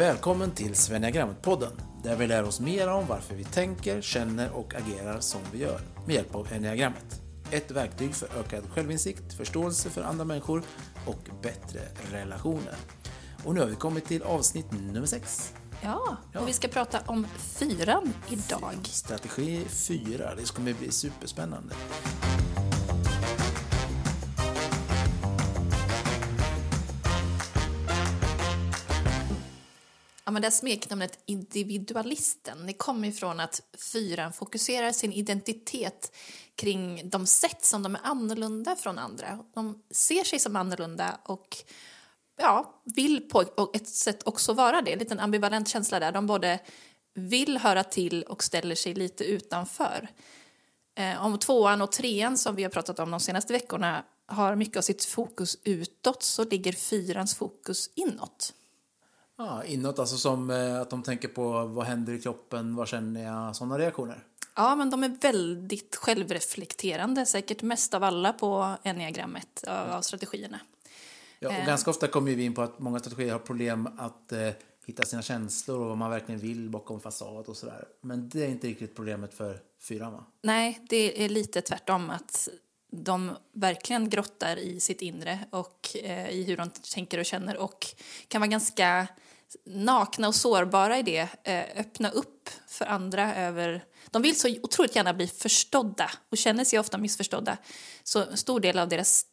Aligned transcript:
Välkommen 0.00 0.50
till 0.50 0.74
Svenniagrammet-podden 0.74 1.72
där 2.02 2.16
vi 2.16 2.26
lär 2.26 2.44
oss 2.44 2.60
mer 2.60 2.88
om 2.88 3.06
varför 3.06 3.34
vi 3.34 3.44
tänker, 3.44 4.00
känner 4.00 4.50
och 4.50 4.74
agerar 4.74 5.20
som 5.20 5.40
vi 5.52 5.58
gör 5.58 5.80
med 6.06 6.14
hjälp 6.14 6.34
av 6.34 6.48
enneagrammet. 6.52 7.20
Ett 7.50 7.70
verktyg 7.70 8.14
för 8.14 8.28
ökad 8.40 8.64
självinsikt, 8.70 9.32
förståelse 9.32 9.90
för 9.90 10.02
andra 10.02 10.24
människor 10.24 10.62
och 11.06 11.28
bättre 11.42 11.80
relationer. 12.12 12.74
Och 13.44 13.54
nu 13.54 13.60
har 13.60 13.66
vi 13.66 13.74
kommit 13.74 14.04
till 14.04 14.22
avsnitt 14.22 14.72
nummer 14.72 15.06
sex. 15.06 15.54
Ja, 15.82 16.16
Ja. 16.32 16.40
och 16.40 16.48
vi 16.48 16.52
ska 16.52 16.68
prata 16.68 17.00
om 17.06 17.26
fyran 17.38 18.12
idag. 18.28 18.78
Strategi 18.82 19.64
4. 19.68 20.34
Det 20.34 20.52
kommer 20.54 20.72
bli 20.74 20.90
superspännande. 20.90 21.74
Ja, 30.30 30.32
men 30.32 30.42
det 30.42 30.46
här 30.46 30.52
smeknamnet 30.52 31.18
individualisten, 31.26 32.66
det 32.66 32.72
kommer 32.72 33.08
ifrån 33.08 33.40
att 33.40 33.62
fyran 33.92 34.32
fokuserar 34.32 34.92
sin 34.92 35.12
identitet 35.12 36.16
kring 36.54 37.10
de 37.10 37.26
sätt 37.26 37.64
som 37.64 37.82
de 37.82 37.94
är 37.94 38.00
annorlunda 38.02 38.76
från 38.76 38.98
andra. 38.98 39.44
De 39.54 39.82
ser 39.90 40.24
sig 40.24 40.38
som 40.38 40.56
annorlunda 40.56 41.18
och 41.24 41.56
ja, 42.40 42.82
vill 42.84 43.28
på 43.28 43.70
ett 43.74 43.88
sätt 43.88 44.22
också 44.26 44.52
vara 44.52 44.82
det. 44.82 44.92
En 44.92 44.98
liten 44.98 45.20
ambivalent 45.20 45.68
känsla 45.68 46.00
där. 46.00 46.12
De 46.12 46.26
både 46.26 46.58
vill 47.14 47.58
höra 47.58 47.84
till 47.84 48.22
och 48.22 48.44
ställer 48.44 48.74
sig 48.74 48.94
lite 48.94 49.24
utanför. 49.24 50.08
Eh, 50.98 51.24
om 51.24 51.38
tvåan 51.38 51.82
och 51.82 51.92
trean 51.92 52.38
som 52.38 52.54
vi 52.54 52.62
har 52.62 52.70
pratat 52.70 52.98
om 52.98 53.10
de 53.10 53.20
senaste 53.20 53.52
veckorna 53.52 54.04
har 54.26 54.56
mycket 54.56 54.76
av 54.76 54.82
sitt 54.82 55.04
fokus 55.04 55.58
utåt 55.64 56.22
så 56.22 56.44
ligger 56.44 56.72
fyrans 56.72 57.34
fokus 57.34 57.90
inåt. 57.94 58.54
Ja, 59.46 59.64
inåt, 59.64 59.98
alltså 59.98 60.16
som 60.16 60.50
eh, 60.50 60.80
att 60.80 60.90
de 60.90 61.02
tänker 61.02 61.28
på 61.28 61.64
vad 61.66 61.86
händer 61.86 62.12
i 62.12 62.20
kroppen, 62.20 62.76
vad 62.76 62.88
känner 62.88 63.22
jag, 63.24 63.56
sådana 63.56 63.78
reaktioner. 63.78 64.24
Ja, 64.56 64.74
men 64.76 64.90
de 64.90 65.04
är 65.04 65.08
väldigt 65.20 65.96
självreflekterande, 65.96 67.26
säkert 67.26 67.62
mest 67.62 67.94
av 67.94 68.04
alla 68.04 68.32
på 68.32 68.74
enneagrammet 68.82 69.64
av 69.66 69.90
av 69.90 70.02
strategierna. 70.02 70.60
Ja, 71.38 71.48
och 71.48 71.54
Eh. 71.54 71.66
ganska 71.66 71.90
ofta 71.90 72.06
kommer 72.06 72.34
vi 72.34 72.44
in 72.44 72.54
på 72.54 72.62
att 72.62 72.78
många 72.78 72.98
strategier 72.98 73.32
har 73.32 73.38
problem 73.38 73.88
att 73.98 74.32
eh, 74.32 74.50
hitta 74.86 75.02
sina 75.02 75.22
känslor 75.22 75.80
och 75.80 75.86
vad 75.86 75.98
man 75.98 76.10
verkligen 76.10 76.40
vill 76.40 76.70
bakom 76.70 77.00
fasad 77.00 77.46
och 77.48 77.56
sådär. 77.56 77.84
Men 78.00 78.28
det 78.28 78.44
är 78.44 78.48
inte 78.48 78.66
riktigt 78.66 78.96
problemet 78.96 79.34
för 79.34 79.60
fyran 79.80 80.12
va? 80.12 80.24
Nej, 80.42 80.80
det 80.88 81.24
är 81.24 81.28
lite 81.28 81.60
tvärtom 81.60 82.10
att 82.10 82.48
de 82.92 83.30
verkligen 83.52 84.10
grottar 84.10 84.56
i 84.56 84.80
sitt 84.80 85.02
inre 85.02 85.38
och 85.50 85.96
eh, 86.02 86.30
i 86.30 86.44
hur 86.44 86.56
de 86.56 86.70
tänker 86.94 87.18
och 87.18 87.24
känner 87.24 87.56
och 87.56 87.86
kan 88.28 88.40
vara 88.40 88.50
ganska 88.50 89.06
nakna 89.64 90.28
och 90.28 90.34
sårbara 90.34 90.98
i 90.98 91.02
det, 91.02 91.28
eh, 91.42 91.80
öppna 91.80 92.10
upp 92.10 92.50
för 92.66 92.84
andra 92.84 93.34
över... 93.36 93.84
De 94.10 94.22
vill 94.22 94.40
så 94.40 94.56
otroligt 94.62 94.96
gärna 94.96 95.14
bli 95.14 95.26
förstådda 95.26 96.10
och 96.30 96.38
känner 96.38 96.64
sig 96.64 96.78
ofta 96.78 96.98
missförstådda. 96.98 97.56
Så 98.02 98.24
en 98.24 98.36
stor 98.36 98.60
del 98.60 98.78
av 98.78 98.88
deras 98.88 99.26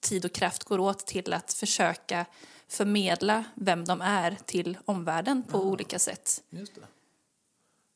tid 0.00 0.24
och 0.24 0.32
kraft 0.32 0.64
går 0.64 0.78
åt 0.78 1.06
till 1.06 1.32
att 1.32 1.52
försöka 1.52 2.26
förmedla 2.68 3.44
vem 3.54 3.84
de 3.84 4.00
är 4.00 4.38
till 4.46 4.78
omvärlden 4.84 5.42
på 5.42 5.58
olika 5.58 5.98
sätt. 5.98 6.42
Just 6.50 6.74
det. 6.74 6.80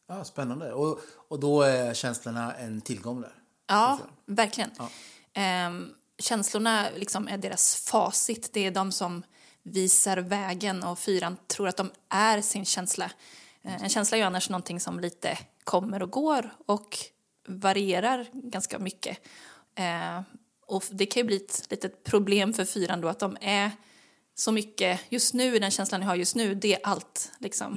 Ja, 0.09 0.25
spännande. 0.25 0.73
Och, 0.73 1.01
och 1.29 1.41
då 1.41 1.63
är 1.63 1.95
känslorna 1.95 2.55
en 2.55 2.81
tillgång 2.81 3.21
där. 3.21 3.33
Ja, 3.67 3.99
verkligen. 4.27 4.71
Ja. 4.79 4.89
Ehm, 5.33 5.95
känslorna 6.19 6.89
liksom 6.97 7.29
är 7.29 7.39
deras 7.39 7.77
facit. 7.77 8.53
Det 8.53 8.67
är 8.67 8.71
de 8.71 8.93
som 8.93 9.23
visar 9.63 10.17
vägen 10.17 10.83
och 10.83 10.99
fyran 10.99 11.37
tror 11.47 11.69
att 11.69 11.77
de 11.77 11.91
är 12.09 12.41
sin 12.41 12.65
känsla. 12.65 13.11
Eh, 13.63 13.83
en 13.83 13.89
känsla 13.89 14.17
är 14.17 14.21
ju 14.21 14.27
annars 14.27 14.51
någonting 14.51 14.81
som 14.81 15.01
lite 15.01 15.39
kommer 15.65 16.03
och 16.03 16.11
går 16.11 16.55
och 16.67 16.99
varierar 17.47 18.27
ganska 18.33 18.79
mycket. 18.79 19.19
Eh, 19.75 20.21
och 20.67 20.85
det 20.91 21.07
kan 21.07 21.21
ju 21.21 21.27
bli 21.27 21.37
ett 21.37 21.67
litet 21.71 22.05
problem 22.05 22.53
för 22.53 22.65
fyran 22.65 23.01
då 23.01 23.09
att 23.09 23.19
de 23.19 23.37
är 23.41 23.71
så 24.35 24.53
mycket, 24.53 25.01
just 25.09 25.35
nu, 25.35 25.59
den 25.59 25.71
känslan 25.71 26.01
ni 26.01 26.07
har 26.07 26.15
just 26.15 26.37
nu, 26.37 26.55
det 26.55 26.75
är 26.75 26.81
allt. 26.83 27.33
Liksom. 27.39 27.77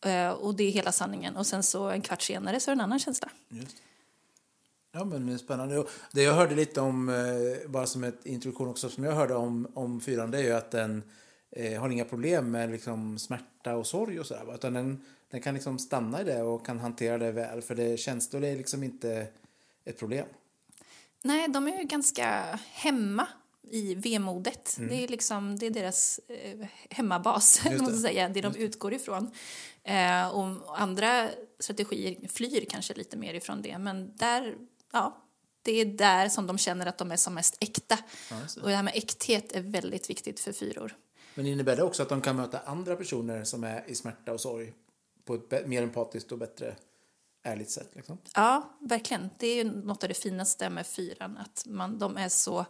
Det. 0.00 0.10
Eh, 0.10 0.30
och 0.30 0.54
det 0.54 0.64
är 0.64 0.70
hela 0.70 0.92
sanningen. 0.92 1.36
Och 1.36 1.46
sen 1.46 1.62
så 1.62 1.90
en 1.90 2.02
kvart 2.02 2.22
senare 2.22 2.60
så 2.60 2.70
är 2.70 2.76
det 2.76 2.80
en 2.80 2.84
annan 2.84 2.98
känsla. 2.98 3.30
Just. 3.48 3.76
Ja, 4.92 5.04
men 5.04 5.26
det 5.26 5.32
är 5.32 5.38
spännande. 5.38 5.84
Det 6.12 6.22
jag 6.22 6.34
hörde 6.34 6.54
lite 6.54 6.80
om, 6.80 7.08
eh, 7.08 7.70
bara 7.70 7.86
som 7.86 8.04
ett 8.04 8.26
introduktion 8.26 8.68
också, 8.68 8.88
som 8.88 9.04
jag 9.04 9.12
hörde 9.12 9.34
om, 9.34 9.68
om 9.74 10.00
fyran, 10.00 10.30
det 10.30 10.38
är 10.38 10.42
ju 10.42 10.52
att 10.52 10.70
den 10.70 11.02
eh, 11.50 11.80
har 11.80 11.90
inga 11.90 12.04
problem 12.04 12.50
med 12.50 12.70
liksom 12.70 13.18
smärta 13.18 13.76
och 13.76 13.86
sorg 13.86 14.20
och 14.20 14.26
sådär. 14.26 14.54
Utan 14.54 14.72
den, 14.72 15.04
den 15.30 15.40
kan 15.40 15.54
liksom 15.54 15.78
stanna 15.78 16.20
i 16.20 16.24
det 16.24 16.42
och 16.42 16.66
kan 16.66 16.78
hantera 16.78 17.18
det 17.18 17.32
väl. 17.32 17.62
För 17.62 17.74
det, 17.74 17.96
känslor 17.96 18.44
är 18.44 18.56
liksom 18.56 18.82
inte 18.82 19.26
ett 19.84 19.98
problem. 19.98 20.26
Nej, 21.22 21.48
de 21.48 21.68
är 21.68 21.78
ju 21.78 21.84
ganska 21.84 22.58
hemma 22.70 23.28
i 23.70 23.94
vemodet. 23.94 24.76
Mm. 24.78 24.90
Det 24.90 25.04
är 25.04 25.08
liksom 25.08 25.58
det 25.58 25.66
är 25.66 25.70
deras 25.70 26.20
eh, 26.28 26.66
hemmabas, 26.90 27.64
måste 27.64 27.84
det. 27.84 27.90
jag 27.90 28.00
säga, 28.00 28.28
det 28.28 28.40
de 28.40 28.56
utgår 28.56 28.94
ifrån. 28.94 29.30
Eh, 29.84 30.28
och 30.28 30.80
andra 30.80 31.28
strategier 31.58 32.28
flyr 32.28 32.64
kanske 32.70 32.94
lite 32.94 33.16
mer 33.16 33.34
ifrån 33.34 33.62
det, 33.62 33.78
men 33.78 34.16
där, 34.16 34.56
ja, 34.92 35.22
det 35.62 35.72
är 35.72 35.84
där 35.84 36.28
som 36.28 36.46
de 36.46 36.58
känner 36.58 36.86
att 36.86 36.98
de 36.98 37.12
är 37.12 37.16
som 37.16 37.34
mest 37.34 37.56
äkta. 37.60 37.98
Ja, 38.30 38.36
det. 38.54 38.60
Och 38.60 38.68
det 38.68 38.76
här 38.76 38.82
med 38.82 38.94
äkthet 38.96 39.52
är 39.52 39.60
väldigt 39.60 40.10
viktigt 40.10 40.40
för 40.40 40.52
fyror. 40.52 40.96
Men 41.34 41.46
innebär 41.46 41.76
det 41.76 41.82
också 41.82 42.02
att 42.02 42.08
de 42.08 42.20
kan 42.20 42.36
möta 42.36 42.60
andra 42.60 42.96
personer 42.96 43.44
som 43.44 43.64
är 43.64 43.84
i 43.86 43.94
smärta 43.94 44.32
och 44.32 44.40
sorg 44.40 44.72
på 45.24 45.34
ett 45.34 45.66
mer 45.66 45.82
empatiskt 45.82 46.32
och 46.32 46.38
bättre 46.38 46.76
ärligt 47.42 47.70
sätt? 47.70 47.90
Liksom? 47.92 48.18
Ja, 48.34 48.76
verkligen. 48.80 49.30
Det 49.38 49.46
är 49.46 49.64
ju 49.64 49.70
något 49.70 50.02
av 50.02 50.08
det 50.08 50.14
finaste 50.14 50.70
med 50.70 50.86
fyran, 50.86 51.36
att 51.36 51.64
man, 51.66 51.98
de 51.98 52.16
är 52.16 52.28
så 52.28 52.66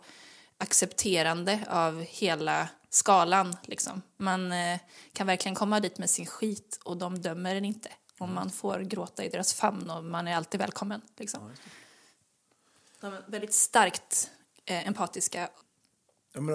accepterande 0.59 1.61
av 1.69 2.01
hela 2.01 2.69
skalan. 2.91 3.57
Liksom. 3.63 4.03
Man 4.17 4.53
eh, 4.53 4.81
kan 5.13 5.27
verkligen 5.27 5.55
komma 5.55 5.81
dit 5.81 5.99
med 5.99 6.11
sin 6.11 6.27
skit 6.27 6.81
och 6.85 6.97
de 6.97 7.19
dömer 7.21 7.55
den 7.55 7.65
inte. 7.65 7.89
Och 8.19 8.29
man 8.29 8.51
får 8.51 8.79
gråta 8.79 9.25
i 9.25 9.29
deras 9.29 9.55
famn 9.55 9.91
och 9.91 10.05
man 10.05 10.29
är 10.29 10.37
alltid 10.37 10.61
välkommen. 10.61 11.01
Liksom. 11.17 11.51
De 13.03 13.13
är 13.13 13.25
väldigt 13.27 13.55
starkt 13.55 14.31
eh, 14.65 14.87
empatiska. 14.89 15.49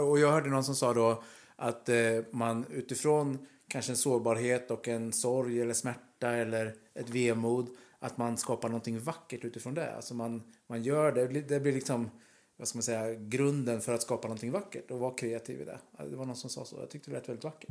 Och 0.09 0.19
jag 0.19 0.31
hörde 0.31 0.49
någon 0.49 0.63
som 0.63 0.75
sa 0.75 0.93
då 0.93 1.23
att 1.55 1.89
eh, 1.89 1.97
man 2.31 2.65
utifrån 2.69 3.47
kanske 3.67 3.91
en 3.91 3.97
sårbarhet 3.97 4.71
och 4.71 4.87
en 4.87 5.13
sorg 5.13 5.61
eller 5.61 5.73
smärta 5.73 6.31
eller 6.31 6.75
ett 6.93 7.09
vemod 7.09 7.69
att 7.99 8.17
man 8.17 8.37
skapar 8.37 8.69
någonting 8.69 8.99
vackert 8.99 9.43
utifrån 9.43 9.73
det. 9.73 9.95
Alltså 9.95 10.13
man, 10.13 10.43
man 10.67 10.83
gör 10.83 11.11
det, 11.11 11.27
det 11.41 11.59
blir- 11.59 11.73
liksom 11.73 12.09
vad 12.57 12.67
ska 12.67 12.77
man 12.77 12.83
säga, 12.83 13.13
grunden 13.13 13.81
för 13.81 13.93
att 13.93 14.01
skapa 14.01 14.27
någonting 14.27 14.51
vackert 14.51 14.91
och 14.91 14.99
vara 14.99 15.13
kreativ 15.13 15.61
i 15.61 15.65
det. 15.65 15.79
Det 16.09 16.15
var 16.15 16.25
någon 16.25 16.35
som 16.35 16.49
sa 16.49 16.65
så. 16.65 16.79
Jag 16.79 16.89
tyckte 16.89 17.11
det 17.11 17.17
lät 17.17 17.29
väldigt 17.29 17.43
vackert. 17.43 17.69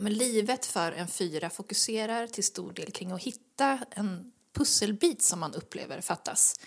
Men 0.00 0.12
livet 0.12 0.66
för 0.66 0.92
en 0.92 1.08
fyra 1.08 1.50
fokuserar 1.50 2.26
till 2.26 2.44
stor 2.44 2.72
del 2.72 2.90
kring 2.90 3.10
att 3.10 3.22
hitta 3.22 3.78
en 3.90 4.32
pusselbit 4.58 5.22
som 5.22 5.40
man 5.40 5.54
upplever 5.54 6.00
fattas. 6.00 6.60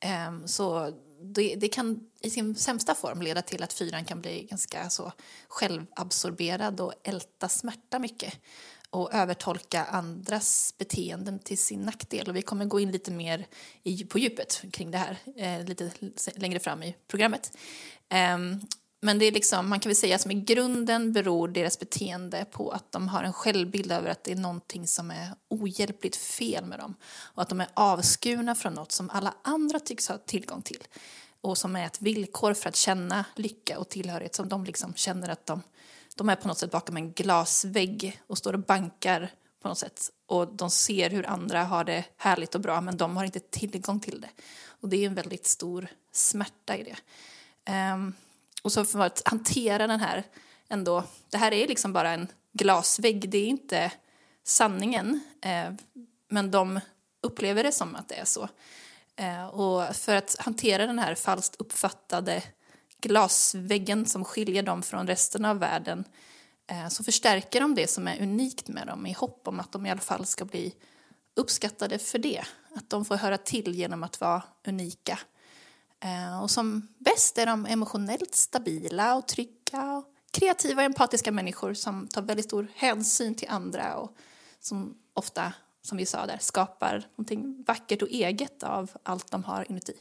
Ehm, 0.00 0.48
så 0.48 0.92
det, 1.22 1.54
det 1.54 1.68
kan 1.68 2.00
i 2.20 2.30
sin 2.30 2.54
sämsta 2.54 2.94
form 2.94 3.22
leda 3.22 3.42
till 3.42 3.62
att 3.62 3.72
fyran 3.72 4.04
kan 4.04 4.20
bli 4.20 4.46
ganska 4.50 4.90
så 4.90 5.12
självabsorberad 5.48 6.80
och 6.80 6.92
älta 7.04 7.48
smärta 7.48 7.98
mycket 7.98 8.34
och 8.90 9.14
övertolka 9.14 9.84
andras 9.84 10.74
beteenden 10.78 11.38
till 11.38 11.58
sin 11.58 11.80
nackdel. 11.80 12.28
Och 12.28 12.36
vi 12.36 12.42
kommer 12.42 12.64
gå 12.64 12.80
in 12.80 12.90
lite 12.90 13.10
mer 13.10 13.46
i, 13.82 14.04
på 14.04 14.18
djupet 14.18 14.64
kring 14.72 14.90
det 14.90 14.98
här 14.98 15.18
eh, 15.36 15.64
lite 15.64 15.90
längre 16.36 16.58
fram 16.58 16.82
i 16.82 16.96
programmet. 17.08 17.58
Ehm, 18.08 18.60
men 19.00 19.18
det 19.18 19.24
är 19.24 19.32
liksom, 19.32 19.68
man 19.68 19.80
kan 19.80 19.90
väl 19.90 19.96
säga 19.96 20.18
som 20.18 20.30
i 20.30 20.34
grunden 20.34 21.12
beror 21.12 21.48
deras 21.48 21.78
beteende 21.78 22.44
på 22.44 22.70
att 22.70 22.92
de 22.92 23.08
har 23.08 23.22
en 23.22 23.32
självbild 23.32 23.92
över 23.92 24.10
att 24.10 24.24
det 24.24 24.32
är 24.32 24.36
någonting 24.36 24.86
som 24.86 25.10
är 25.10 25.30
ohjälpligt 25.48 26.16
fel 26.16 26.64
med 26.64 26.78
dem. 26.78 26.94
Och 27.34 27.42
att 27.42 27.48
de 27.48 27.60
är 27.60 27.68
avskurna 27.74 28.54
från 28.54 28.74
något 28.74 28.92
som 28.92 29.10
alla 29.10 29.34
andra 29.42 29.80
tycks 29.80 30.08
ha 30.08 30.18
tillgång 30.18 30.62
till. 30.62 30.84
Och 31.40 31.58
som 31.58 31.76
är 31.76 31.86
ett 31.86 32.02
villkor 32.02 32.54
för 32.54 32.68
att 32.68 32.76
känna 32.76 33.24
lycka 33.34 33.78
och 33.78 33.88
tillhörighet. 33.88 34.34
Som 34.34 34.48
de 34.48 34.64
liksom 34.64 34.94
känner 34.94 35.28
att 35.28 35.46
de, 35.46 35.62
de 36.14 36.28
är 36.28 36.36
på 36.36 36.48
något 36.48 36.58
sätt 36.58 36.70
bakom 36.70 36.96
en 36.96 37.12
glasvägg 37.12 38.20
och 38.26 38.38
står 38.38 38.52
och 38.52 38.60
bankar 38.60 39.32
på 39.62 39.68
något 39.68 39.78
sätt. 39.78 40.10
Och 40.26 40.48
de 40.54 40.70
ser 40.70 41.10
hur 41.10 41.26
andra 41.26 41.64
har 41.64 41.84
det 41.84 42.04
härligt 42.16 42.54
och 42.54 42.60
bra 42.60 42.80
men 42.80 42.96
de 42.96 43.16
har 43.16 43.24
inte 43.24 43.40
tillgång 43.40 44.00
till 44.00 44.20
det. 44.20 44.30
Och 44.80 44.88
det 44.88 44.96
är 44.96 45.06
en 45.06 45.14
väldigt 45.14 45.46
stor 45.46 45.88
smärta 46.12 46.76
i 46.76 46.82
det. 46.82 46.96
Um, 47.94 48.14
och 48.66 48.72
så 48.72 48.84
för 48.84 48.98
att 48.98 49.22
hantera 49.24 49.86
den 49.86 50.00
här 50.00 50.24
ändå, 50.68 51.04
det 51.30 51.36
här 51.36 51.52
är 51.52 51.68
liksom 51.68 51.92
bara 51.92 52.10
en 52.10 52.28
glasvägg, 52.52 53.30
det 53.30 53.38
är 53.38 53.46
inte 53.46 53.92
sanningen. 54.44 55.20
Eh, 55.40 55.72
men 56.28 56.50
de 56.50 56.80
upplever 57.22 57.62
det 57.62 57.72
som 57.72 57.96
att 57.96 58.08
det 58.08 58.14
är 58.14 58.24
så. 58.24 58.48
Eh, 59.16 59.46
och 59.46 59.96
för 59.96 60.16
att 60.16 60.36
hantera 60.38 60.86
den 60.86 60.98
här 60.98 61.14
falskt 61.14 61.56
uppfattade 61.58 62.42
glasväggen 63.00 64.06
som 64.06 64.24
skiljer 64.24 64.62
dem 64.62 64.82
från 64.82 65.06
resten 65.06 65.44
av 65.44 65.58
världen 65.58 66.04
eh, 66.66 66.88
så 66.88 67.04
förstärker 67.04 67.60
de 67.60 67.74
det 67.74 67.90
som 67.90 68.08
är 68.08 68.22
unikt 68.22 68.68
med 68.68 68.86
dem 68.86 69.06
i 69.06 69.12
hopp 69.12 69.48
om 69.48 69.60
att 69.60 69.72
de 69.72 69.86
i 69.86 69.90
alla 69.90 70.00
fall 70.00 70.26
ska 70.26 70.44
bli 70.44 70.74
uppskattade 71.34 71.98
för 71.98 72.18
det. 72.18 72.44
Att 72.74 72.90
de 72.90 73.04
får 73.04 73.16
höra 73.16 73.38
till 73.38 73.74
genom 73.74 74.02
att 74.02 74.20
vara 74.20 74.42
unika. 74.66 75.18
Eh, 76.04 76.42
och 76.42 76.50
som 76.50 76.88
bäst 76.98 77.38
är 77.38 77.46
de 77.46 77.66
emotionellt 77.66 78.34
stabila 78.34 79.14
och 79.14 79.28
trygga 79.28 79.96
och 79.96 80.04
kreativa 80.30 80.82
och 80.82 80.86
empatiska 80.86 81.32
människor 81.32 81.74
som 81.74 82.08
tar 82.08 82.22
väldigt 82.22 82.46
stor 82.46 82.66
hänsyn 82.74 83.34
till 83.34 83.48
andra 83.48 83.96
och 83.96 84.16
som 84.60 84.96
ofta, 85.12 85.52
som 85.82 85.98
vi 85.98 86.06
sa 86.06 86.26
där, 86.26 86.38
skapar 86.40 87.06
någonting 87.10 87.64
vackert 87.66 88.02
och 88.02 88.08
eget 88.08 88.62
av 88.62 88.90
allt 89.02 89.30
de 89.30 89.44
har 89.44 89.66
inuti. 89.70 89.94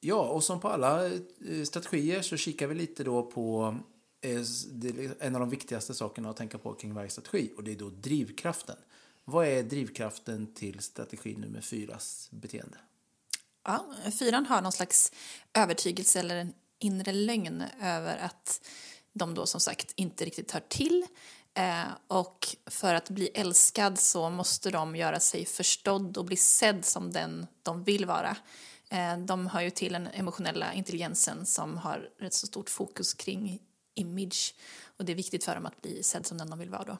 Ja, 0.00 0.20
och 0.20 0.44
som 0.44 0.60
på 0.60 0.68
alla 0.68 1.06
eh, 1.06 1.62
strategier 1.64 2.22
så 2.22 2.36
kikar 2.36 2.66
vi 2.66 2.74
lite 2.74 3.04
då 3.04 3.22
på 3.22 3.76
eh, 4.20 4.40
en 5.20 5.34
av 5.34 5.40
de 5.40 5.50
viktigaste 5.50 5.94
sakerna 5.94 6.30
att 6.30 6.36
tänka 6.36 6.58
på 6.58 6.72
kring 6.72 6.94
varje 6.94 7.10
strategi 7.10 7.52
och 7.56 7.64
det 7.64 7.72
är 7.72 7.76
då 7.76 7.90
drivkraften. 7.90 8.76
Vad 9.28 9.46
är 9.46 9.62
drivkraften 9.62 10.54
till 10.54 10.80
strategi 10.80 11.36
nummer 11.36 11.60
fyras 11.60 12.28
beteende? 12.30 12.78
Ja, 13.64 13.86
fyran 14.18 14.46
har 14.46 14.62
någon 14.62 14.72
slags 14.72 15.12
övertygelse 15.54 16.20
eller 16.20 16.36
en 16.36 16.52
inre 16.78 17.12
lögn 17.12 17.64
över 17.82 18.16
att 18.16 18.66
de 19.12 19.34
då 19.34 19.46
som 19.46 19.60
sagt 19.60 19.92
inte 19.96 20.24
riktigt 20.24 20.50
hör 20.50 20.62
till 20.68 21.06
eh, 21.54 21.82
och 22.06 22.56
för 22.66 22.94
att 22.94 23.10
bli 23.10 23.28
älskad 23.28 23.98
så 23.98 24.30
måste 24.30 24.70
de 24.70 24.96
göra 24.96 25.20
sig 25.20 25.44
förstådd 25.44 26.16
och 26.16 26.24
bli 26.24 26.36
sedd 26.36 26.84
som 26.84 27.12
den 27.12 27.46
de 27.62 27.84
vill 27.84 28.06
vara. 28.06 28.36
Eh, 28.90 29.18
de 29.18 29.46
hör 29.46 29.60
ju 29.60 29.70
till 29.70 29.92
den 29.92 30.06
emotionella 30.06 30.72
intelligensen 30.72 31.46
som 31.46 31.76
har 31.76 32.10
rätt 32.18 32.34
så 32.34 32.46
stort 32.46 32.70
fokus 32.70 33.14
kring 33.14 33.62
image 33.94 34.54
och 34.84 35.04
det 35.04 35.12
är 35.12 35.16
viktigt 35.16 35.44
för 35.44 35.54
dem 35.54 35.66
att 35.66 35.82
bli 35.82 36.02
sedd 36.02 36.26
som 36.26 36.38
den 36.38 36.50
de 36.50 36.58
vill 36.58 36.70
vara 36.70 36.84
då. 36.84 36.98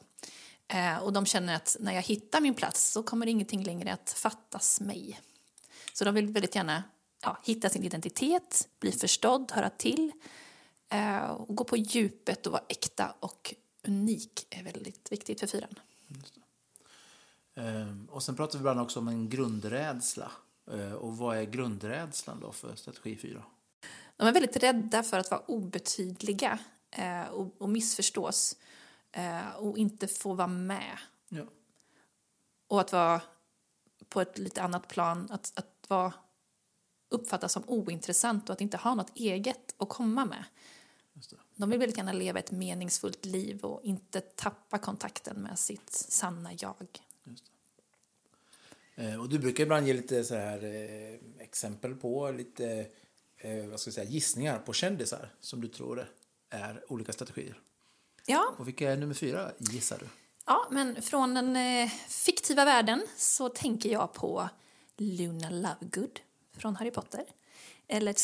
Eh, 0.69 0.99
och 0.99 1.13
de 1.13 1.27
känner 1.27 1.57
att 1.57 1.77
när 1.81 1.93
jag 1.93 2.03
hittar 2.03 2.41
min 2.41 2.55
plats 2.55 2.91
så 2.91 3.03
kommer 3.03 3.27
ingenting 3.27 3.63
längre 3.63 3.93
att 3.93 4.11
fattas 4.11 4.81
mig. 4.81 5.21
Så 5.93 6.05
de 6.05 6.15
vill 6.15 6.27
väldigt 6.27 6.55
gärna 6.55 6.83
ja, 7.23 7.39
hitta 7.45 7.69
sin 7.69 7.85
identitet, 7.85 8.69
bli 8.81 8.93
förstådd, 8.93 9.53
höra 9.53 9.71
till 9.71 10.13
eh, 10.89 11.31
och 11.31 11.57
gå 11.57 11.65
på 11.65 11.77
djupet 11.77 12.47
och 12.47 12.53
vara 12.53 12.65
äkta 12.69 13.15
och 13.21 13.55
unik 13.83 14.47
är 14.51 14.63
väldigt 14.63 15.13
viktigt 15.13 15.41
för 15.41 15.47
fyran. 15.47 15.79
Ehm, 17.55 18.09
och 18.11 18.23
sen 18.23 18.37
pratar 18.37 18.59
vi 18.59 18.59
ibland 18.59 18.81
också 18.81 18.99
om 18.99 19.09
en 19.09 19.29
grundrädsla. 19.29 20.31
Ehm, 20.73 20.95
och 20.95 21.17
vad 21.17 21.37
är 21.37 21.43
grundrädslan 21.43 22.41
då 22.41 22.53
för 22.53 22.77
strategi 22.77 23.17
4? 23.17 23.43
De 24.17 24.29
är 24.29 24.33
väldigt 24.33 24.57
rädda 24.57 25.03
för 25.03 25.19
att 25.19 25.31
vara 25.31 25.41
obetydliga 25.41 26.59
eh, 26.91 27.23
och, 27.23 27.55
och 27.59 27.69
missförstås 27.69 28.57
eh, 29.17 29.51
och 29.57 29.79
inte 29.79 30.07
få 30.07 30.35
vara 30.35 30.49
med. 30.49 30.99
Ja. 31.29 31.45
Och 32.67 32.81
att 32.81 32.93
vara 32.93 33.23
på 34.09 34.21
ett 34.21 34.39
lite 34.39 34.63
annat 34.63 34.89
plan, 34.89 35.29
att, 35.31 35.53
att 35.57 35.87
vara 35.89 36.13
uppfattas 37.09 37.53
som 37.53 37.63
ointressant 37.67 38.49
och 38.49 38.53
att 38.53 38.61
inte 38.61 38.77
ha 38.77 38.95
något 38.95 39.13
eget 39.15 39.75
att 39.79 39.89
komma 39.89 40.25
med. 40.25 40.45
De 41.55 41.71
vill 41.71 41.79
väldigt 41.79 41.97
gärna 41.97 42.13
leva 42.13 42.39
ett 42.39 42.51
meningsfullt 42.51 43.25
liv 43.25 43.65
och 43.65 43.85
inte 43.85 44.21
tappa 44.21 44.79
kontakten 44.79 45.43
med 45.43 45.59
sitt 45.59 45.91
sanna 45.91 46.51
jag. 46.59 47.01
Eh, 48.95 49.21
och 49.21 49.29
du 49.29 49.39
brukar 49.39 49.65
ibland 49.65 49.87
ge 49.87 49.95
lite 49.95 50.25
så 50.25 50.35
här 50.35 50.65
eh, 50.65 51.43
exempel 51.43 51.95
på 51.95 52.31
lite 52.31 52.87
eh, 53.37 53.67
vad 53.67 53.81
ska 53.81 53.89
jag 53.89 53.95
säga, 53.95 54.11
gissningar 54.11 54.59
på 54.59 54.73
kändisar 54.73 55.35
som 55.41 55.61
du 55.61 55.69
tror 55.69 56.11
är 56.51 56.85
olika 56.89 57.13
strategier. 57.13 57.61
Ja. 58.27 58.55
Och 58.59 58.69
vilka 58.69 58.93
är 58.93 58.97
nummer 58.97 59.15
fyra 59.15 59.53
gissar 59.59 59.99
du? 59.99 60.07
Ja, 60.47 60.67
men 60.71 61.03
från 61.03 61.35
den 61.35 61.57
eh, 61.57 61.91
fiktiva 62.09 62.65
världen 62.65 63.03
så 63.17 63.49
tänker 63.49 63.93
jag 63.93 64.13
på 64.13 64.49
Luna 64.97 65.51
Lovegood 65.51 66.21
från 66.57 66.77
Harry 66.77 66.91
Potter. 66.91 67.25
Eller 67.89 68.15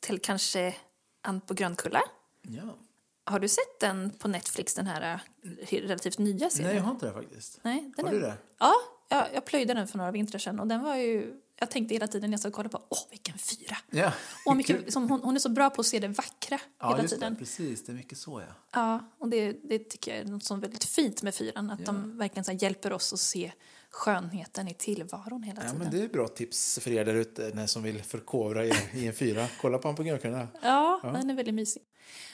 till 0.00 0.20
kanske 0.20 0.74
Ann 1.22 1.40
på 1.40 1.54
Grönkulla. 1.54 2.02
Ja. 2.42 2.76
Har 3.24 3.40
du 3.40 3.48
sett 3.48 3.80
den 3.80 4.10
på 4.10 4.28
Netflix, 4.28 4.74
den 4.74 4.86
här 4.86 5.20
eh, 5.42 5.80
relativt 5.80 6.18
nya 6.18 6.50
serien? 6.50 6.68
Nej, 6.68 6.76
jag 6.76 6.82
har 6.82 6.90
inte 6.92 7.06
det 7.06 7.12
faktiskt. 7.12 7.58
Nej, 7.62 7.92
den 7.96 8.06
har 8.06 8.12
är... 8.12 8.16
du 8.16 8.22
det? 8.22 8.36
Ja, 8.58 8.74
jag, 9.08 9.26
jag 9.34 9.44
plöjde 9.44 9.74
den 9.74 9.88
för 9.88 9.98
några 9.98 10.10
vintrar 10.10 10.38
sedan 10.38 10.60
och 10.60 10.66
den 10.66 10.82
var 10.82 10.96
ju... 10.96 11.41
Jag 11.62 11.70
tänkte 11.70 11.94
hela 11.94 12.06
tiden 12.06 12.30
när 12.30 12.40
jag 12.42 12.52
kollade 12.52 12.68
på, 12.68 12.82
åh 12.88 12.98
vilken 13.10 13.38
fyra! 13.38 13.76
Ja. 13.90 14.12
Och 14.46 14.56
mycket, 14.56 14.92
som 14.92 15.10
hon, 15.10 15.20
hon 15.22 15.34
är 15.34 15.40
så 15.40 15.48
bra 15.48 15.70
på 15.70 15.80
att 15.80 15.86
se 15.86 15.98
det 15.98 16.08
vackra 16.08 16.58
ja, 16.80 16.88
hela 16.88 17.02
just 17.02 17.14
tiden. 17.14 17.32
Det, 17.32 17.38
precis, 17.38 17.84
det 17.84 17.92
är 17.92 17.96
mycket 17.96 18.18
så 18.18 18.40
ja. 18.40 18.54
Ja, 18.72 19.10
och 19.18 19.28
det, 19.28 19.52
det 19.52 19.78
tycker 19.78 20.10
jag 20.10 20.20
är 20.20 20.24
något 20.30 20.44
som 20.44 20.56
är 20.58 20.60
väldigt 20.62 20.84
fint 20.84 21.22
med 21.22 21.34
fyran, 21.34 21.70
att 21.70 21.80
Ja. 21.80 21.86
de 21.86 22.18
verkligen 22.18 22.44
så 22.44 22.52
hjälper 22.52 22.92
oss 22.92 23.12
att 23.12 23.18
se 23.20 23.52
skönheten 23.90 24.68
i 24.68 24.74
tillvaron 24.74 25.42
hela 25.42 25.62
Ja, 25.62 25.70
tiden. 25.70 25.78
men 25.84 25.90
det 25.98 26.04
är 26.04 26.08
bra 26.08 26.28
tips 26.28 26.78
för 26.82 26.90
er 26.90 27.04
där 27.04 27.14
ute 27.14 27.68
som 27.68 27.82
vill 27.82 28.02
förkovra 28.02 28.66
er 28.66 28.76
i 28.94 29.06
en 29.06 29.14
fyra. 29.14 29.46
Kolla 29.60 29.78
på 29.78 29.92
Grönkulla. 30.02 30.48
Ja, 30.62 31.00
Ja. 31.02 31.10
den 31.12 31.30
är 31.30 31.34
väldigt 31.34 31.54
mysig. 31.54 31.82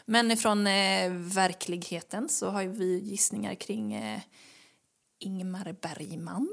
Men 0.04 0.36
från 0.36 0.66
eh, 0.66 1.10
verkligheten 1.12 2.28
så 2.28 2.50
har 2.50 2.64
vi 2.64 2.98
gissningar 2.98 3.54
kring 3.54 3.94
eh, 3.94 4.20
Ingmar 5.20 5.76
Bergman. 5.82 6.48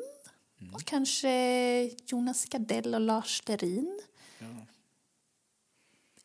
Mm. 0.61 0.73
Och 0.75 0.85
kanske 0.85 1.29
Jonas 2.05 2.45
Gardell 2.45 2.93
och 2.95 3.01
Lars 3.01 3.41
Lerin. 3.47 3.99
Ja. 4.39 4.45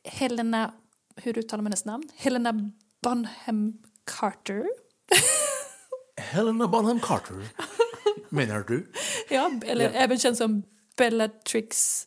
Helena, 0.04 0.74
hur 1.16 1.38
uttalar 1.38 1.62
man 1.62 1.72
hennes 1.72 1.84
namn? 1.84 2.08
Helena 2.16 2.70
Bonham 3.02 3.78
Carter. 4.04 4.64
Helena 6.16 6.68
Bonham 6.68 7.00
Carter, 7.00 7.48
menar 8.28 8.60
du? 8.68 8.92
Ja, 9.30 9.50
eller 9.66 9.84
Ja. 9.84 9.90
även 9.90 10.18
känd 10.18 10.36
som 10.36 10.62
Bellatrix 10.96 12.06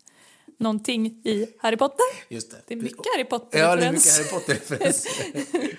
någonting 0.59 1.05
i 1.07 1.47
Harry 1.59 1.77
Potter. 1.77 2.05
Just 2.29 2.51
det. 2.51 2.61
Det 2.67 2.73
är 2.73 2.77
mycket 2.77 2.97
Harry 3.13 3.25
Ja, 3.29 3.37
Potter-referens. 3.39 4.17
Harry 4.17 4.29
Potter-referens. 4.29 5.07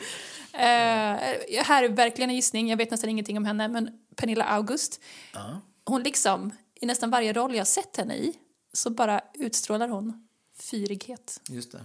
Eh, 0.57 1.61
här 1.65 1.83
är 1.85 1.89
verkligen 1.89 2.31
en 2.31 2.37
gissning, 2.37 2.69
jag 2.69 2.77
vet 2.77 2.91
nästan 2.91 3.11
ingenting 3.11 3.37
om 3.37 3.45
henne, 3.45 3.69
men 3.69 3.91
Pernilla 4.17 4.45
August, 4.45 5.01
ja. 5.33 5.61
Hon 5.85 6.03
liksom, 6.03 6.53
i 6.75 6.87
nästan 6.87 7.11
varje 7.11 7.33
roll 7.33 7.55
jag 7.55 7.67
sett 7.67 7.97
henne 7.97 8.17
i, 8.17 8.39
så 8.73 8.91
bara 8.91 9.21
utstrålar 9.35 9.89
hon 9.89 10.29
fyrighet. 10.53 11.41
Just 11.49 11.73
det. 11.73 11.85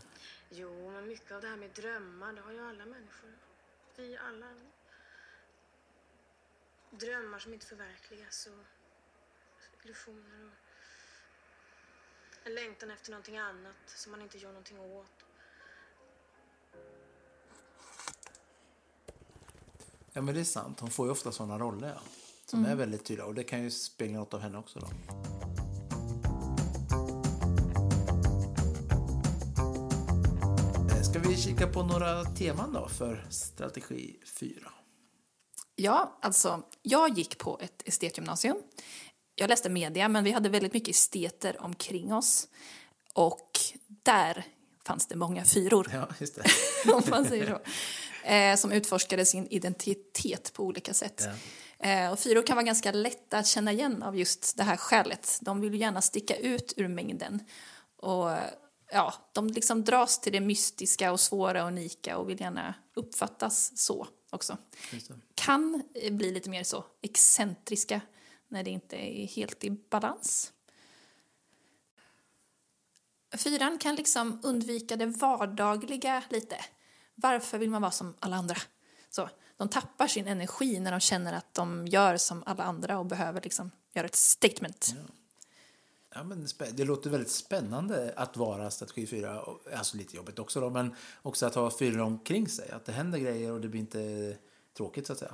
Jo, 0.49 0.91
men 0.91 1.07
mycket 1.07 1.31
av 1.31 1.41
det 1.41 1.47
här 1.47 1.57
med 1.57 1.69
drömmar, 1.69 2.33
det 2.33 2.41
har 2.41 2.51
ju 2.51 2.59
alla 2.59 2.85
människor. 2.85 3.29
Vi 3.97 4.17
alla. 4.17 4.45
Drömmar 6.91 7.39
som 7.39 7.53
inte 7.53 7.65
förverkligas 7.65 8.47
och 8.47 8.65
illusioner 9.83 10.45
och 10.45 10.53
en 12.47 12.55
längtan 12.55 12.91
efter 12.91 13.11
någonting 13.11 13.37
annat 13.37 13.75
som 13.85 14.11
man 14.11 14.21
inte 14.21 14.37
gör 14.37 14.49
någonting 14.49 14.79
åt. 14.79 15.25
Ja, 20.13 20.21
men 20.21 20.35
det 20.35 20.39
är 20.39 20.43
sant. 20.45 20.79
Hon 20.79 20.89
får 20.89 21.05
ju 21.05 21.11
ofta 21.11 21.31
sådana 21.31 21.59
roller 21.59 21.87
ja, 21.87 22.01
som 22.49 22.65
är 22.65 22.75
väldigt 22.75 23.05
tydliga. 23.05 23.25
Och 23.25 23.35
det 23.35 23.43
kan 23.43 23.63
ju 23.63 23.71
spegla 23.71 24.19
något 24.19 24.33
av 24.33 24.39
henne 24.39 24.57
också. 24.57 24.79
Då. 24.79 24.87
Eh, 30.95 31.01
Ska 31.01 31.19
vi 31.19 31.37
kika 31.37 31.67
på 31.67 31.83
några 31.83 32.25
teman 32.25 32.73
då 32.73 32.87
för 32.87 33.25
strategi 33.29 34.19
4? 34.39 34.51
Ja, 35.75 36.17
alltså, 36.21 36.63
jag 36.81 37.17
gick 37.17 37.37
på 37.37 37.59
ett 37.61 37.81
estetgymnasium. 37.85 38.57
Jag 39.35 39.49
läste 39.49 39.69
media, 39.69 40.07
men 40.07 40.23
vi 40.23 40.31
hade 40.31 40.49
väldigt 40.49 40.73
mycket 40.73 40.95
esteter 40.95 41.61
omkring 41.61 42.13
oss. 42.13 42.47
Och 43.13 43.59
där 44.03 44.45
fanns 44.85 45.07
det 45.07 45.15
många 45.15 45.45
fyror. 45.45 45.89
Ja, 45.93 46.07
just 46.19 46.35
det. 46.35 46.43
om 46.93 47.03
man 47.09 47.25
säger 47.25 47.47
så. 47.47 47.59
Eh, 48.27 48.55
som 48.55 48.71
utforskade 48.71 49.25
sin 49.25 49.47
identitet 49.47 50.53
på 50.53 50.63
olika 50.63 50.93
sätt. 50.93 51.21
Ja. 51.25 51.31
Eh, 51.83 52.11
och 52.11 52.19
fyror 52.19 52.43
kan 52.43 52.55
vara 52.55 52.65
ganska 52.65 52.91
lätta 52.91 53.37
att 53.37 53.47
känna 53.47 53.71
igen 53.71 54.03
av 54.03 54.17
just 54.17 54.57
det 54.57 54.63
här 54.63 54.77
skälet. 54.77 55.39
De 55.41 55.61
vill 55.61 55.81
gärna 55.81 56.01
sticka 56.01 56.35
ut 56.35 56.73
ur 56.77 56.87
mängden. 56.87 57.43
Och 57.95 58.29
ja, 58.91 59.13
de 59.33 59.47
liksom 59.47 59.83
dras 59.83 60.21
till 60.21 60.33
det 60.33 60.39
mystiska 60.39 61.11
och 61.11 61.19
svåra 61.19 61.63
och 61.63 61.67
unika 61.67 62.17
och 62.17 62.29
vill 62.29 62.41
gärna 62.41 62.73
uppfattas 62.93 63.77
så 63.77 64.07
också. 64.29 64.57
Kan 65.35 65.83
eh, 65.93 66.13
bli 66.13 66.31
lite 66.31 66.49
mer 66.49 66.63
så 66.63 66.85
excentriska 67.01 68.01
när 68.47 68.63
det 68.63 68.69
inte 68.69 68.95
är 68.95 69.27
helt 69.27 69.63
i 69.63 69.69
balans. 69.69 70.53
Fyran 73.37 73.77
kan 73.77 73.95
liksom 73.95 74.39
undvika 74.43 74.95
det 74.95 75.05
vardagliga 75.05 76.23
lite. 76.29 76.57
Varför 77.15 77.57
vill 77.57 77.69
man 77.69 77.81
vara 77.81 77.91
som 77.91 78.15
alla 78.19 78.35
andra? 78.35 78.55
Så, 79.09 79.29
de 79.59 79.69
tappar 79.69 80.07
sin 80.07 80.27
energi 80.27 80.79
när 80.79 80.91
de 80.91 80.99
känner 80.99 81.33
att 81.33 81.53
de 81.53 81.87
gör 81.87 82.17
som 82.17 82.43
alla 82.45 82.63
andra 82.63 82.99
och 82.99 83.05
behöver 83.05 83.41
liksom 83.41 83.71
göra 83.93 84.05
ett 84.05 84.15
statement. 84.15 84.95
Ja, 86.15 86.23
men 86.23 86.45
spä- 86.45 86.71
det 86.71 86.83
låter 86.83 87.09
väldigt 87.09 87.31
spännande 87.31 88.13
att 88.15 88.37
vara 88.37 88.71
strategi 88.71 89.07
4. 89.07 89.41
och- 89.41 89.61
Alltså 89.73 89.97
lite 89.97 90.15
jobbigt 90.15 90.39
också 90.39 90.61
då, 90.61 90.69
men 90.69 90.95
också 91.21 91.45
att 91.45 91.55
ha 91.55 91.77
fyra 91.77 92.03
omkring 92.05 92.47
sig. 92.47 92.71
Att 92.71 92.85
det 92.85 92.91
händer 92.91 93.19
grejer 93.19 93.51
och 93.51 93.61
det 93.61 93.67
blir 93.67 93.79
inte 93.81 94.35
tråkigt 94.77 95.07
så 95.07 95.13
att 95.13 95.19
säga. 95.19 95.33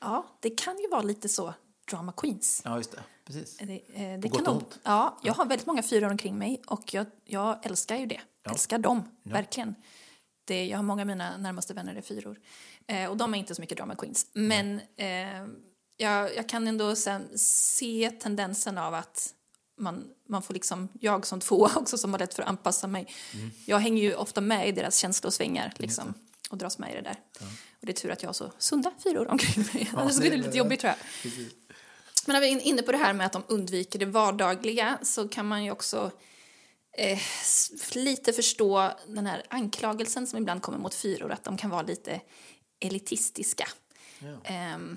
Ja, 0.00 0.26
det 0.40 0.50
kan 0.50 0.78
ju 0.78 0.88
vara 0.88 1.02
lite 1.02 1.28
så 1.28 1.54
drama 1.90 2.12
queens. 2.12 2.62
Ja, 2.64 2.76
just 2.76 2.90
det. 2.92 3.02
Precis. 3.24 3.56
Det, 3.56 3.62
eh, 3.94 4.18
det 4.18 4.22
På 4.22 4.28
gott 4.28 4.44
kan 4.44 4.56
ont. 4.56 4.78
ja, 4.82 5.18
jag 5.22 5.34
har 5.34 5.46
väldigt 5.46 5.66
många 5.66 5.82
fyror 5.82 6.10
omkring 6.10 6.38
mig 6.38 6.62
och 6.66 6.94
jag, 6.94 7.06
jag 7.24 7.66
älskar 7.66 7.96
ju 7.96 8.06
det. 8.06 8.20
Älskar 8.50 8.78
dem, 8.78 9.02
verkligen. 9.22 9.74
Det, 10.44 10.66
jag 10.66 10.78
har 10.78 10.82
många 10.82 11.02
av 11.02 11.06
mina 11.06 11.36
närmaste 11.36 11.74
vänner 11.74 11.94
är 11.94 12.02
fyror. 12.02 12.40
Eh, 12.88 13.10
och 13.10 13.16
de 13.16 13.34
är 13.34 13.38
inte 13.38 13.54
så 13.54 13.60
mycket 13.60 13.76
drama 13.76 13.94
queens. 13.96 14.26
Men 14.32 14.80
eh, 14.96 15.44
jag, 15.96 16.36
jag 16.36 16.48
kan 16.48 16.68
ändå 16.68 16.96
sen 16.96 17.38
se 17.38 18.10
tendensen 18.20 18.78
av 18.78 18.94
att 18.94 19.34
man, 19.78 20.04
man 20.28 20.42
får 20.42 20.54
liksom, 20.54 20.88
jag 21.00 21.26
som 21.26 21.40
tvåa 21.40 21.70
också 21.76 21.98
som 21.98 22.12
har 22.12 22.18
lätt 22.18 22.34
för 22.34 22.42
att 22.42 22.48
anpassa 22.48 22.86
mig. 22.86 23.06
Mm. 23.34 23.50
Jag 23.66 23.78
hänger 23.78 24.02
ju 24.02 24.14
ofta 24.14 24.40
med 24.40 24.68
i 24.68 24.72
deras 24.72 24.96
känslosvängar 24.96 25.72
liksom, 25.76 26.14
och 26.50 26.58
dras 26.58 26.78
med 26.78 26.90
i 26.92 26.94
det 26.94 27.02
där. 27.02 27.16
Och 27.80 27.86
det 27.86 27.92
är 27.92 27.96
tur 27.96 28.10
att 28.10 28.22
jag 28.22 28.28
har 28.28 28.34
så 28.34 28.52
sunda 28.58 28.92
fyror 29.02 29.28
omkring 29.28 29.64
mig. 29.74 29.90
Annars 29.96 30.14
det- 30.14 30.20
blir 30.20 30.30
det 30.30 30.36
lite 30.36 30.58
jobbigt 30.58 30.80
tror 30.80 30.88
jag. 30.88 30.98
Precis. 31.22 31.52
Men 32.26 32.34
när 32.34 32.40
vi 32.40 32.52
är 32.52 32.60
inne 32.60 32.82
på 32.82 32.92
det 32.92 32.98
här 32.98 33.12
med 33.12 33.26
att 33.26 33.32
de 33.32 33.42
undviker 33.48 33.98
det 33.98 34.06
vardagliga 34.06 34.98
så 35.02 35.28
kan 35.28 35.46
man 35.46 35.64
ju 35.64 35.70
också 35.70 36.10
eh, 36.98 37.18
lite 37.94 38.32
förstå 38.32 38.90
den 39.06 39.26
här 39.26 39.42
anklagelsen 39.48 40.26
som 40.26 40.38
ibland 40.38 40.62
kommer 40.62 40.78
mot 40.78 40.94
fyror, 40.94 41.32
att 41.32 41.44
de 41.44 41.56
kan 41.56 41.70
vara 41.70 41.82
lite 41.82 42.20
elitistiska. 42.84 43.68
Ehm, 44.44 44.96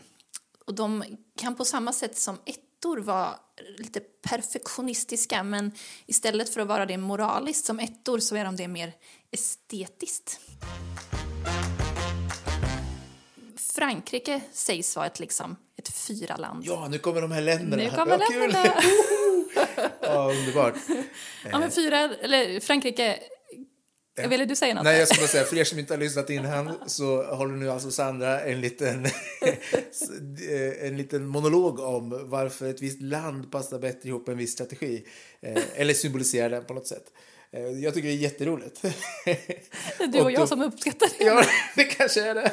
och 0.66 0.74
de 0.74 1.04
kan 1.38 1.56
på 1.56 1.66
samma 1.66 1.94
sätt 1.94 2.18
som 2.18 2.38
ettor 2.46 2.98
vara 2.98 3.36
lite 3.78 4.00
perfektionistiska 4.00 5.44
men 5.44 5.72
istället 6.06 6.54
för 6.54 6.62
att 6.62 6.68
vara 6.68 6.86
det 6.86 6.98
moraliskt 6.98 7.66
som 7.66 7.80
ettor 7.80 8.20
så 8.20 8.36
är 8.36 8.46
de 8.46 8.56
det 8.56 8.68
mer 8.68 8.94
estetiskt. 9.32 10.40
Frankrike 13.58 14.42
sägs 14.52 14.96
vara 14.96 15.06
ett, 15.06 15.20
liksom, 15.20 15.56
ett 15.78 15.90
fyraland. 15.90 16.66
Ja, 16.66 16.88
nu 16.88 17.00
kommer 17.00 17.22
de 17.22 17.32
här 17.32 17.42
länderna. 17.42 17.84
Nu 17.84 17.90
kommer 17.90 18.18
Vad 18.18 18.32
länderna. 18.32 18.74
ja, 20.02 20.32
underbart. 20.32 20.76
Ja, 21.52 21.60
men 21.60 21.72
fyra, 21.72 22.00
eller 22.00 22.60
Frankrike... 22.60 23.20
Jag 24.18 24.30
ville 24.30 24.46
du 24.46 24.56
säga 24.56 24.74
något? 24.74 24.84
Nej, 24.84 25.00
jag 25.00 25.08
bara 25.18 25.28
säga, 25.28 25.44
för 25.44 25.58
er 25.58 25.64
som 25.64 25.80
inte 25.80 25.94
har 25.94 26.00
lyssnat 26.00 26.30
innan 26.30 26.74
så 26.86 27.24
håller 27.24 27.56
nu 27.56 27.72
alltså 27.72 27.92
Sandra 27.92 28.42
en 28.42 28.62
liten, 28.62 29.06
en 30.82 30.98
liten 30.98 31.26
monolog 31.28 31.80
om 31.80 32.30
varför 32.30 32.70
ett 32.70 32.82
visst 32.82 33.02
land 33.02 33.52
passar 33.52 33.80
bättre 33.80 34.10
ihop 34.10 34.28
med 34.28 34.34
en 34.34 34.38
viss 34.38 34.52
strategi. 34.52 35.06
Eh, 35.42 35.64
Eller 35.76 35.94
symboliserar 35.94 36.50
den 36.50 36.66
på 36.66 36.74
något 36.74 36.88
sätt. 36.88 37.04
Eh, 37.52 37.62
Jag 37.62 37.94
tycker 37.94 38.08
det 38.08 38.14
är 38.14 38.18
jätteroligt. 38.18 38.82
Det 38.82 39.30
är 40.04 40.08
du 40.08 40.20
och 40.20 40.26
och 40.26 40.32
jag 40.32 40.42
då- 40.42 40.48
som 40.48 40.62
uppskattar 40.62 41.10
det. 41.18 41.24
Ja, 41.26 41.44
det 41.76 41.84
kanske 41.84 42.22
är 42.30 42.36
det. 42.36 42.52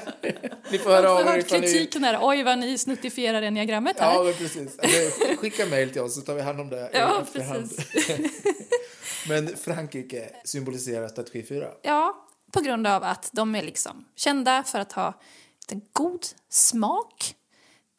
Ni 0.70 0.78
får 0.78 0.90
höra 0.90 1.10
av 1.10 1.20
er 1.20 1.38
ifall 1.38 1.60
ni... 1.60 1.66
kritiken 1.66 2.04
här. 2.04 2.18
Oj, 2.22 2.42
vad 2.42 2.58
ni 2.58 2.78
snuttifierar 2.78 3.42
enneagrammet 3.42 4.00
här. 4.00 4.14
Ja, 4.14 4.22
men 4.22 4.34
precis. 4.34 4.78
Eller 4.78 5.36
Skicka 5.36 5.66
mejl 5.66 5.90
till 5.90 6.00
oss 6.02 6.14
så 6.14 6.20
tar 6.20 6.34
vi 6.34 6.42
hand 6.42 6.60
om 6.60 6.68
det 6.70 6.90
Ja, 6.92 7.22
efterhand. 7.22 7.70
Men 9.28 9.56
Frankrike 9.56 10.30
symboliserar 10.44 11.08
strategi 11.08 11.42
4. 11.42 11.68
Ja, 11.82 12.26
på 12.52 12.60
grund 12.60 12.86
av 12.86 13.02
att 13.04 13.30
de 13.32 13.54
är 13.54 13.62
liksom 13.62 14.04
kända 14.16 14.62
för 14.62 14.78
att 14.78 14.92
ha 14.92 15.20
en 15.68 15.80
god 15.92 16.26
smak. 16.50 17.34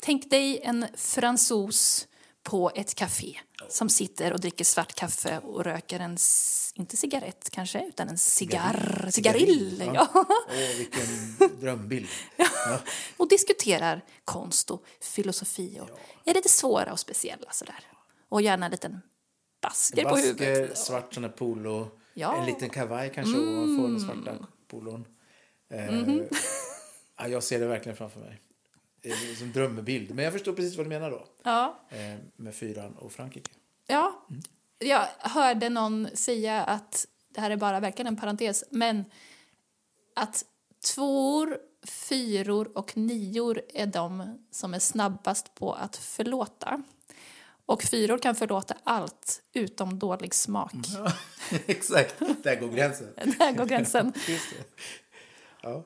Tänk 0.02 0.30
dig 0.30 0.60
en 0.64 0.86
fransos 0.98 2.08
på 2.46 2.72
ett 2.76 2.96
café 2.96 3.40
som 3.70 3.90
sitter 3.90 4.34
och 4.34 4.40
dricker 4.40 4.66
svart 4.66 4.94
kaffe 4.96 5.40
och 5.40 5.64
röker 5.64 6.00
en, 6.00 6.18
inte 6.76 6.98
cigarett 6.98 7.50
kanske, 7.52 7.86
utan 7.88 8.10
en 8.10 8.18
cigarr, 8.18 9.10
cigarill. 9.12 9.92
Ja. 9.94 10.08
Åh, 10.16 10.78
vilken 10.78 11.60
drömbild. 11.60 12.08
Ja. 12.38 12.80
Och 13.18 13.30
diskuterar 13.30 14.02
konst 14.26 14.72
och 14.72 14.84
filosofi 15.02 15.80
och 15.82 15.90
är 16.26 16.34
lite 16.34 16.50
svåra 16.50 16.92
och 16.92 17.00
speciella 17.00 17.52
sådär. 17.52 17.80
Och 18.30 18.42
gärna 18.42 18.66
en 18.66 18.72
liten 18.72 19.02
basker 19.62 20.04
på 20.04 20.10
Basker, 20.10 20.46
huvudet. 20.46 20.78
svart 20.78 21.14
sån 21.14 21.32
polo, 21.32 21.88
Ja. 22.14 22.28
Mm. 22.30 22.40
en 22.40 22.46
liten 22.46 22.70
kavaj 22.70 23.12
kanske 23.16 23.40
ovanför 23.40 23.88
den 23.88 24.00
svarta 24.00 24.48
polon. 24.68 25.06
Eh, 25.72 26.02
ja, 27.18 27.28
jag 27.28 27.44
ser 27.44 27.60
det 27.60 27.68
verkligen 27.68 27.98
framför 27.98 28.20
mig. 28.20 28.42
Det 29.06 29.32
är 29.32 29.36
som 29.36 29.52
drömbild. 29.52 30.16
Men 30.16 30.24
jag 30.24 30.34
förstår 30.34 30.54
precis 30.54 30.78
vad 30.78 30.86
du 30.86 30.90
menar 30.90 31.12
då. 31.12 31.28
Ja. 31.44 31.80
Eh, 31.90 32.20
med 32.36 32.56
fyran 32.56 32.94
och 32.94 33.12
Frankrike. 33.12 33.52
Ja, 33.88 34.26
jag 34.80 35.08
hörde 35.20 35.70
någon 35.70 36.08
säga 36.14 36.64
att, 36.64 37.08
det 37.30 37.42
här 37.42 37.52
är 37.52 37.58
bara 37.58 37.80
verkligen 37.80 38.08
en 38.08 38.18
parentes, 38.18 38.64
men 38.70 39.06
att 40.16 40.46
tvåor, 40.96 41.58
fyror 41.88 42.78
och 42.78 42.98
nior 42.98 43.62
är 43.74 43.86
de 43.86 44.40
som 44.52 44.74
är 44.74 44.80
snabbast 44.80 45.56
på 45.56 45.74
att 45.74 45.96
förlåta. 45.96 46.84
Och 47.66 47.84
fyror 47.84 48.18
kan 48.18 48.36
förlåta 48.36 48.76
allt 48.84 49.42
utom 49.54 50.00
dålig 50.00 50.34
smak. 50.34 50.74
Exakt, 51.66 52.16
där 52.44 52.56
går 52.60 52.68
gränsen. 52.68 53.08
Där 53.16 53.52
går 53.52 53.66
gränsen. 53.66 54.14
Just 54.28 54.50
det. 54.50 55.84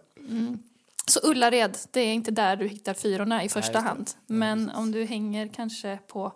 Ja. 1.13 1.21
Så 1.21 1.31
Ullared, 1.31 1.77
det 1.91 1.99
är 1.99 2.13
inte 2.13 2.31
där 2.31 2.55
du 2.55 2.67
hittar 2.67 2.93
fyrorna 2.93 3.43
i 3.43 3.49
första 3.49 3.71
det. 3.71 3.79
hand. 3.79 4.11
Men 4.27 4.69
om 4.69 4.91
du 4.91 5.03
hänger 5.05 5.47
kanske 5.53 5.99
på 6.07 6.33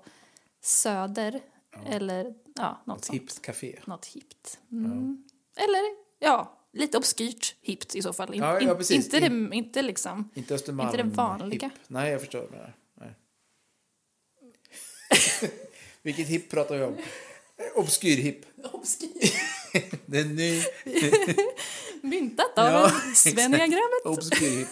Söder 0.64 1.42
eller 1.90 2.34
ja, 2.56 2.82
något 2.86 2.98
Ett 3.00 3.06
sånt. 3.06 3.16
hippt 3.22 3.42
café. 3.42 3.80
något 3.86 4.06
hippt. 4.06 4.60
Mm. 4.72 5.24
Eller 5.56 5.82
ja, 6.20 6.60
lite 6.74 6.98
obskyrt 6.98 7.56
hippt 7.62 7.96
i 7.96 8.02
så 8.02 8.14
fall. 8.14 8.34
In, 8.34 8.42
Ja, 8.42 8.54
ja, 8.62 8.72
in- 8.72 8.78
precis. 8.78 9.06
inte, 9.06 9.20
det, 9.30 9.56
inte 9.56 9.82
liksom... 9.82 10.30
Inte 10.34 10.56
Östermalm. 10.56 10.90
Inte 10.90 11.04
det 11.04 11.10
vanliga. 11.10 11.68
Hipp. 11.68 11.80
Nej, 11.88 12.12
jag 12.12 12.20
förstår 12.22 12.48
menar. 12.52 12.74
Nej. 13.00 13.16
Vilket 16.02 16.28
hipp 16.28 16.52
pratar 16.52 16.78
vi 16.78 16.84
om? 16.84 16.98
Obskyr 17.76 18.18
hipp. 18.18 18.46
Det 20.06 20.20
är 20.20 20.26
ny 20.26 20.64
Myntat 22.02 22.58
av 22.60 22.66
Ja, 22.66 22.72
ja, 22.82 22.90
Sven-diagrammet. 23.16 24.06
obskyr 24.06 24.58
hipp. 24.58 24.70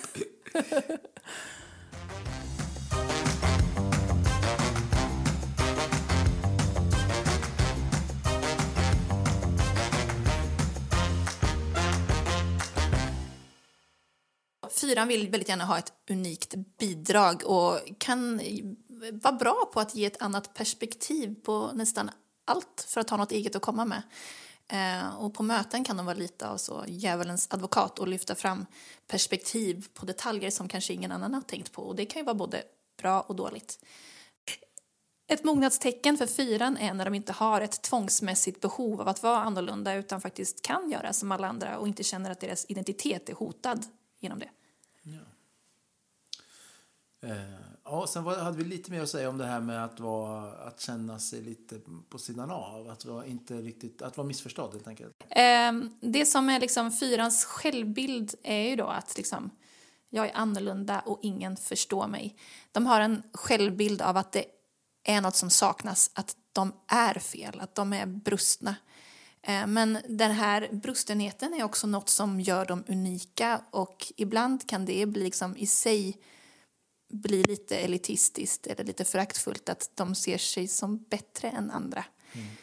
Fyran 14.72 15.08
vill 15.08 15.30
väldigt 15.30 15.50
gärna 15.50 15.66
ha 15.66 15.78
ett 15.78 15.94
unikt 16.10 16.54
bidrag 16.80 17.44
och 17.46 17.80
kan 17.98 18.42
vara 19.12 19.34
bra 19.36 19.70
på 19.74 19.80
att 19.80 19.96
ge 19.96 20.06
ett 20.06 20.22
annat 20.22 20.54
perspektiv 20.54 21.36
på 21.44 21.72
nästan 21.74 22.10
allt 22.46 22.86
för 22.88 23.02
att 23.02 23.10
ha 23.10 23.18
något 23.18 23.32
eget 23.32 23.56
att 23.56 23.62
komma 23.62 23.86
med. 23.86 24.02
Eh, 24.72 25.16
och 25.16 25.34
på 25.34 25.44
möten 25.44 25.84
kan 25.84 25.98
de 25.98 26.06
vara 26.06 26.18
lite 26.18 26.48
av 26.48 26.58
så 26.58 26.86
djävulens 26.88 27.48
advokat 27.52 28.00
och 28.00 28.08
lyfta 28.08 28.36
fram 28.36 28.66
perspektiv 29.08 29.88
på 29.94 30.06
detaljer 30.06 30.52
som 30.52 30.68
kanske 30.68 30.94
ingen 30.94 31.12
annan 31.12 31.34
har 31.34 31.42
tänkt 31.42 31.72
på. 31.72 31.82
Och 31.82 31.96
det 31.96 32.06
kan 32.06 32.20
ju 32.20 32.26
vara 32.26 32.36
både 32.36 32.64
bra 33.02 33.22
och 33.22 33.36
dåligt. 33.36 33.80
Ett 35.28 35.44
mognadstecken 35.44 36.18
för 36.18 36.28
fyran 36.28 36.78
är 36.78 36.94
när 36.94 37.06
de 37.06 37.14
inte 37.14 37.34
har 37.34 37.62
ett 37.62 37.82
tvångsmässigt 37.82 38.62
behov 38.62 39.02
av 39.02 39.08
att 39.08 39.24
vara 39.24 39.40
annorlunda 39.40 39.94
utan 39.94 40.22
faktiskt 40.22 40.62
kan 40.62 40.92
göra 40.92 41.14
som 41.14 41.32
alla 41.32 41.48
andra 41.48 41.78
och 41.78 41.88
inte 41.88 42.04
känner 42.04 42.32
att 42.32 42.40
deras 42.40 42.66
identitet 42.70 43.30
är 43.30 43.34
hotad 43.34 43.86
genom 44.20 44.40
det. 44.40 44.50
Eh, 47.24 47.71
Ja, 47.92 48.08
sen 48.08 48.24
var, 48.24 48.38
hade 48.38 48.58
vi 48.58 48.64
lite 48.64 48.92
mer 48.92 49.02
att 49.02 49.10
säga 49.10 49.30
om 49.30 49.38
det 49.38 49.46
här 49.46 49.60
med 49.60 49.86
att, 49.86 50.00
vara, 50.00 50.52
att 50.52 50.80
känna 50.82 51.20
sig 51.20 51.42
lite 51.42 51.80
på 52.10 52.18
sidan 52.18 52.52
av. 52.52 52.90
Att 52.90 53.06
vara, 53.06 53.26
inte 53.26 53.54
riktigt, 53.54 54.02
att 54.02 54.18
vara 54.18 54.28
missförstådd 54.28 54.74
helt 54.74 54.88
enkelt. 54.88 55.14
Ehm, 55.30 55.90
Det 56.02 56.26
som 56.26 56.50
är 56.50 56.60
liksom 56.60 56.92
fyrans 56.92 57.46
självbild 57.46 58.36
är 58.44 58.70
ju 58.70 58.76
då 58.76 58.86
att 58.86 59.18
liksom, 59.18 59.50
jag 60.10 60.26
är 60.26 60.36
annorlunda 60.36 61.00
och 61.00 61.20
ingen 61.22 61.58
förstår 61.58 62.08
mig. 62.08 62.36
De 62.72 62.86
har 62.86 63.02
en 63.02 63.24
självbild 63.34 64.02
av 64.02 64.18
att 64.18 64.32
det 64.32 64.46
är 65.04 65.22
något 65.22 65.36
som 65.36 65.50
saknas, 65.50 66.12
att 66.14 66.36
de 66.54 66.74
är 66.88 67.20
fel, 67.20 67.60
att 67.60 67.76
de 67.76 67.94
är 67.94 68.06
brustna. 68.06 68.76
Ehm, 69.42 69.74
men 69.74 69.98
den 70.08 70.32
här 70.32 70.70
brustenheten 70.72 71.54
är 71.54 71.64
också 71.64 71.88
något 71.88 72.10
som 72.10 72.42
gör 72.42 72.66
dem 72.66 72.84
unika 72.88 73.62
och 73.72 74.14
ibland 74.18 74.70
kan 74.70 74.86
det 74.86 75.06
bli 75.06 75.24
liksom 75.24 75.58
i 75.58 75.68
sig 75.68 76.18
bli 77.12 77.44
lite 77.44 77.78
elitistiskt 77.78 78.68
eller 78.68 78.84
lite 78.84 79.04
föraktfullt 79.06 79.70
att 79.70 79.92
de 79.96 80.16
ser 80.16 80.38
sig 80.38 80.68
som 80.68 80.98
bättre 80.98 81.50
än 81.50 81.72
andra. 81.72 82.06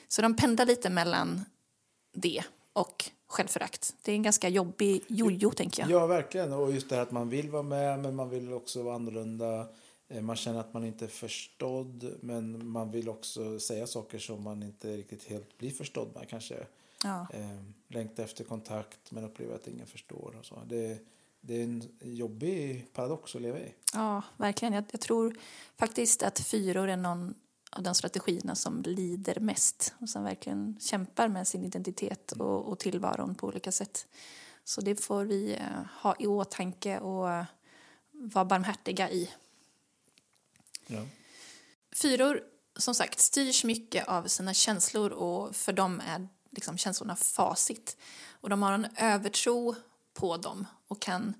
Så 0.08 0.22
de 0.22 0.36
pendlar 0.36 0.66
lite 0.66 0.90
mellan 0.90 1.44
det 2.12 2.42
och 2.72 3.10
självförakt. 3.26 3.94
Det 4.02 4.12
är 4.12 4.16
en 4.16 4.22
ganska 4.22 4.48
jobbig 4.48 5.04
jojo, 5.08 5.50
tänker 5.50 5.82
jag. 5.82 5.90
Ja, 5.90 6.06
verkligen. 6.06 6.52
Och 6.52 6.72
just 6.72 6.88
det 6.88 6.94
här 6.94 7.02
att 7.02 7.10
man 7.10 7.28
vill 7.28 7.50
vara 7.50 7.62
med, 7.62 7.98
men 7.98 8.14
man 8.16 8.30
vill 8.30 8.52
också 8.52 8.82
vara 8.82 8.94
annorlunda. 8.94 9.68
Eh, 10.08 10.22
Man 10.22 10.36
känner 10.36 10.60
att 10.60 10.74
man 10.74 10.84
inte 10.84 11.04
är 11.04 11.08
förstådd 11.08 12.14
men 12.20 12.68
man 12.68 12.90
vill 12.90 13.08
också 13.08 13.60
säga 13.60 13.86
saker 13.86 14.18
som 14.18 14.42
man 14.42 14.62
inte 14.62 14.96
riktigt 14.96 15.24
helt 15.24 15.58
blir 15.58 15.70
förstådd 15.70 16.08
med 16.14 16.28
kanske. 16.28 16.66
Ja. 17.04 17.26
Eh, 17.32 17.62
längtar 17.88 18.24
efter 18.24 18.44
kontakt 18.44 19.10
men 19.10 19.24
upplever 19.24 19.54
att 19.54 19.68
ingen 19.68 19.86
förstår. 19.86 20.36
Och 20.38 20.46
så. 20.46 20.62
Det, 20.66 20.98
det 21.48 21.60
är 21.60 21.64
en 21.64 21.82
jobbig 22.00 22.86
paradox 22.92 23.34
att 23.34 23.42
leva 23.42 23.58
i. 23.58 23.74
Ja, 23.94 24.22
verkligen. 24.36 24.74
Jag, 24.74 24.84
jag 24.90 25.00
tror 25.00 25.36
faktiskt 25.76 26.22
att 26.22 26.40
fyror 26.40 26.88
är 26.88 26.96
någon 26.96 27.34
av 27.70 27.82
de 27.82 27.94
strategierna 27.94 28.54
som 28.54 28.82
lider 28.82 29.40
mest 29.40 29.94
och 30.00 30.08
som 30.08 30.24
verkligen 30.24 30.76
kämpar 30.80 31.28
med 31.28 31.48
sin 31.48 31.64
identitet 31.64 32.32
och, 32.32 32.68
och 32.68 32.78
tillvaron 32.78 33.34
på 33.34 33.46
olika 33.46 33.72
sätt. 33.72 34.06
Så 34.64 34.80
det 34.80 34.96
får 34.96 35.24
vi 35.24 35.54
eh, 35.54 35.84
ha 36.02 36.16
i 36.18 36.26
åtanke 36.26 36.98
och 36.98 37.28
vara 38.12 38.44
barmhärtiga 38.44 39.10
i. 39.10 39.30
Ja. 40.86 41.06
Fyror, 41.92 42.42
som 42.76 42.94
sagt, 42.94 43.20
styrs 43.20 43.64
mycket 43.64 44.08
av 44.08 44.26
sina 44.26 44.54
känslor 44.54 45.10
och 45.10 45.56
för 45.56 45.72
dem 45.72 46.00
är 46.06 46.28
liksom 46.50 46.78
känslorna 46.78 47.16
facit. 47.16 47.96
Och 48.40 48.48
de 48.48 48.62
har 48.62 48.72
en 48.72 48.86
övertro 48.96 49.74
på 50.18 50.36
dem 50.36 50.66
och 50.88 51.00
kan 51.00 51.34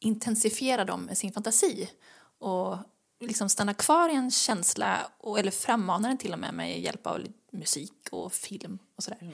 intensifiera 0.00 0.84
dem 0.84 1.02
med 1.02 1.18
sin 1.18 1.32
fantasi 1.32 1.90
och 2.38 2.76
liksom 3.20 3.48
stanna 3.48 3.74
kvar 3.74 4.08
i 4.08 4.14
en 4.14 4.30
känsla 4.30 4.98
och, 5.18 5.38
eller 5.38 5.50
frammana 5.50 6.08
den 6.08 6.18
till 6.18 6.32
och 6.32 6.38
med 6.38 6.54
med 6.54 6.80
hjälp 6.80 7.06
av 7.06 7.26
musik 7.52 8.08
och 8.10 8.32
film 8.32 8.78
och 8.96 9.02
sådär. 9.02 9.32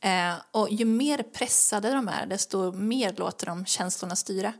Eh, 0.00 0.34
och 0.50 0.70
ju 0.70 0.84
mer 0.84 1.22
pressade 1.22 1.90
de 1.94 2.08
är 2.08 2.26
desto 2.26 2.72
mer 2.72 3.14
låter 3.16 3.46
de 3.46 3.66
känslorna 3.66 4.16
styra. 4.16 4.52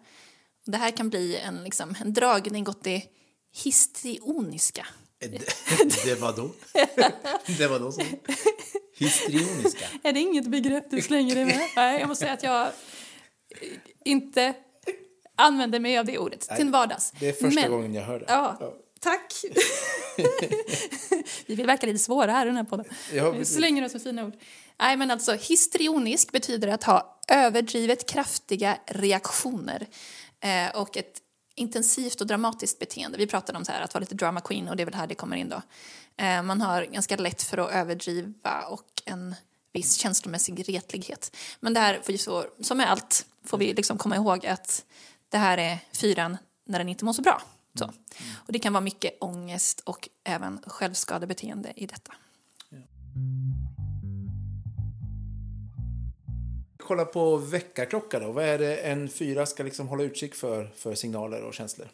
Det 0.64 0.76
här 0.76 0.90
kan 0.90 1.10
bli 1.10 1.36
en, 1.36 1.64
liksom, 1.64 1.94
en 2.00 2.12
dragning 2.12 2.68
åt 2.68 2.84
det 2.84 3.02
histrioniska. 3.52 4.86
Det, 5.18 5.28
det 6.04 6.20
var 6.20 6.36
då? 6.36 6.50
det 7.58 7.66
var 7.66 7.78
då 7.78 7.92
som 7.92 8.04
histrioniska. 8.96 9.86
Är 10.02 10.12
det 10.12 10.20
inget 10.20 10.46
begrepp 10.46 10.90
du 10.90 11.02
slänger 11.02 11.34
dig 11.34 11.44
med? 11.44 11.68
Nej, 11.76 12.00
jag 12.00 12.08
måste 12.08 12.22
säga 12.22 12.32
att 12.32 12.42
jag 12.42 12.72
inte 14.04 14.54
använder 15.36 15.80
mig 15.80 15.98
av 15.98 16.04
det 16.04 16.18
ordet 16.18 16.40
till 16.56 16.70
vardags. 16.70 17.12
Det 17.20 17.28
är 17.28 17.32
första 17.32 17.60
Men- 17.60 17.70
gången 17.70 17.94
jag 17.94 18.02
hör 18.02 18.18
det. 18.18 18.24
Ja, 18.28 18.74
tack. 19.00 19.32
Vi 21.46 21.54
vill 21.54 21.66
verka 21.66 21.86
lite 21.86 21.98
svåra 21.98 22.32
här 22.32 22.46
i 22.46 22.48
den 22.48 22.56
här 22.56 22.64
podden. 22.64 22.86
Ja, 23.12 23.44
slänger 23.44 23.84
oss 23.84 23.92
med 23.92 24.02
fina 24.02 24.24
ord. 24.24 24.34
Nej, 24.80 24.96
men 24.96 25.10
alltså 25.10 25.32
histrionisk 25.32 26.32
betyder 26.32 26.68
att 26.68 26.84
ha 26.84 27.20
överdrivet 27.28 28.08
kraftiga 28.10 28.78
reaktioner 28.86 29.86
eh, 30.40 30.76
och 30.80 30.96
ett 30.96 31.20
intensivt 31.54 32.20
och 32.20 32.26
dramatiskt 32.26 32.78
beteende. 32.78 33.18
Vi 33.18 33.26
pratade 33.26 33.58
om 33.58 33.64
så 33.64 33.72
här, 33.72 33.82
att 33.82 33.94
vara 33.94 34.00
lite 34.00 34.14
drama 34.14 34.40
queen 34.40 34.68
och 34.68 34.76
det 34.76 34.82
är 34.82 34.84
väl 34.84 34.94
här 34.94 35.06
det 35.06 35.14
kommer 35.14 35.36
in 35.36 35.48
då. 35.48 35.62
Eh, 36.24 36.42
man 36.42 36.60
har 36.60 36.82
ganska 36.84 37.16
lätt 37.16 37.42
för 37.42 37.58
att 37.58 37.72
överdriva 37.72 38.62
och 38.68 38.86
en 39.04 39.34
viss 39.72 39.94
känslomässig 39.96 40.68
retlighet. 40.68 41.36
Men 41.60 41.74
det 41.74 41.80
här, 41.80 42.00
får 42.02 42.12
ju 42.12 42.18
så, 42.18 42.44
som 42.60 42.76
med 42.76 42.90
allt, 42.90 43.26
får 43.44 43.58
vi 43.58 43.74
liksom 43.74 43.98
komma 43.98 44.16
ihåg 44.16 44.46
att 44.46 44.84
det 45.28 45.38
här 45.38 45.58
är 45.58 45.78
fyran 45.92 46.36
när 46.64 46.78
den 46.78 46.88
inte 46.88 47.04
mår 47.04 47.12
så 47.12 47.22
bra. 47.22 47.42
Så. 47.78 47.84
Och 48.34 48.52
det 48.52 48.58
kan 48.58 48.72
vara 48.72 48.80
mycket 48.80 49.16
ångest 49.20 49.80
och 49.80 50.08
även 50.24 50.60
självskadebeteende 50.66 51.72
i 51.76 51.86
detta. 51.86 52.12
Kolla 56.78 57.04
på 57.04 57.36
väckarklocka 57.36 58.20
då. 58.20 58.32
Vad 58.32 58.44
är 58.44 58.58
det 58.58 58.76
en 58.76 59.08
fyra 59.08 59.46
ska 59.46 59.62
liksom 59.62 59.88
hålla 59.88 60.02
utkik 60.02 60.34
för, 60.34 60.72
för 60.76 60.94
signaler 60.94 61.42
och 61.42 61.54
känslor? 61.54 61.88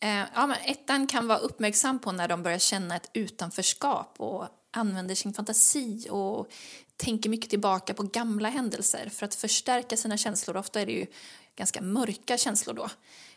Eh, 0.00 0.22
ja, 0.34 0.46
men 0.46 0.56
ettan 0.64 1.06
kan 1.06 1.28
vara 1.28 1.38
uppmärksam 1.38 1.98
på 1.98 2.12
när 2.12 2.28
de 2.28 2.42
börjar 2.42 2.58
känna 2.58 2.96
ett 2.96 3.10
utanförskap 3.12 4.14
och 4.16 4.46
använder 4.76 5.14
sin 5.14 5.34
fantasi 5.34 6.08
och 6.10 6.52
tänker 6.96 7.30
mycket 7.30 7.50
tillbaka 7.50 7.94
på 7.94 8.02
gamla 8.02 8.48
händelser 8.48 9.08
för 9.08 9.26
att 9.26 9.34
förstärka 9.34 9.96
sina 9.96 10.16
känslor. 10.16 10.56
Ofta 10.56 10.80
är 10.80 10.86
det 10.86 10.92
ju 10.92 11.06
ganska 11.56 11.80
mörka 11.80 12.38
känslor 12.38 12.74
då. 12.74 12.88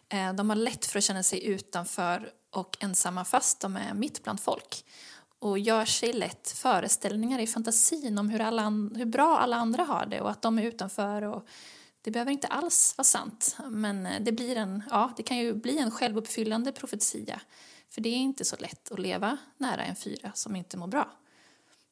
Eh, 0.09 0.33
de 0.33 0.49
har 0.49 0.55
lätt 0.55 0.85
för 0.85 0.97
att 0.97 1.03
känna 1.03 1.23
sig 1.23 1.45
utanför 1.45 2.31
och 2.51 2.77
ensamma 2.79 3.25
fast 3.25 3.59
de 3.59 3.75
är 3.75 3.93
mitt 3.93 4.23
bland 4.23 4.39
folk 4.39 4.85
och 5.39 5.59
gör 5.59 5.85
sig 5.85 6.13
lätt 6.13 6.51
föreställningar 6.51 7.39
i 7.39 7.47
fantasin 7.47 8.17
om 8.17 8.29
hur, 8.29 8.41
alla, 8.41 8.69
hur 8.95 9.05
bra 9.05 9.37
alla 9.37 9.55
andra 9.55 9.83
har 9.83 10.05
det 10.05 10.21
och 10.21 10.29
att 10.29 10.41
de 10.41 10.59
är 10.59 10.63
utanför. 10.63 11.21
Och 11.21 11.47
det 12.01 12.11
behöver 12.11 12.31
inte 12.31 12.47
alls 12.47 12.93
vara 12.97 13.05
sant, 13.05 13.57
men 13.69 14.05
eh, 14.05 14.21
det, 14.21 14.31
blir 14.31 14.55
en, 14.55 14.83
ja, 14.89 15.13
det 15.17 15.23
kan 15.23 15.37
ju 15.37 15.53
bli 15.53 15.77
en 15.77 15.91
självuppfyllande 15.91 16.71
profetia. 16.71 17.41
För 17.89 18.01
det 18.01 18.09
är 18.09 18.17
inte 18.17 18.45
så 18.45 18.55
lätt 18.55 18.91
att 18.91 18.99
leva 18.99 19.37
nära 19.57 19.83
en 19.83 19.95
fyra 19.95 20.31
som 20.33 20.55
inte 20.55 20.77
mår 20.77 20.87
bra 20.87 21.11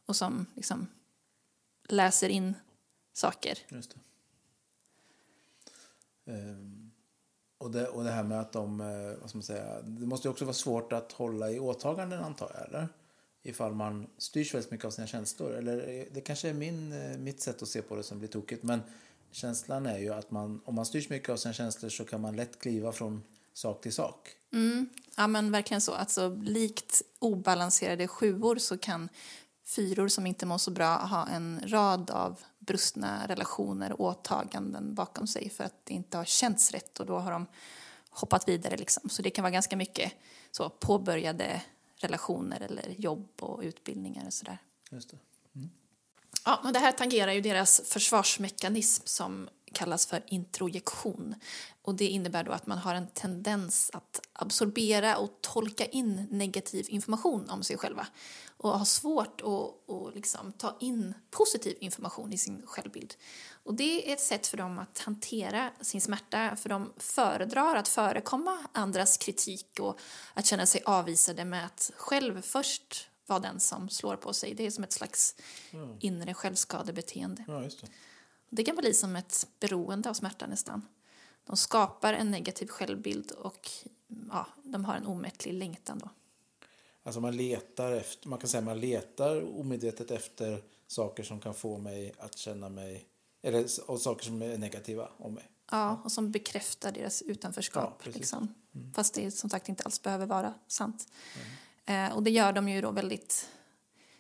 och 0.05 0.15
som 0.15 0.45
liksom 0.55 0.87
läser 1.89 2.29
in 2.29 2.53
saker. 3.13 3.59
Just 3.69 3.95
det. 3.95 3.99
Ehm, 6.31 6.91
och, 7.57 7.71
det, 7.71 7.87
och 7.87 8.03
det 8.03 8.11
här 8.11 8.23
med 8.23 8.39
att 8.39 8.51
de, 8.51 8.81
eh, 8.81 9.21
vad 9.21 9.29
ska 9.29 9.37
man 9.37 9.43
säga, 9.43 9.81
det 9.81 10.05
måste 10.05 10.27
ju 10.27 10.31
också 10.31 10.45
vara 10.45 10.53
svårt 10.53 10.93
att 10.93 11.11
hålla 11.11 11.51
i 11.51 11.59
åtaganden 11.59 12.23
antar 12.23 12.51
jag, 12.53 12.67
eller? 12.67 12.87
Ifall 13.43 13.73
man 13.73 14.07
styrs 14.17 14.53
väldigt 14.53 14.71
mycket 14.71 14.85
av 14.85 14.91
sina 14.91 15.07
känslor. 15.07 15.51
Eller 15.51 15.89
eh, 15.89 16.05
det 16.11 16.21
kanske 16.21 16.49
är 16.49 16.53
min, 16.53 16.91
eh, 16.91 17.17
mitt 17.17 17.41
sätt 17.41 17.61
att 17.61 17.67
se 17.67 17.81
på 17.81 17.95
det 17.95 18.03
som 18.03 18.19
blir 18.19 18.29
tokigt. 18.29 18.63
Men 18.63 18.81
känslan 19.31 19.85
är 19.85 19.97
ju 19.97 20.13
att 20.13 20.31
man, 20.31 20.61
om 20.65 20.75
man 20.75 20.85
styrs 20.85 21.09
mycket 21.09 21.29
av 21.29 21.37
sina 21.37 21.53
känslor 21.53 21.89
så 21.89 22.05
kan 22.05 22.21
man 22.21 22.35
lätt 22.35 22.59
kliva 22.59 22.91
från 22.91 23.23
sak 23.53 23.81
till 23.81 23.93
sak. 23.93 24.29
Ja, 25.17 25.27
men 25.27 25.51
verkligen 25.51 25.81
så. 25.81 25.93
Alltså, 25.93 26.29
likt 26.43 27.01
obalanserade 27.19 28.07
sjuor 28.07 28.55
så 28.55 28.77
kan 28.77 29.09
fyror 29.65 30.07
som 30.07 30.27
inte 30.27 30.45
mår 30.45 30.57
så 30.57 30.71
bra 30.71 30.97
ha 30.97 31.27
en 31.27 31.61
rad 31.65 32.11
av 32.11 32.39
brustna 32.59 33.27
relationer 33.27 33.91
och 33.91 34.01
åtaganden 34.01 34.95
bakom 34.95 35.27
sig 35.27 35.49
för 35.49 35.63
att 35.63 35.85
det 35.85 35.93
inte 35.93 36.17
har 36.17 36.25
känts 36.25 36.71
rätt 36.71 36.99
och 36.99 37.05
då 37.05 37.19
har 37.19 37.31
de 37.31 37.45
hoppat 38.09 38.47
vidare. 38.47 38.77
Liksom. 38.77 39.09
Så 39.09 39.21
det 39.21 39.29
kan 39.29 39.43
vara 39.43 39.51
ganska 39.51 39.75
mycket 39.75 40.13
så, 40.51 40.69
påbörjade 40.69 41.61
relationer 41.95 42.61
eller 42.61 42.89
jobb 42.97 43.29
och 43.39 43.61
utbildningar 43.63 44.25
och 44.25 44.33
sådär. 44.33 44.57
Just 44.91 45.09
det. 45.09 45.17
Ja, 46.45 46.59
men 46.63 46.73
det 46.73 46.79
här 46.79 46.91
tangerar 46.91 47.31
ju 47.31 47.41
deras 47.41 47.81
försvarsmekanism 47.85 49.03
som 49.05 49.49
kallas 49.73 50.05
för 50.05 50.23
introjektion. 50.27 51.35
Och 51.81 51.95
det 51.95 52.07
innebär 52.07 52.43
då 52.43 52.51
att 52.51 52.67
man 52.67 52.77
har 52.77 52.95
en 52.95 53.07
tendens 53.07 53.91
att 53.93 54.21
absorbera 54.33 55.17
och 55.17 55.29
tolka 55.41 55.85
in 55.85 56.27
negativ 56.31 56.85
information 56.89 57.49
om 57.49 57.63
sig 57.63 57.77
själva 57.77 58.07
och 58.57 58.79
har 58.79 58.85
svårt 58.85 59.41
att, 59.41 59.95
att 59.95 60.15
liksom 60.15 60.51
ta 60.51 60.77
in 60.79 61.13
positiv 61.31 61.77
information 61.79 62.33
i 62.33 62.37
sin 62.37 62.61
självbild. 62.65 63.15
Och 63.63 63.73
det 63.73 64.09
är 64.09 64.13
ett 64.13 64.21
sätt 64.21 64.47
för 64.47 64.57
dem 64.57 64.79
att 64.79 64.99
hantera 64.99 65.71
sin 65.81 66.01
smärta 66.01 66.55
för 66.55 66.69
de 66.69 66.93
föredrar 66.97 67.75
att 67.75 67.87
förekomma 67.87 68.57
andras 68.71 69.17
kritik 69.17 69.79
och 69.79 69.99
att 70.33 70.45
känna 70.45 70.65
sig 70.65 70.81
avvisade 70.85 71.45
med 71.45 71.65
att 71.65 71.91
själv 71.95 72.41
först 72.41 73.09
vara 73.25 73.39
den 73.39 73.59
som 73.59 73.89
slår 73.89 74.15
på 74.15 74.33
sig. 74.33 74.53
Det 74.53 74.65
är 74.65 74.71
som 74.71 74.83
ett 74.83 74.93
slags 74.93 75.35
inre 75.99 76.33
självskadebeteende. 76.33 77.43
Ja, 77.47 77.59
det. 77.59 77.71
Det 78.49 78.63
kan 78.63 78.75
bli 78.75 78.93
som 78.93 79.15
ett 79.15 79.47
beroende 79.59 80.09
av 80.09 80.13
smärta 80.13 80.47
nästan. 80.47 80.85
De 81.45 81.57
skapar 81.57 82.13
en 82.13 82.31
negativ 82.31 82.67
självbild 82.67 83.31
och 83.31 83.69
ja, 84.29 84.47
de 84.63 84.85
har 84.85 84.95
en 84.95 85.07
omättlig 85.07 85.53
längtan 85.53 85.99
då. 85.99 86.09
Alltså 87.05 87.21
man 87.21 87.37
letar 87.37 87.91
efter, 87.91 88.29
man 88.29 88.39
kan 88.39 88.49
säga 88.49 88.61
man 88.61 88.79
letar 88.79 89.59
omedvetet 89.59 90.11
efter 90.11 90.63
saker 90.87 91.23
som 91.23 91.39
kan 91.39 91.53
få 91.53 91.77
mig 91.77 92.13
att 92.17 92.37
känna 92.37 92.69
mig, 92.69 93.05
eller 93.41 93.65
och 93.87 94.01
saker 94.01 94.25
som 94.25 94.41
är 94.41 94.57
negativa 94.57 95.09
om 95.17 95.33
mig. 95.33 95.43
Ja, 95.71 96.01
och 96.03 96.11
som 96.11 96.31
bekräftar 96.31 96.91
deras 96.91 97.21
utanförskap. 97.21 98.01
Ja, 98.05 98.11
liksom. 98.11 98.53
Fast 98.95 99.13
det 99.13 99.31
som 99.31 99.49
sagt 99.49 99.69
inte 99.69 99.83
alls 99.83 100.01
behöver 100.01 100.25
vara 100.25 100.53
sant. 100.67 101.07
Eh, 101.85 102.15
och 102.15 102.23
det 102.23 102.31
gör 102.31 102.53
dem 102.53 102.69
ju 102.69 102.81
då 102.81 102.91
väldigt 102.91 103.49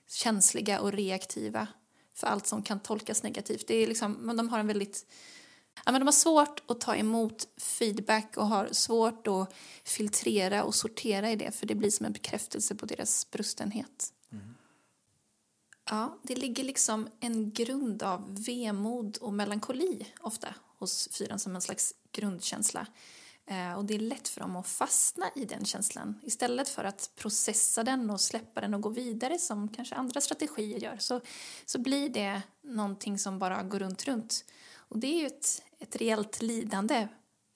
känsliga 0.07 0.79
och 0.81 0.91
reaktiva 0.91 1.67
för 2.13 2.27
allt 2.27 2.47
som 2.47 2.63
kan 2.63 2.79
tolkas 2.79 3.23
negativt. 3.23 3.67
Det 3.67 3.75
är 3.75 3.87
liksom, 3.87 4.13
men 4.13 4.37
de 4.37 4.49
har 4.49 4.59
en 4.59 4.67
väldigt 4.67 5.05
Ja, 5.85 5.91
men 5.91 6.01
de 6.01 6.07
har 6.07 6.11
svårt 6.11 6.63
att 6.67 6.81
ta 6.81 6.95
emot 6.95 7.47
feedback 7.57 8.37
och 8.37 8.47
har 8.47 8.69
svårt 8.71 9.27
att 9.27 9.53
filtrera 9.83 10.63
och 10.63 10.75
sortera 10.75 11.31
i 11.31 11.35
det 11.35 11.51
för 11.51 11.65
det 11.65 11.75
blir 11.75 11.91
som 11.91 12.05
en 12.05 12.13
bekräftelse 12.13 12.75
på 12.75 12.85
deras 12.85 13.31
brustenhet. 13.31 14.11
Ja, 15.89 16.17
det 16.23 16.35
ligger 16.35 16.63
liksom 16.63 17.09
en 17.19 17.51
grund 17.51 18.03
av 18.03 18.43
vemod 18.45 19.17
och 19.17 19.33
melankoli 19.33 20.05
ofta 20.19 20.55
hos 20.77 21.09
fyran 21.11 21.39
som 21.39 21.55
en 21.55 21.61
slags 21.61 21.93
grundkänsla. 22.11 22.87
Eh, 23.47 23.73
och 23.73 23.85
det 23.85 23.95
är 23.95 23.99
lätt 23.99 24.27
för 24.27 24.41
dem 24.41 24.55
att 24.55 24.67
fastna 24.67 25.25
i 25.35 25.45
den 25.45 25.65
känslan 25.65 26.19
istället 26.23 26.69
för 26.69 26.83
att 26.83 27.11
processa 27.15 27.83
den 27.83 28.09
och 28.09 28.21
släppa 28.21 28.61
den 28.61 28.73
och 28.73 28.81
gå 28.81 28.89
vidare 28.89 29.37
som 29.37 29.69
kanske 29.69 29.95
andra 29.95 30.21
strategier 30.21 30.79
gör. 30.79 30.97
Så, 30.97 31.21
så 31.65 31.79
blir 31.79 32.09
det 32.09 32.41
någonting 32.61 33.19
som 33.19 33.39
bara 33.39 33.63
går 33.63 33.79
runt, 33.79 34.07
runt. 34.07 34.45
Och 34.75 34.99
det 34.99 35.07
är 35.07 35.19
ju 35.19 35.27
ett, 35.27 35.63
ett 35.85 35.95
reellt 35.95 36.41
lidande. 36.41 37.07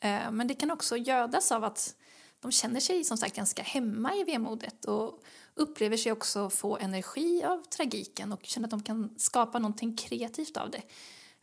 Eh, 0.04 0.32
men 0.32 0.48
det 0.48 0.54
kan 0.54 0.72
också 0.72 0.98
gödas 0.98 1.52
av 1.52 1.64
att 1.64 1.96
de 2.40 2.52
känner 2.52 2.80
sig 2.80 3.04
som 3.04 3.18
sagt 3.18 3.36
ganska 3.36 3.64
hemma 3.64 4.16
i 4.16 4.24
vemodet 4.24 4.86
och 4.86 5.24
upplever 5.54 5.98
sig 5.98 6.12
också 6.12 6.50
få 6.50 6.78
energi 6.78 7.44
av 7.44 7.64
tragiken 7.64 8.32
och 8.32 8.44
känner 8.44 8.68
att 8.68 8.72
de 8.72 8.84
kan 8.84 9.16
skapa 9.18 9.60
någonting 9.60 9.96
kreativt 9.96 10.58
av 10.58 10.72
det. 10.72 10.82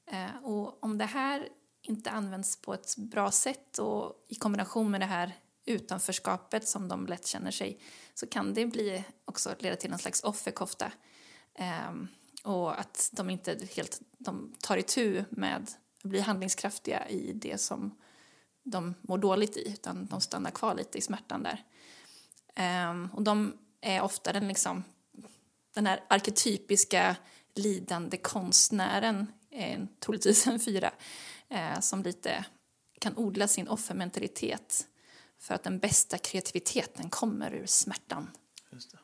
Eh, 0.06 0.44
och 0.44 0.84
om 0.84 0.98
det 0.98 1.04
här 1.04 1.48
inte 1.82 2.10
används 2.10 2.56
på 2.62 2.74
ett 2.74 2.96
bra 2.96 3.30
sätt 3.30 3.78
och 3.78 4.24
i 4.28 4.34
kombination 4.34 4.90
med 4.90 5.00
det 5.00 5.06
här 5.06 5.36
utanförskapet 5.64 6.68
som 6.68 6.88
de 6.88 7.06
lätt 7.06 7.26
känner 7.26 7.50
sig 7.50 7.80
så 8.14 8.26
kan 8.26 8.54
det 8.54 8.66
bli 8.66 9.04
också 9.24 9.54
leda 9.58 9.76
till 9.76 9.92
en 9.92 9.98
slags 9.98 10.24
offerkofta. 10.24 10.92
Eh, 11.54 11.92
och 12.44 12.80
att 12.80 13.10
de 13.12 13.30
inte 13.30 13.58
helt 13.76 14.00
de 14.18 14.54
tar 14.60 14.76
itu 14.76 15.24
med 15.30 15.70
bli 16.06 16.20
handlingskraftiga 16.20 17.08
i 17.08 17.32
det 17.32 17.58
som 17.58 17.98
de 18.62 18.94
mår 19.02 19.18
dåligt 19.18 19.56
i 19.56 19.68
utan 19.68 20.06
de 20.06 20.20
stannar 20.20 20.50
kvar 20.50 20.74
lite 20.74 20.98
i 20.98 21.00
smärtan 21.00 21.42
där. 21.42 21.64
Um, 22.90 23.10
och 23.12 23.22
de 23.22 23.58
är 23.80 24.00
ofta 24.00 24.32
den, 24.32 24.48
liksom, 24.48 24.84
den 25.74 25.86
här 25.86 26.04
arketypiska 26.08 27.16
lidande 27.54 28.16
konstnären, 28.16 29.26
eh, 29.50 29.84
troligtvis 30.00 30.46
en 30.46 30.60
fyra, 30.60 30.90
eh, 31.48 31.80
som 31.80 32.02
lite 32.02 32.44
kan 33.00 33.16
odla 33.16 33.48
sin 33.48 33.68
offermentalitet 33.68 34.86
för 35.38 35.54
att 35.54 35.62
den 35.62 35.78
bästa 35.78 36.18
kreativiteten 36.18 37.10
kommer 37.10 37.54
ur 37.54 37.66
smärtan. 37.66 38.30
Just 38.72 38.90
det. 38.90 38.98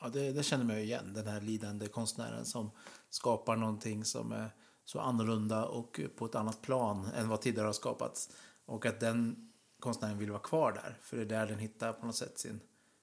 Ja, 0.00 0.08
det, 0.08 0.32
det 0.32 0.42
känner 0.42 0.64
man 0.64 0.76
ju 0.76 0.82
igen, 0.82 1.12
den 1.12 1.26
här 1.26 1.40
lidande 1.40 1.88
konstnären 1.88 2.46
som 2.46 2.70
skapar 3.10 3.56
någonting 3.56 4.04
som 4.04 4.32
är 4.32 4.50
så 4.86 5.00
annorlunda 5.00 5.64
och 5.64 6.00
på 6.16 6.26
ett 6.26 6.34
annat 6.34 6.62
plan 6.62 7.08
än 7.16 7.28
vad 7.28 7.40
tidigare 7.40 7.66
har 7.66 7.72
skapats. 7.72 8.30
Och 8.64 8.86
att 8.86 9.00
den 9.00 9.50
konstnären 9.80 10.18
vill 10.18 10.30
vara 10.30 10.42
kvar 10.42 10.72
där, 10.72 10.98
för 11.02 11.16
det 11.16 11.22
är 11.22 11.26
där 11.26 11.46
den 11.46 11.58
hittar 11.58 11.92
på 11.92 12.06
något 12.06 12.16
sätt 12.16 12.38
sin 12.38 12.60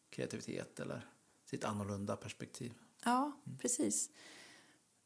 kreativitet 0.10 0.80
eller 0.80 1.08
sitt 1.50 1.63
annorlunda 1.63 2.15
perspektiv. 2.15 2.74
Ja, 3.04 3.32
precis. 3.60 4.10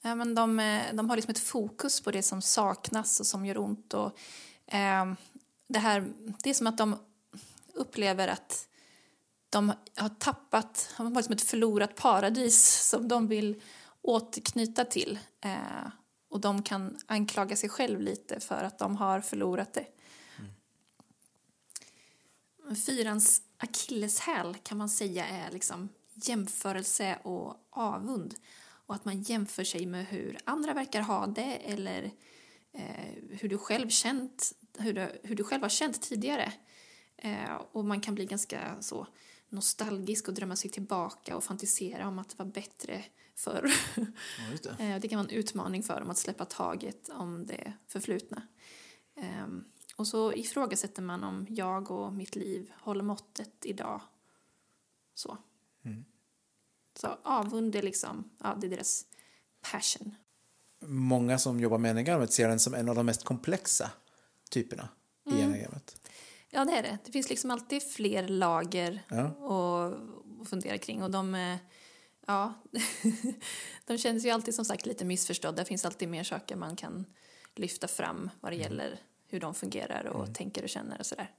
Ja, 0.02 0.16
men 0.16 0.36
de, 0.36 0.60
eh, 0.60 0.84
de 0.94 1.10
har 1.10 1.16
liksom 1.16 1.32
ett 1.32 1.40
fokus 1.40 2.02
på 2.02 2.12
det 2.12 2.24
som 2.24 2.42
saknas 2.42 3.20
och 3.20 3.28
som 3.28 3.46
gör 3.46 3.58
ont. 3.58 3.94
Och, 3.94 4.20
eh, 4.66 5.14
det, 5.68 5.80
här, 5.80 6.14
det 6.44 6.50
är 6.50 6.54
som 6.54 6.68
att 6.68 6.78
de 6.78 6.96
upplever 7.74 8.28
att 8.28 8.68
de 9.50 9.74
har 9.96 10.10
tappat, 10.10 10.94
de 10.98 11.06
har 11.06 11.16
liksom 11.16 11.34
ett 11.34 11.42
förlorat 11.42 11.96
paradis 11.96 12.90
som 12.90 13.08
de 13.08 13.28
vill 13.28 13.62
återknyta 14.02 14.86
till. 14.86 15.20
Eh, 15.42 15.88
och 16.30 16.40
de 16.42 16.64
kan 16.64 16.98
anklaga 17.06 17.56
sig 17.56 17.70
själv 17.70 18.02
lite 18.02 18.40
för 18.40 18.64
att 18.64 18.80
de 18.80 18.96
har 18.96 19.22
förlorat 19.22 19.74
det. 19.74 19.86
Mm. 22.64 22.76
Fyrans 22.76 23.42
akilleshäl 23.58 24.56
kan 24.64 24.78
man 24.78 24.90
säga 24.90 25.28
är 25.28 25.52
liksom 25.52 25.90
jämförelse 26.14 27.20
och 27.24 27.68
avund. 27.70 28.36
Och 28.88 28.96
att 28.96 29.06
man 29.06 29.22
jämför 29.22 29.64
sig 29.64 29.86
med 29.86 30.06
hur 30.06 30.38
andra 30.44 30.74
verkar 30.74 31.02
ha 31.02 31.28
det 31.28 31.72
eller 31.72 32.12
eh, 32.74 33.14
hur, 33.30 33.50
du 33.50 33.58
själv 33.58 33.90
känt, 33.90 34.54
hur, 34.78 34.94
du, 34.94 35.20
hur 35.24 35.36
du 35.36 35.44
själv 35.44 35.62
har 35.62 35.70
känt 35.70 36.02
tidigare. 36.02 36.54
Eh, 37.18 37.56
och 37.72 37.86
man 37.86 38.02
kan 38.02 38.16
bli 38.16 38.26
ganska 38.26 38.82
så 38.82 39.08
nostalgisk 39.50 40.28
och 40.28 40.34
drömma 40.34 40.56
sig 40.56 40.72
tillbaka 40.72 41.36
och 41.36 41.44
fantisera 41.44 42.08
om 42.08 42.20
att 42.20 42.30
det 42.30 42.36
var 42.38 42.46
bättre 42.46 43.04
förr. 43.38 43.72
Ja, 43.96 44.04
det. 44.78 44.84
eh, 44.84 45.00
det 45.00 45.08
kan 45.08 45.18
vara 45.18 45.30
en 45.30 45.36
utmaning 45.36 45.84
för 45.84 46.00
dem 46.00 46.10
att 46.10 46.18
släppa 46.18 46.46
taget 46.46 47.10
om 47.10 47.46
det 47.46 47.74
förflutna. 47.88 48.42
Eh, 49.16 49.48
och 49.96 50.08
så 50.08 50.34
ifrågasätter 50.34 51.02
man 51.02 51.24
om 51.24 51.46
jag 51.50 51.92
och 51.92 52.14
mitt 52.14 52.36
liv 52.36 52.72
håller 52.80 53.04
måttet 53.04 53.66
idag. 53.66 54.02
Så. 55.14 55.38
Mm. 55.86 56.06
Så 57.00 57.18
avund 57.24 57.76
är 57.76 57.82
liksom, 57.82 58.30
ja, 58.44 58.58
det 58.62 58.68
är 58.68 58.72
deras 58.72 59.06
passion. 59.72 60.16
Många 60.80 61.38
som 61.38 61.60
jobbar 61.60 61.78
med 61.78 61.92
enagrammet 61.92 62.34
ser 62.34 62.48
den 62.48 62.60
som 62.60 62.74
en 62.74 62.90
av 62.90 62.96
de 62.96 63.06
mest 63.06 63.24
komplexa 63.24 63.92
typerna 64.50 64.90
i 65.26 65.30
mm. 65.30 65.44
enagrammet. 65.44 66.12
Ja, 66.50 66.66
det 66.66 66.72
är 66.72 66.84
det. 66.84 66.98
Det 67.06 67.12
finns 67.12 67.30
liksom 67.30 67.52
alltid 67.52 67.84
fler 67.84 68.28
lager 68.28 69.04
ja. 69.08 69.24
att 69.26 70.50
fundera 70.50 70.78
kring. 70.78 71.04
Och 71.04 71.12
de, 71.12 71.58
ja, 72.28 72.54
de 73.86 73.98
känns 73.98 74.26
ju 74.26 74.30
alltid 74.30 74.56
som 74.56 74.66
sagt 74.66 74.86
lite 74.86 75.06
missförstådda. 75.06 75.58
Det 75.58 75.66
finns 75.66 75.86
alltid 75.86 76.10
mer 76.10 76.24
saker 76.24 76.56
man 76.56 76.76
kan 76.76 77.06
lyfta 77.56 77.88
fram 77.88 78.30
vad 78.42 78.52
det 78.52 78.56
mm. 78.56 78.64
gäller 78.64 79.00
hur 79.28 79.40
de 79.40 79.54
fungerar 79.54 80.06
och 80.06 80.24
mm. 80.24 80.34
tänker 80.34 80.64
och 80.64 80.70
känner 80.70 81.00
och 81.00 81.06
sådär. 81.06 81.32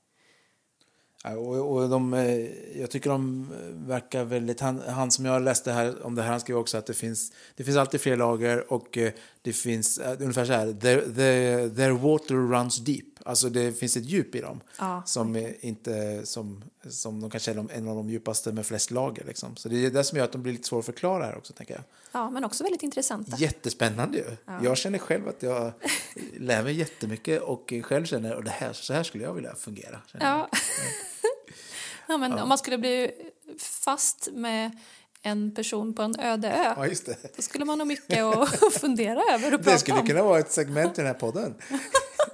Och, 1.25 1.73
och 1.75 1.89
de, 1.89 2.15
eh, 2.15 2.81
jag 2.81 2.91
tycker 2.91 3.11
de 3.11 3.49
verkar 3.87 4.25
väldigt... 4.25 4.61
Han, 4.61 4.83
han 4.87 5.11
som 5.11 5.25
jag 5.25 5.43
läste 5.43 5.73
här, 5.73 6.07
om 6.07 6.15
det 6.15 6.23
här, 6.23 6.31
han 6.31 6.41
skrev 6.41 6.57
också 6.57 6.79
att 6.79 6.87
det 6.87 6.95
finns, 6.95 7.33
det 7.57 7.65
finns 7.65 7.77
alltid 7.77 8.01
fler 8.01 8.17
lager 8.17 8.73
och 8.73 8.99
eh, 8.99 9.13
det 9.43 9.53
finns 9.53 10.01
ungefär 10.19 10.45
så 10.45 10.53
här, 10.53 10.73
their, 10.73 11.01
their, 11.01 11.69
their 11.69 11.91
water 11.91 12.35
runs 12.35 12.79
deep. 12.79 13.18
Alltså 13.25 13.49
det 13.49 13.73
finns 13.73 13.97
ett 13.97 14.05
djup 14.05 14.35
i 14.35 14.41
dem 14.41 14.61
ja. 14.79 15.03
som, 15.07 15.53
inte, 15.61 16.27
som, 16.27 16.65
som 16.89 17.21
de 17.21 17.31
kanske 17.31 17.51
är 17.51 17.73
en 17.73 17.89
av 17.89 17.97
de 17.97 18.11
djupaste 18.11 18.53
med 18.53 18.67
flest 18.67 18.91
lager. 18.91 19.25
Liksom. 19.25 19.57
Så 19.57 19.69
det 19.69 19.87
är 19.87 19.91
det 19.91 20.05
som 20.05 20.19
gör 20.19 20.25
att 20.25 20.33
de 20.33 20.43
blir 20.43 20.53
lite 20.53 20.69
svåra 20.69 20.81
att 20.81 20.87
förklara 20.87 21.25
här 21.25 21.39
också, 21.39 21.53
tänker 21.53 21.75
jag. 21.75 21.85
Ja, 22.13 22.31
men 22.31 22.45
också 22.45 22.65
väldigt 22.65 22.83
intressanta. 22.83 23.37
Jättespännande 23.37 24.19
ju. 24.19 24.37
Ja. 24.45 24.61
Jag 24.65 24.77
känner 24.77 24.99
själv 24.99 25.29
att 25.29 25.43
jag 25.43 25.73
lär 26.37 26.63
mig 26.63 26.75
jättemycket 26.75 27.43
och 27.43 27.73
själv 27.83 28.05
känner 28.05 28.35
att 28.35 28.45
det 28.45 28.51
här, 28.51 28.73
så 28.73 28.93
här 28.93 29.03
skulle 29.03 29.25
jag 29.25 29.35
vilja 29.35 29.55
fungera. 29.55 30.01
Ja. 30.21 30.49
ja, 32.09 32.17
men 32.17 32.33
ja. 32.33 32.43
om 32.43 32.49
man 32.49 32.59
skulle 32.59 32.79
bli 32.79 33.11
fast 33.59 34.29
med 34.33 34.71
en 35.23 35.55
person 35.55 35.95
på 35.95 36.03
en 36.03 36.21
öde 36.21 36.49
ö. 36.49 36.75
Ja, 36.77 36.87
just 36.87 37.07
det. 37.07 37.37
Då 37.37 37.43
skulle 37.43 37.65
man 37.65 37.81
ha 37.81 37.85
mycket 37.85 38.25
att 38.25 38.73
fundera 38.81 39.23
över 39.35 39.55
och 39.55 39.61
prata 39.61 39.71
Det 39.71 39.79
skulle 39.79 40.03
kunna 40.03 40.23
vara 40.23 40.39
ett 40.39 40.53
segment 40.53 40.93
i 40.93 40.97
den 40.97 41.07
här 41.07 41.15
podden. 41.15 41.55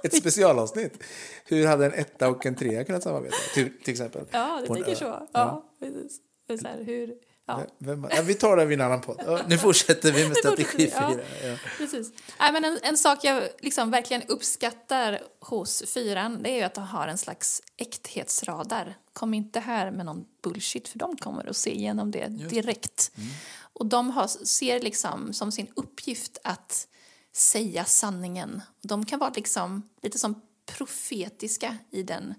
Ett 0.03 0.17
specialavsnitt. 0.17 1.03
Hur 1.45 1.67
hade 1.67 1.85
en 1.85 1.93
etta 1.93 2.29
och 2.29 2.45
en 2.45 2.55
trea 2.55 2.83
kunnat 2.83 3.03
samarbeta? 3.03 3.35
Till, 3.53 3.81
till 3.83 3.91
exempel. 3.91 4.25
Ja, 4.31 4.61
det 4.61 4.73
tänker 4.73 4.95
så. 4.95 5.05
Ja, 5.05 5.27
ja. 5.33 6.57
Så 6.57 6.67
här, 6.67 6.83
hur, 6.83 7.15
Ja. 7.47 7.63
Vem, 7.77 8.07
ja, 8.11 8.21
vi 8.21 8.33
tar 8.33 8.57
det 8.57 8.65
vid 8.65 8.79
en 8.79 8.85
annan 8.85 9.01
podd. 9.01 9.43
Nu 9.47 9.57
fortsätter 9.57 10.11
vi 10.11 10.27
med 10.27 10.37
strategi 10.37 10.91
ja, 10.95 11.13
ja. 11.43 11.57
Precis. 11.77 12.11
Nej, 12.39 12.51
men 12.51 12.65
en, 12.65 12.79
en, 12.83 12.97
sak 12.97 13.23
jag 13.23 13.43
liksom 13.59 13.91
verkligen 13.91 14.23
uppskattar 14.27 15.21
hos 15.39 15.83
fyran 15.93 16.43
det 16.43 16.49
är 16.49 16.55
ju 16.55 16.61
att 16.61 16.73
de 16.73 16.83
har 16.83 17.07
en 17.07 17.17
slags 17.17 17.61
äkthetsradar. 17.77 18.97
Kom 19.13 19.33
inte 19.33 19.59
här 19.59 19.91
med 19.91 20.05
någon 20.05 20.25
bullshit 20.43 20.87
för 20.87 20.99
de 20.99 21.17
kommer 21.17 21.49
att 21.49 21.57
se 21.57 21.75
igenom 21.75 22.11
det 22.11 22.27
direkt. 22.27 23.11
Mm. 23.17 23.29
Och 23.73 23.85
de 23.85 24.09
har, 24.09 24.27
ser 24.27 24.79
liksom 24.79 25.33
som 25.33 25.51
sin 25.51 25.67
uppgift 25.75 26.37
att 26.43 26.87
säga 27.35 27.85
sanningen. 27.85 28.61
De 28.81 29.05
kan 29.05 29.19
vara 29.19 29.31
liksom 29.35 29.89
lite 30.01 30.19
som 30.19 30.41
profetiska 30.65 31.77
i 31.91 32.03
den 32.03 32.33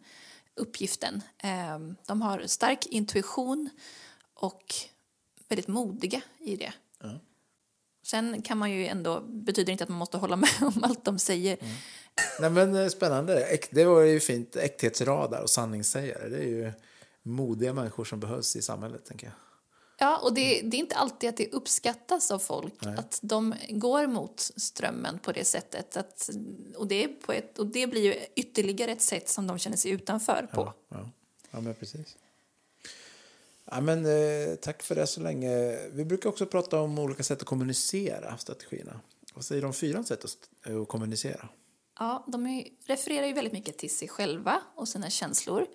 uppgiften. 0.54 1.22
Ehm, 1.38 1.96
de 2.06 2.22
har 2.22 2.46
stark 2.46 2.86
intuition 2.86 3.70
och 4.34 4.74
väldigt 5.48 5.68
modiga 5.68 6.20
i 6.38 6.56
det. 6.56 6.72
Mm. 7.02 7.16
Sen 8.06 8.42
kan 8.42 8.58
man 8.58 8.70
ju 8.70 8.86
ändå, 8.86 9.20
betyder 9.20 9.72
inte 9.72 9.84
att 9.84 9.90
man 9.90 9.98
måste 9.98 10.16
hålla 10.16 10.36
med 10.36 10.50
om 10.60 10.84
allt 10.84 11.04
de 11.04 11.18
säger. 11.18 11.56
Mm. 11.60 11.74
Nej 12.40 12.50
men 12.50 12.74
eh, 12.76 12.88
spännande, 12.88 13.58
det 13.70 13.84
var 13.84 14.00
ju 14.00 14.20
fint, 14.20 14.56
äkthetsradar 14.56 15.42
och 15.42 15.50
sanningssägare. 15.50 16.28
Det 16.28 16.38
är 16.38 16.48
ju 16.48 16.72
modiga 17.22 17.72
människor 17.72 18.04
som 18.04 18.20
behövs 18.20 18.56
i 18.56 18.62
samhället 18.62 19.04
tänker 19.04 19.26
jag. 19.26 19.34
Ja, 19.98 20.18
och 20.18 20.34
det, 20.34 20.60
det 20.60 20.76
är 20.76 20.78
inte 20.78 20.96
alltid 20.96 21.28
att 21.28 21.36
det 21.36 21.52
uppskattas 21.52 22.30
av 22.30 22.38
folk 22.38 22.74
Nej. 22.80 22.96
att 22.98 23.18
de 23.22 23.54
går 23.68 24.06
mot 24.06 24.40
strömmen 24.56 25.18
på 25.18 25.32
det 25.32 25.44
sättet. 25.44 25.96
Att, 25.96 26.30
och, 26.76 26.86
det 26.86 27.08
på 27.08 27.32
ett, 27.32 27.58
och 27.58 27.66
det 27.66 27.86
blir 27.86 28.02
ju 28.02 28.14
ytterligare 28.34 28.92
ett 28.92 29.02
sätt 29.02 29.28
som 29.28 29.46
de 29.46 29.58
känner 29.58 29.76
sig 29.76 29.90
utanför 29.90 30.48
på. 30.52 30.72
Ja, 30.88 30.98
ja. 30.98 31.10
ja 31.50 31.60
men 31.60 31.74
precis. 31.74 32.16
Ja, 33.64 33.80
men, 33.80 34.06
eh, 34.06 34.54
tack 34.54 34.82
för 34.82 34.94
det 34.94 35.06
så 35.06 35.20
länge. 35.20 35.78
Vi 35.92 36.04
brukar 36.04 36.28
också 36.28 36.46
prata 36.46 36.80
om 36.80 36.98
olika 36.98 37.22
sätt 37.22 37.40
att 37.40 37.46
kommunicera 37.46 38.38
strategierna. 38.38 39.00
Vad 39.34 39.44
säger 39.44 39.62
de 39.62 39.72
fyra 39.72 40.04
sätt 40.04 40.24
att, 40.24 40.70
att 40.72 40.88
kommunicera? 40.88 41.48
Ja, 41.98 42.24
de 42.26 42.64
refererar 42.86 43.26
ju 43.26 43.32
väldigt 43.32 43.52
mycket 43.52 43.78
till 43.78 43.96
sig 43.96 44.08
själva 44.08 44.62
och 44.74 44.88
sina 44.88 45.10
känslor. 45.10 45.66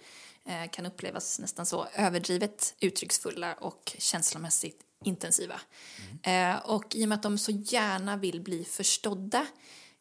Eh, 0.46 0.70
kan 0.70 0.86
upplevas 0.86 1.40
nästan 1.40 1.66
så 1.66 1.88
överdrivet 1.96 2.76
uttrycksfulla 2.80 3.54
och 3.54 3.96
känslomässigt 3.98 4.82
intensiva. 5.04 5.62
Mm. 6.24 6.56
Eh, 6.56 6.66
och 6.66 6.96
i 6.96 7.06
och 7.06 7.10
med 7.10 7.16
att 7.16 7.24
de 7.24 7.38
så 7.38 7.52
gärna 7.52 8.18
vill 8.18 8.42
bli 8.42 8.66
förstådda 8.66 9.48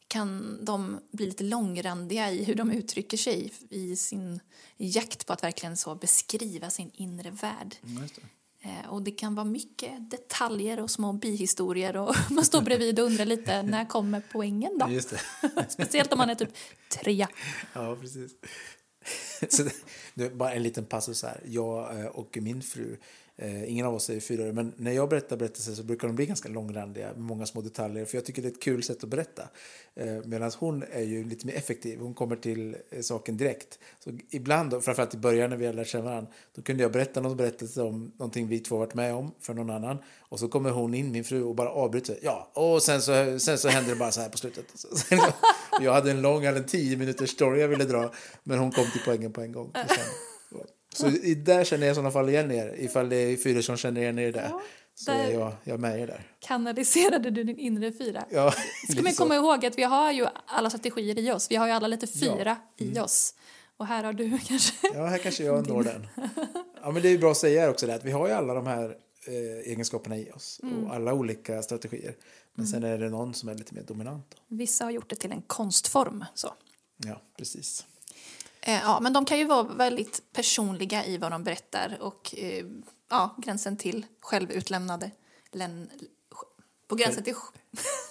kan 0.07 0.59
de 0.65 0.99
bli 1.11 1.25
lite 1.25 1.43
långrandiga 1.43 2.31
i 2.31 2.43
hur 2.43 2.55
de 2.55 2.71
uttrycker 2.71 3.17
sig 3.17 3.53
i 3.69 3.95
sin 3.95 4.39
jakt 4.77 5.25
på 5.25 5.33
att 5.33 5.43
verkligen 5.43 5.77
så 5.77 5.95
beskriva 5.95 6.69
sin 6.69 6.91
inre 6.93 7.31
värld. 7.31 7.75
Mm, 7.83 8.01
det. 8.15 8.21
Eh, 8.69 8.89
och 8.89 9.01
det 9.01 9.11
kan 9.11 9.35
vara 9.35 9.45
mycket 9.45 10.09
detaljer 10.11 10.79
och 10.79 10.91
små 10.91 11.13
bihistorier 11.13 11.97
och 11.97 12.15
man 12.29 12.45
står 12.45 12.61
bredvid 12.61 12.99
och 12.99 13.05
undrar 13.05 13.25
lite 13.25 13.63
när 13.63 13.85
kommer 13.85 14.21
poängen 14.31 14.77
då? 14.77 14.89
Just 14.89 15.13
Speciellt 15.69 16.11
om 16.11 16.17
man 16.17 16.29
är 16.29 16.35
typ 16.35 16.53
trea. 16.89 17.29
Ja, 17.73 17.95
precis. 18.01 18.31
så 19.49 19.63
nu, 20.13 20.29
bara 20.29 20.53
en 20.53 20.63
liten 20.63 20.85
passus 20.85 21.23
här. 21.23 21.41
Jag 21.45 21.99
eh, 21.99 22.05
och 22.05 22.37
min 22.41 22.61
fru, 22.61 22.97
eh, 23.37 23.71
ingen 23.71 23.85
av 23.85 23.95
oss 23.95 24.09
är 24.09 24.19
fyra 24.19 24.53
men 24.53 24.73
när 24.77 24.91
jag 24.91 25.09
berättar 25.09 25.37
berättelser 25.37 25.73
så 25.73 25.83
brukar 25.83 26.07
de 26.07 26.15
bli 26.15 26.25
ganska 26.25 26.49
långrandiga 26.49 27.07
med 27.07 27.21
många 27.21 27.45
små 27.45 27.61
detaljer. 27.61 28.05
För 28.05 28.17
jag 28.17 28.25
tycker 28.25 28.41
det 28.41 28.47
är 28.47 28.51
ett 28.51 28.61
kul 28.61 28.83
sätt 28.83 29.03
att 29.03 29.09
berätta. 29.09 29.43
Eh, 29.95 30.17
Medan 30.25 30.51
hon 30.57 30.83
är 30.91 31.01
ju 31.01 31.23
lite 31.23 31.47
mer 31.47 31.55
effektiv. 31.55 31.99
Hon 31.99 32.13
kommer 32.13 32.35
till 32.35 32.75
eh, 32.89 33.01
saken 33.01 33.37
direkt. 33.37 33.79
Så 34.03 34.11
ibland, 34.29 34.69
då, 34.69 34.81
framförallt 34.81 35.13
i 35.13 35.17
början 35.17 35.49
när 35.49 35.57
vi 35.57 35.65
har 35.65 35.73
lärt 35.73 35.87
känna 35.87 36.03
varandra, 36.03 36.31
då 36.55 36.61
kunde 36.61 36.83
jag 36.83 36.91
berätta 36.91 37.21
någon 37.21 37.37
berättelse 37.37 37.81
om 37.81 38.11
någonting 38.17 38.47
vi 38.47 38.59
två 38.59 38.77
varit 38.77 38.93
med 38.93 39.13
om 39.13 39.31
för 39.39 39.53
någon 39.53 39.69
annan. 39.69 39.97
Och 40.19 40.39
så 40.39 40.47
kommer 40.47 40.69
hon 40.69 40.93
in, 40.93 41.11
min 41.11 41.23
fru, 41.23 41.43
och 41.43 41.55
bara 41.55 41.69
avbryter. 41.69 42.17
Ja, 42.21 42.51
och 42.53 42.83
sen 42.83 43.01
så, 43.01 43.39
sen 43.39 43.57
så 43.57 43.67
händer 43.69 43.89
det 43.91 43.99
bara 43.99 44.11
så 44.11 44.21
här 44.21 44.29
på 44.29 44.37
slutet. 44.37 44.65
jag 45.81 45.93
hade 45.93 46.11
en 46.11 46.21
lång, 46.21 46.45
eller 46.45 46.59
en 46.59 46.65
tio 46.65 46.97
minuters 46.97 47.29
story 47.29 47.61
jag 47.61 47.67
ville 47.67 47.83
dra, 47.83 48.11
men 48.43 48.59
hon 48.59 48.71
kom 48.71 48.85
till 48.91 49.01
poängen 49.05 49.30
på 49.33 49.41
en 49.41 49.51
gång. 49.51 49.73
Så 50.93 51.07
där 51.35 51.63
känner 51.63 51.87
jag 51.87 51.91
i 51.91 51.95
sådana 51.95 52.11
fall 52.11 52.29
igen 52.29 52.51
er, 52.51 52.75
ifall 52.79 53.09
det 53.09 53.15
är 53.15 53.37
fyra 53.37 53.61
som 53.61 53.77
känner 53.77 54.01
igen 54.01 54.19
er 54.19 54.31
det. 54.31 54.47
Ja, 54.49 54.61
så 54.95 55.11
är 55.11 55.31
jag, 55.31 55.53
jag 55.63 55.79
med 55.79 55.99
er 55.99 56.07
där. 56.07 56.27
Kanaliserade 56.39 57.29
du 57.29 57.43
din 57.43 57.59
inre 57.59 57.91
fyra? 57.91 58.25
Ja, 58.29 58.53
Ska 58.89 59.01
man 59.01 59.13
komma 59.13 59.35
ihåg 59.35 59.65
att 59.65 59.77
vi 59.77 59.83
har 59.83 60.11
ju 60.11 60.27
alla 60.45 60.69
strategier 60.69 61.19
i 61.19 61.31
oss, 61.31 61.51
vi 61.51 61.55
har 61.55 61.67
ju 61.67 61.73
alla 61.73 61.87
lite 61.87 62.07
fyra 62.07 62.57
ja. 62.75 62.85
mm. 62.85 62.97
i 62.97 62.99
oss. 62.99 63.35
Och 63.77 63.87
här 63.87 64.03
har 64.03 64.13
du 64.13 64.39
kanske... 64.47 64.73
Ja, 64.93 65.05
här 65.05 65.17
kanske 65.17 65.43
jag 65.43 65.67
når 65.67 65.83
den. 65.83 66.07
Ja, 66.81 66.91
men 66.91 67.01
det 67.01 67.09
är 67.09 67.17
bra 67.17 67.31
att 67.31 67.37
säga 67.37 67.69
också 67.69 67.87
det, 67.87 67.95
att 67.95 68.05
vi 68.05 68.11
har 68.11 68.27
ju 68.27 68.33
alla 68.33 68.53
de 68.53 68.67
här 68.67 68.95
eh, 69.27 69.71
egenskaperna 69.71 70.17
i 70.17 70.31
oss 70.31 70.59
mm. 70.63 70.83
och 70.83 70.95
alla 70.95 71.13
olika 71.13 71.61
strategier. 71.61 72.15
Men 72.53 72.65
mm. 72.65 72.71
sen 72.71 72.83
är 72.83 72.97
det 72.97 73.09
någon 73.09 73.33
som 73.33 73.49
är 73.49 73.55
lite 73.55 73.75
mer 73.75 73.83
dominant. 73.83 74.35
Vissa 74.47 74.83
har 74.83 74.91
gjort 74.91 75.09
det 75.09 75.15
till 75.15 75.31
en 75.31 75.41
konstform. 75.41 76.25
Så. 76.33 76.53
Ja, 76.97 77.21
precis. 77.37 77.85
Eh, 78.61 78.81
ja, 78.81 78.99
men 78.99 79.13
de 79.13 79.25
kan 79.25 79.37
ju 79.37 79.45
vara 79.45 79.63
väldigt 79.63 80.21
personliga 80.33 81.05
i 81.05 81.17
vad 81.17 81.31
de 81.31 81.43
berättar 81.43 81.97
och 81.99 82.35
eh, 82.37 82.65
ja, 83.09 83.35
gränsen 83.37 83.77
till 83.77 84.05
självutlämnade. 84.19 85.11
Län, 85.51 85.89
på 86.87 86.95
gränsen 86.95 87.23
till... 87.23 87.35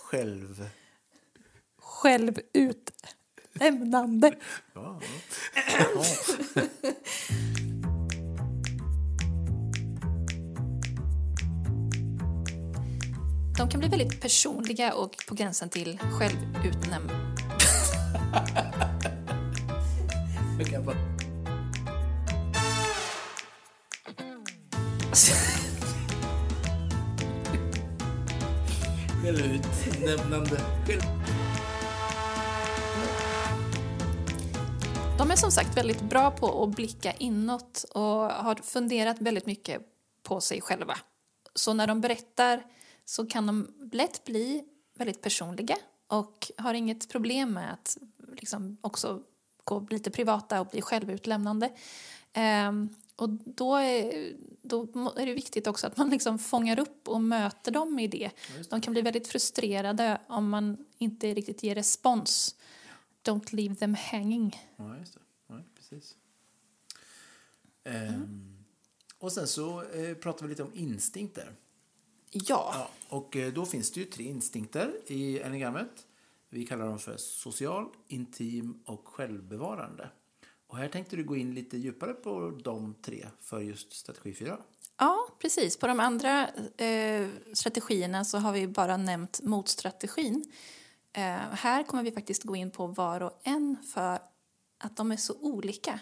Själv... 0.03 0.69
Självutlämnande. 1.79 4.35
Ja. 4.75 5.01
De 13.59 13.69
kan 13.69 13.81
bli 13.81 13.89
väldigt 13.89 14.21
personliga 14.21 14.95
och 14.95 15.25
på 15.29 15.35
gränsen 15.35 15.69
till 15.69 15.99
självutnämnda. 15.99 17.15
Självutnämnande. 29.23 30.61
De 35.19 35.31
är 35.31 35.37
som 35.37 35.51
sagt 35.51 35.77
väldigt 35.77 36.03
bra 36.03 36.31
på 36.31 36.63
att 36.63 36.77
blicka 36.77 37.13
inåt 37.13 37.85
och 37.95 38.31
har 38.31 38.55
funderat 38.55 39.21
väldigt 39.21 39.47
mycket 39.47 39.83
på 40.23 40.41
sig 40.41 40.61
själva. 40.61 40.99
Så 41.55 41.75
när 41.75 41.87
de 41.87 42.01
berättar 42.01 42.63
så 43.05 43.27
kan 43.27 43.47
de 43.47 43.69
lätt 43.93 44.25
bli 44.25 44.65
väldigt 44.99 45.23
personliga 45.23 45.77
och 46.09 46.51
har 46.57 46.75
inget 46.75 47.09
problem 47.09 47.53
med 47.53 47.73
att 47.73 47.97
liksom 48.37 48.77
också 48.81 49.21
gå 49.71 49.87
lite 49.91 50.11
privata 50.11 50.61
och 50.61 50.67
bli 50.67 50.83
självutlämnande. 50.83 51.71
Um, 52.69 52.89
och 53.17 53.29
då 53.31 53.77
är, 53.77 54.33
då 54.63 54.83
är 55.17 55.27
det 55.27 55.35
viktigt 55.35 55.67
också 55.67 55.87
att 55.87 55.97
man 55.97 56.11
liksom 56.11 56.39
fångar 56.39 56.79
upp 56.79 57.09
och 57.09 57.21
möter 57.21 57.73
dem 57.73 57.99
i 57.99 58.09
det. 58.09 58.31
De 58.69 58.81
kan 58.81 58.93
bli 58.93 59.03
väldigt 59.03 59.29
frustrerade 59.29 60.21
om 60.29 60.49
man 60.49 60.87
inte 60.99 61.35
riktigt 61.35 61.63
ger 61.63 61.75
respons. 61.75 62.55
Don't 63.25 63.55
leave 63.55 63.75
them 63.75 63.97
hanging. 64.11 64.69
Ja, 64.77 64.99
just 64.99 65.15
det. 65.15 65.21
Ja, 65.47 65.55
precis. 65.77 66.17
Mm. 67.85 68.15
Um, 68.15 68.57
och 69.19 69.33
sen 69.33 69.47
så 69.47 69.83
eh, 69.83 70.15
pratar 70.15 70.47
vi 70.47 70.49
lite 70.49 70.63
om 70.63 70.75
instinkter. 70.75 71.53
Ja. 72.31 72.73
ja. 72.75 72.91
Och 73.09 73.37
eh, 73.37 73.53
då 73.53 73.67
finns 73.67 73.91
det 73.91 74.01
ju 74.01 74.07
tre 74.07 74.25
instinkter 74.25 74.93
i 75.07 75.39
enigrammet. 75.41 76.07
Vi 76.53 76.67
kallar 76.67 76.87
dem 76.87 76.99
för 76.99 77.17
social, 77.17 77.89
intim 78.09 78.83
och 78.87 79.09
självbevarande. 79.09 80.11
Och 80.67 80.77
här 80.77 80.89
tänkte 80.89 81.17
du 81.17 81.25
gå 81.25 81.37
in 81.37 81.55
lite 81.55 81.77
djupare 81.77 82.13
på 82.13 82.51
de 82.65 82.95
tre 82.95 83.27
för 83.41 83.61
just 83.61 83.93
strategi 83.93 84.35
4. 84.35 84.59
Ja, 84.99 85.29
precis. 85.39 85.77
På 85.77 85.87
de 85.87 86.01
andra 86.01 86.49
eh, 86.77 87.29
strategierna 87.53 88.25
så 88.25 88.39
har 88.39 88.53
vi 88.53 88.69
bara 88.69 88.97
nämnt 88.97 89.41
motstrategin. 89.43 90.53
Eh, 91.13 91.23
här 91.53 91.83
kommer 91.83 92.03
vi 92.03 92.13
faktiskt 92.13 92.43
gå 92.43 92.57
in 92.57 92.71
på 92.71 92.87
var 92.87 93.21
och 93.21 93.41
en 93.43 93.77
för 93.95 94.19
att 94.79 94.97
de 94.97 95.13
är 95.13 95.17
så 95.17 95.35
olika. 95.41 96.01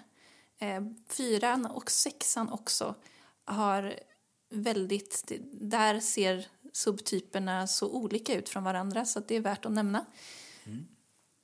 Eh, 0.59 0.83
fyran 1.09 1.67
och 1.67 1.91
sexan 1.91 2.53
också 2.53 2.95
har 3.45 3.95
väldigt... 4.51 5.33
Där 5.53 6.01
ser 6.01 6.47
subtyperna 6.73 7.67
så 7.67 7.91
olika 7.91 8.35
ut 8.35 8.49
från 8.49 8.65
varandra 8.65 9.05
så 9.05 9.21
det 9.21 9.37
är 9.37 9.41
värt 9.41 9.65
att 9.65 9.73
nämna. 9.73 10.05
Mm. 10.65 10.87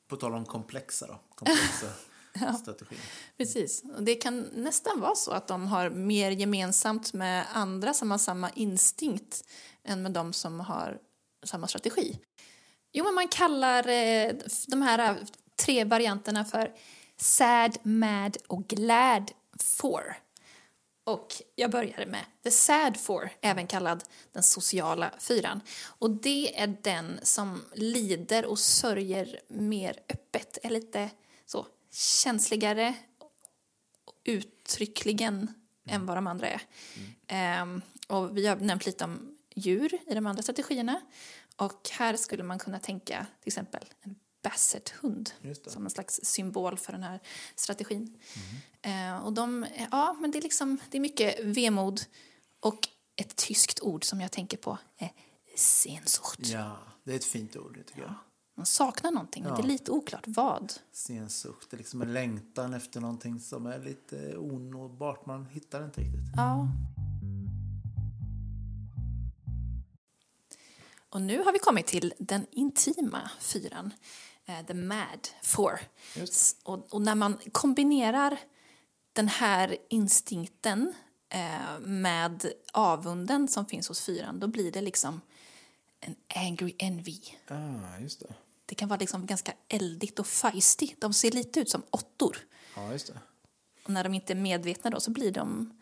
På 0.08 0.16
tal 0.16 0.34
om 0.34 0.44
komplexa 0.44 1.06
då. 1.06 1.20
Komplexa 1.34 1.87
ja, 2.40 2.52
strategier. 2.52 3.02
Precis. 3.37 3.82
Och 3.96 4.02
det 4.02 4.14
kan 4.14 4.40
nästan 4.40 5.00
vara 5.00 5.14
så 5.14 5.30
att 5.30 5.48
de 5.48 5.66
har 5.66 5.90
mer 5.90 6.30
gemensamt 6.30 7.12
med 7.12 7.46
andra 7.52 7.94
som 7.94 8.10
har 8.10 8.18
samma 8.18 8.50
instinkt 8.50 9.44
än 9.84 10.02
med 10.02 10.12
de 10.12 10.32
som 10.32 10.60
har 10.60 10.98
samma 11.44 11.68
strategi. 11.68 12.18
Jo, 12.92 13.04
men 13.04 13.14
man 13.14 13.28
kallar 13.28 13.88
eh, 13.88 14.32
de 14.66 14.82
här 14.82 15.18
tre 15.56 15.84
varianterna 15.84 16.44
för 16.44 16.72
sad, 17.16 17.78
mad 17.82 18.37
och 18.46 18.66
glad 18.66 19.30
for. 19.60 20.16
Och 21.04 21.42
jag 21.54 21.70
började 21.70 22.06
med 22.06 22.24
The 22.42 22.50
Sad 22.50 22.96
Four, 22.96 23.30
även 23.40 23.66
kallad 23.66 24.04
den 24.32 24.42
sociala 24.42 25.10
fyran. 25.18 25.60
Och 25.98 26.10
det 26.10 26.60
är 26.60 26.76
den 26.82 27.20
som 27.22 27.64
lider 27.74 28.46
och 28.46 28.58
sörjer 28.58 29.40
mer 29.48 30.00
öppet, 30.08 30.58
är 30.62 30.70
lite 30.70 31.10
så 31.46 31.66
känsligare 31.92 32.94
uttryckligen 34.24 35.34
mm. 35.34 35.50
än 35.86 36.06
vad 36.06 36.16
de 36.16 36.26
andra 36.26 36.48
är. 36.48 36.62
Mm. 37.28 37.62
Um, 37.62 37.82
och 38.08 38.36
vi 38.36 38.46
har 38.46 38.56
nämnt 38.56 38.86
lite 38.86 39.04
om 39.04 39.36
djur 39.54 39.98
i 40.06 40.14
de 40.14 40.26
andra 40.26 40.42
strategierna. 40.42 41.00
Och 41.56 41.88
här 41.92 42.16
skulle 42.16 42.42
man 42.42 42.58
kunna 42.58 42.78
tänka 42.78 43.26
till 43.40 43.48
exempel 43.48 43.84
en 44.00 44.16
bassethund 44.44 45.33
som 45.66 45.85
en 45.85 45.90
slags 45.90 46.20
symbol 46.22 46.78
för 46.78 46.92
den 46.92 47.02
här 47.02 47.20
strategin. 47.54 48.18
Mm. 48.83 49.14
Eh, 49.16 49.24
och 49.24 49.33
de, 49.33 49.66
ja, 49.90 50.16
men 50.20 50.30
det 50.30 50.38
är, 50.38 50.42
liksom, 50.42 50.78
det 50.90 50.98
är 50.98 51.00
mycket 51.00 51.44
vemod 51.44 52.00
och 52.61 52.88
ett 53.16 53.37
tyskt 53.37 53.80
ord 53.83 54.04
som 54.04 54.20
jag 54.20 54.33
tänker 54.33 54.57
på 54.57 54.78
är 54.96 55.12
Sehnsucht. 55.57 56.40
Ja, 56.40 56.78
det 57.04 57.12
är 57.12 57.16
ett 57.16 57.24
fint 57.24 57.57
ord, 57.57 57.74
tycker 57.87 58.00
ja. 58.00 58.07
jag. 58.07 58.14
Man 58.57 58.66
saknar 58.66 59.11
någonting, 59.11 59.42
ja. 59.42 59.48
men 59.48 59.57
det 59.57 59.66
är 59.66 59.72
lite 59.72 59.90
oklart 59.90 60.24
vad. 60.26 60.72
Sensucht, 60.92 61.70
det 61.70 61.76
är 61.76 61.78
liksom 61.78 62.02
en 62.02 62.12
längtan 62.12 62.74
efter 62.74 63.00
någonting 63.00 63.40
som 63.40 63.66
är 63.66 63.78
lite 63.78 64.37
onåbart. 64.37 65.26
Man 65.26 65.46
hittar 65.46 65.85
inte 65.85 66.00
riktigt. 66.00 66.20
Ja. 66.37 66.68
Och 71.09 71.22
nu 71.22 71.42
har 71.42 71.52
vi 71.52 71.59
kommit 71.59 71.87
till 71.87 72.14
den 72.18 72.46
intima 72.50 73.30
fyran 73.40 73.92
The 74.66 74.74
Mad 74.74 75.28
Four. 75.42 75.80
Och, 76.62 76.94
och, 76.94 77.02
när 77.02 77.14
man 77.14 77.38
kombinerar 77.52 78.40
den 79.12 79.28
här 79.28 79.76
instinkten 79.88 80.94
uh, 81.35 81.80
med 81.80 82.52
avunden 82.72 83.48
som 83.48 83.66
finns 83.66 83.88
hos 83.88 84.00
fyran 84.00 84.40
då 84.40 84.46
blir 84.46 84.72
det 84.72 84.80
liksom 84.80 85.20
en 86.00 86.16
angry 86.35 86.74
envy. 86.78 87.20
Ah, 87.48 87.98
just 88.00 88.20
det. 88.20 88.35
det 88.66 88.74
kan 88.74 88.88
vara 88.88 89.00
liksom 89.00 89.26
ganska 89.26 89.52
eldigt 89.68 90.18
och 90.18 90.26
feisty. 90.26 90.88
De 90.98 91.12
ser 91.12 91.30
lite 91.30 91.61
ut 91.61 91.70
som 91.70 91.83
åttor. 91.90 92.37
Ja, 92.76 92.92
just 92.92 93.07
det. 93.07 93.18
Och 93.85 93.90
när 93.90 94.04
de 94.04 94.14
inte 94.14 94.33
är 94.33 94.35
medvetna 94.35 94.90
då 94.90 95.00
så 95.00 95.11
blir 95.11 95.30
de 95.30 95.72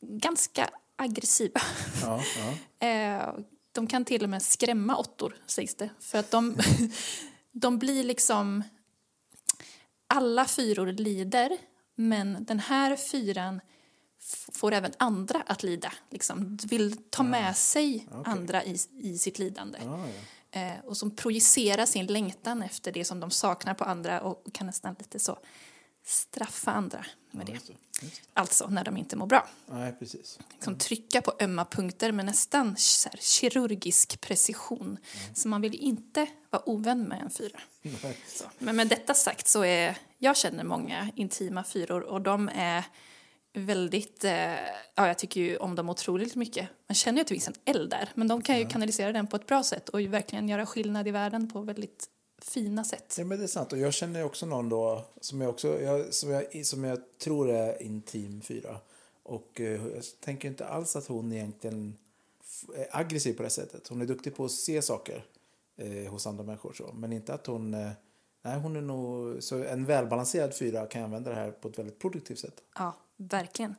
ganska 0.00 0.70
aggressiva. 0.96 1.60
Ja, 2.02 2.22
ja. 2.38 2.54
Eh, 2.86 3.34
de 3.72 3.86
kan 3.86 4.04
till 4.04 4.22
och 4.22 4.28
med 4.28 4.42
skrämma 4.42 4.96
åttor, 4.96 5.36
sägs 5.46 5.74
det. 5.74 5.90
För 6.00 6.18
att 6.18 6.30
de, 6.30 6.56
de 7.60 7.78
blir 7.78 8.04
liksom... 8.04 8.62
Alla 10.08 10.44
fyror 10.44 10.86
lider, 10.86 11.58
men 11.94 12.44
den 12.44 12.60
här 12.60 12.96
fyran 12.96 13.60
får 14.52 14.72
även 14.72 14.92
andra 14.98 15.42
att 15.46 15.62
lida. 15.62 15.92
Liksom, 16.10 16.56
vill 16.56 16.96
ta 17.10 17.22
med 17.22 17.56
sig 17.56 18.08
okay. 18.10 18.32
andra 18.32 18.64
i, 18.64 18.76
i 18.98 19.18
sitt 19.18 19.38
lidande. 19.38 19.78
Ah, 19.78 20.06
ja. 20.50 20.60
eh, 20.60 20.84
och 20.84 20.96
som 20.96 21.16
projicerar 21.16 21.86
sin 21.86 22.06
längtan 22.06 22.62
efter 22.62 22.92
det 22.92 23.04
som 23.04 23.20
de 23.20 23.30
saknar 23.30 23.74
på 23.74 23.84
andra 23.84 24.20
och 24.20 24.44
kan 24.52 24.66
nästan 24.66 24.96
lite 24.98 25.18
så 25.18 25.38
straffa 26.06 26.70
andra 26.70 27.06
med 27.30 27.46
det. 27.46 27.52
Just 27.52 27.66
det. 27.66 27.72
Det. 28.00 28.10
Alltså 28.34 28.66
när 28.66 28.84
de 28.84 28.96
inte 28.96 29.16
mår 29.16 29.26
bra. 29.26 29.48
Nej, 29.66 29.92
precis. 29.98 30.38
Liksom 30.52 30.78
trycka 30.78 31.22
på 31.22 31.32
ömma 31.40 31.64
punkter 31.64 32.12
med 32.12 32.24
nästan 32.24 32.76
så 32.76 33.08
här, 33.08 33.18
kirurgisk 33.20 34.20
precision. 34.20 34.98
Så 35.34 35.48
man 35.48 35.60
vill 35.60 35.74
inte 35.74 36.26
vara 36.50 36.68
ovän 36.68 37.02
med 37.02 37.22
en 37.22 37.30
fyra. 37.30 37.60
Men 38.58 38.76
med 38.76 38.88
detta 38.88 39.14
sagt 39.14 39.48
så 39.48 39.64
är 39.64 39.98
jag 40.18 40.36
känner 40.36 40.64
många 40.64 41.10
intima 41.16 41.64
fyror 41.64 42.00
och 42.00 42.20
de 42.20 42.50
är 42.54 42.84
väldigt, 43.54 44.24
eh, 44.24 44.54
ja 44.94 45.06
jag 45.06 45.18
tycker 45.18 45.40
ju 45.40 45.56
om 45.56 45.74
dem 45.74 45.88
otroligt 45.88 46.34
mycket. 46.34 46.68
Man 46.88 46.94
känner 46.94 47.18
ju 47.18 47.20
att 47.20 47.28
det 47.28 47.34
finns 47.34 47.48
en 47.48 47.54
eld 47.64 47.90
där 47.90 48.08
men 48.14 48.28
de 48.28 48.42
kan 48.42 48.58
ju 48.58 48.68
kanalisera 48.68 49.12
den 49.12 49.26
på 49.26 49.36
ett 49.36 49.46
bra 49.46 49.62
sätt 49.62 49.88
och 49.88 50.00
verkligen 50.00 50.48
göra 50.48 50.66
skillnad 50.66 51.08
i 51.08 51.10
världen 51.10 51.50
på 51.50 51.60
väldigt 51.60 52.10
fina 52.48 52.84
sätt. 52.84 53.14
Ja, 53.18 53.24
men 53.24 53.38
det 53.38 53.44
är 53.44 53.48
sant. 53.48 53.72
Och 53.72 53.78
jag 53.78 53.94
känner 53.94 54.24
också 54.24 54.46
någon 54.46 54.68
då 54.68 55.04
som 55.20 55.40
jag, 55.40 55.50
också, 55.50 55.80
jag, 55.80 56.14
som 56.14 56.30
jag, 56.30 56.66
som 56.66 56.84
jag 56.84 56.98
tror 57.18 57.50
är 57.50 57.82
intim 57.82 58.40
fyra. 58.40 58.78
Och 59.22 59.60
eh, 59.60 59.86
jag 59.86 60.04
tänker 60.20 60.48
inte 60.48 60.66
alls 60.66 60.96
att 60.96 61.06
hon 61.06 61.32
egentligen 61.32 61.96
är 62.74 62.88
aggressiv 62.90 63.34
på 63.34 63.42
det 63.42 63.50
sättet. 63.50 63.88
Hon 63.88 64.00
är 64.00 64.06
duktig 64.06 64.36
på 64.36 64.44
att 64.44 64.52
se 64.52 64.82
saker 64.82 65.24
eh, 65.76 66.10
hos 66.10 66.26
andra 66.26 66.44
människor. 66.44 66.72
Så. 66.72 66.92
Men 66.92 67.12
inte 67.12 67.34
att 67.34 67.46
hon... 67.46 67.74
Eh, 67.74 67.90
nej, 68.42 68.58
hon 68.58 68.76
är 68.76 68.80
nog... 68.80 69.42
Så 69.42 69.64
en 69.64 69.84
välbalanserad 69.84 70.54
fyra 70.54 70.86
kan 70.86 71.02
använda 71.02 71.30
det 71.30 71.36
här 71.36 71.50
på 71.50 71.68
ett 71.68 71.78
väldigt 71.78 71.98
produktivt 71.98 72.38
sätt. 72.38 72.62
Ja, 72.74 72.96
verkligen. 73.16 73.74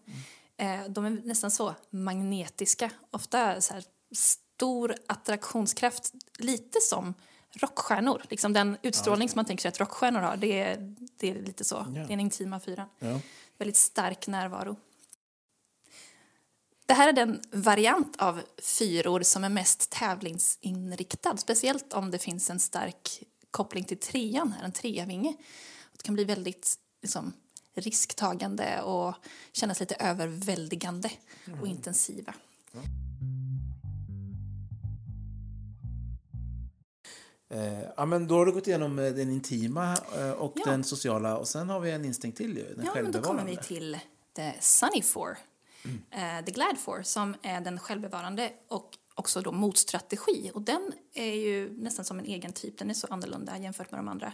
Eh, 0.57 0.83
de 0.89 1.05
är 1.05 1.09
nästan 1.09 1.51
så 1.51 1.75
magnetiska. 1.89 2.91
Ofta 3.11 3.61
så 3.61 3.73
här 3.73 3.83
stor 4.11 4.95
attraktionskraft, 5.07 6.13
lite 6.37 6.81
som 6.81 7.13
rockstjärnor. 7.53 8.21
Liksom 8.29 8.53
den 8.53 8.77
utstrålning 8.81 9.29
som 9.29 9.37
man 9.37 9.45
tänker 9.45 9.61
sig 9.61 9.69
att 9.69 9.79
rockstjärnor 9.79 10.19
har, 10.19 10.37
det 10.37 10.61
är, 10.61 10.95
det 11.17 11.29
är 11.29 11.41
lite 11.41 11.63
så. 11.63 11.85
Det 11.89 11.99
är 11.99 12.07
den 12.07 12.19
intima 12.19 12.59
fyran. 12.59 12.89
Ja. 12.99 13.19
Väldigt 13.57 13.77
stark 13.77 14.27
närvaro. 14.27 14.75
Det 16.85 16.93
här 16.93 17.07
är 17.07 17.13
den 17.13 17.41
variant 17.51 18.15
av 18.17 18.41
fyror 18.61 19.21
som 19.21 19.43
är 19.43 19.49
mest 19.49 19.89
tävlingsinriktad. 19.89 21.37
Speciellt 21.37 21.93
om 21.93 22.11
det 22.11 22.19
finns 22.19 22.49
en 22.49 22.59
stark 22.59 23.23
koppling 23.51 23.83
till 23.83 23.99
trean, 23.99 24.51
här, 24.51 24.65
en 24.65 24.71
treavinge. 24.71 25.35
Det 25.97 26.03
kan 26.03 26.15
bli 26.15 26.23
väldigt 26.23 26.75
liksom, 27.01 27.33
risktagande 27.73 28.81
och 28.81 29.15
kännas 29.51 29.79
lite 29.79 29.95
överväldigande 29.95 31.11
och 31.61 31.67
intensiva. 31.67 32.33
Eh, 37.49 37.81
ja, 37.97 38.05
men 38.05 38.27
då 38.27 38.35
har 38.35 38.45
du 38.45 38.51
gått 38.51 38.67
igenom 38.67 38.99
eh, 38.99 39.11
den 39.11 39.29
intima 39.29 39.97
eh, 40.17 40.31
och 40.31 40.53
Ja. 40.55 40.65
den 40.65 40.83
sociala. 40.83 41.37
Och 41.37 41.47
sen 41.47 41.69
har 41.69 41.79
vi 41.79 41.91
en 41.91 42.05
instinkt 42.05 42.37
till 42.37 42.57
ju, 42.57 42.73
den 42.75 42.85
Ja, 42.85 42.91
men 42.95 43.11
då 43.11 43.21
kommer 43.21 43.45
vi 43.45 43.57
till 43.57 43.97
the 44.35 44.53
Sunny 44.59 45.01
Four, 45.01 45.37
eh, 46.11 46.45
the 46.45 46.51
Glad 46.51 46.77
Four, 46.77 47.01
som 47.03 47.35
är 47.41 47.61
den 47.61 47.79
självbevarande 47.79 48.51
och 48.67 48.97
också 49.15 49.41
då 49.41 49.51
motstrategi. 49.51 50.51
Och 50.53 50.61
den 50.61 50.91
är 51.13 51.33
ju 51.33 51.77
nästan 51.77 52.05
som 52.05 52.19
en 52.19 52.25
egen 52.25 52.53
typ, 52.53 52.77
den 52.77 52.89
är 52.89 52.93
så 52.93 53.07
annorlunda 53.09 53.57
jämfört 53.57 53.91
med 53.91 53.99
de 53.99 54.07
andra. 54.07 54.33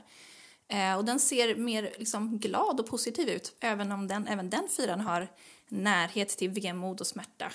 Eh, 0.68 0.96
och 0.98 1.06
den 1.06 1.20
ser 1.20 1.56
mer 1.56 1.96
liksom 2.00 2.40
glad 2.40 2.80
och 2.80 2.88
positiv 2.88 3.30
ut, 3.30 3.56
även 3.60 3.92
om 3.92 4.08
den, 4.08 4.28
även 4.28 4.50
den 4.50 4.68
fyran 4.78 5.02
har 5.02 5.28
närhet 5.70 6.30
till 6.30 6.50
vemod 6.50 7.02
och 7.02 7.08
smärta. 7.08 7.52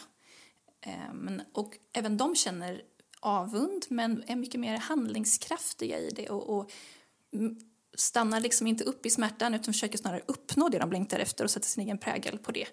Eh, 0.81 1.13
men, 1.15 1.43
och 1.53 1.73
även 1.93 2.17
de 2.17 2.35
känner 2.37 2.83
avund, 3.21 3.87
men 3.89 4.25
är 4.27 4.37
mycket 4.37 4.61
mer 4.61 4.77
handlingskraftiga 4.79 5.99
i 5.99 6.11
det 6.11 6.29
och, 6.29 6.59
och 6.59 6.71
stannar 7.95 8.41
liksom 8.41 8.67
inte 8.67 8.85
upp 8.85 9.07
i 9.07 9.11
smärtan 9.11 9.55
utan 9.55 9.75
försöker 9.75 9.99
snarare 9.99 10.23
uppnå 10.27 10.69
det 10.69 10.79
de 10.79 10.93
längtar 10.93 11.19
efter 11.19 11.45
och 11.45 11.51
sätta 11.51 11.67
sin 11.67 11.83
egen 11.85 11.99
prägel 11.99 12.39
på 12.39 12.53
det. 12.53 12.67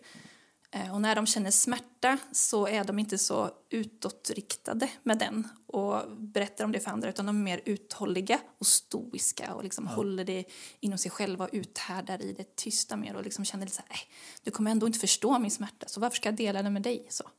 Eh, 0.72 0.94
Och 0.94 1.02
när 1.02 1.16
de 1.16 1.26
känner 1.26 1.52
smärta 1.52 2.18
så 2.32 2.68
är 2.68 2.84
de 2.84 3.00
inte 3.00 3.18
så 3.18 3.52
utåtriktade 3.70 4.90
med 5.04 5.18
den 5.18 5.48
och 5.68 6.12
berättar 6.18 6.66
om 6.66 6.72
det 6.72 6.80
för 6.80 6.92
andra 6.92 7.10
utan 7.10 7.26
de 7.26 7.38
är 7.38 7.44
mer 7.44 7.62
uthålliga 7.66 8.40
och 8.58 8.68
stoiska 8.68 9.54
och 9.54 9.64
liksom 9.64 9.88
håller 9.88 10.24
det 10.24 10.44
inom 10.80 10.98
sig 10.98 11.12
själva 11.12 11.46
och 11.46 11.50
uthärdar 11.54 12.22
i 12.22 12.34
det 12.34 12.56
tysta 12.56 12.98
mer 12.98 13.16
och 13.16 13.24
liksom 13.24 13.46
känner 13.46 13.66
lite 13.66 13.76
så 13.76 13.82
här, 13.82 13.90
"Nej, 13.90 14.00
du 14.44 14.52
kommer 14.52 14.72
ändå 14.72 14.88
inte 14.88 15.00
förstå 15.00 15.40
min 15.40 15.52
smärta 15.52 15.88
så 15.88 16.00
varför 16.00 16.16
ska 16.16 16.30
jag 16.30 16.36
dela 16.36 16.64
den 16.64 16.74
med 16.74 16.82
dig? 16.82 17.08
Så. 17.10 17.30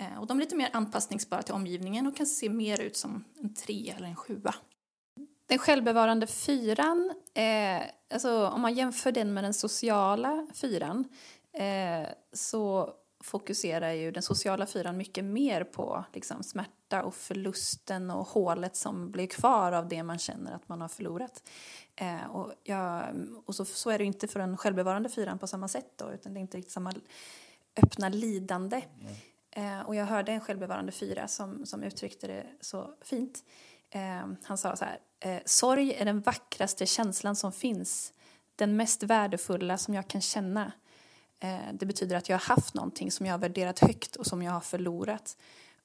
Eh, 0.00 0.20
och 0.20 0.26
de 0.26 0.38
är 0.38 0.40
lite 0.40 0.56
mer 0.56 0.70
anpassningsbara 0.72 1.42
till 1.42 1.54
omgivningen 1.54 2.06
och 2.06 2.16
kan 2.16 2.26
se 2.26 2.48
mer 2.48 2.80
ut 2.80 2.96
som 2.96 3.24
en 3.38 3.54
tre 3.54 3.94
eller 3.96 4.06
en 4.06 4.16
sjua. 4.16 4.54
Den 5.46 5.58
självbevarande 5.58 6.26
fyran, 6.26 7.12
eh, 7.34 7.82
alltså 8.12 8.48
om 8.48 8.60
man 8.60 8.74
jämför 8.74 9.12
den 9.12 9.34
med 9.34 9.44
den 9.44 9.54
sociala 9.54 10.46
fyran 10.54 11.04
eh, 11.52 12.08
så 12.32 12.94
fokuserar 13.24 13.92
ju 13.92 14.10
den 14.10 14.22
sociala 14.22 14.66
fyran 14.66 14.96
mycket 14.96 15.24
mer 15.24 15.64
på 15.64 16.04
liksom, 16.12 16.42
smärta 16.42 17.02
och 17.02 17.14
förlusten 17.14 18.10
och 18.10 18.28
hålet 18.28 18.76
som 18.76 19.10
blir 19.10 19.26
kvar 19.26 19.72
av 19.72 19.88
det 19.88 20.02
man 20.02 20.18
känner 20.18 20.52
att 20.52 20.68
man 20.68 20.80
har 20.80 20.88
förlorat. 20.88 21.48
Eh, 21.96 22.26
och 22.30 22.52
ja, 22.64 23.04
och 23.46 23.54
så, 23.54 23.64
så 23.64 23.90
är 23.90 23.98
det 23.98 24.04
ju 24.04 24.08
inte 24.08 24.28
för 24.28 24.40
den 24.40 24.56
självbevarande 24.56 25.08
fyran 25.08 25.38
på 25.38 25.46
samma 25.46 25.68
sätt 25.68 25.92
då, 25.96 26.12
utan 26.12 26.34
det 26.34 26.40
är 26.40 26.42
inte 26.42 26.56
riktigt 26.56 26.72
samma 26.72 26.92
öppna 27.76 28.08
lidande. 28.08 28.82
Mm. 29.00 29.14
Eh, 29.50 29.80
och 29.80 29.94
jag 29.94 30.06
hörde 30.06 30.32
en 30.32 30.40
självbevarande 30.40 30.92
fyra 30.92 31.28
som, 31.28 31.66
som 31.66 31.82
uttryckte 31.82 32.26
det 32.26 32.46
så 32.60 32.94
fint. 33.00 33.44
Eh, 33.90 34.26
han 34.42 34.58
sa 34.58 34.76
så 34.76 34.84
här, 34.84 34.98
eh, 35.20 35.42
sorg 35.44 35.92
är 35.94 36.04
den 36.04 36.20
vackraste 36.20 36.86
känslan 36.86 37.36
som 37.36 37.52
finns, 37.52 38.12
den 38.56 38.76
mest 38.76 39.02
värdefulla 39.02 39.78
som 39.78 39.94
jag 39.94 40.08
kan 40.08 40.20
känna. 40.20 40.72
Eh, 41.40 41.58
det 41.72 41.86
betyder 41.86 42.16
att 42.16 42.28
jag 42.28 42.38
har 42.38 42.56
haft 42.56 42.74
någonting 42.74 43.10
som 43.10 43.26
jag 43.26 43.32
har 43.34 43.38
värderat 43.38 43.78
högt 43.78 44.16
och 44.16 44.26
som 44.26 44.42
jag 44.42 44.52
har 44.52 44.60
förlorat. 44.60 45.36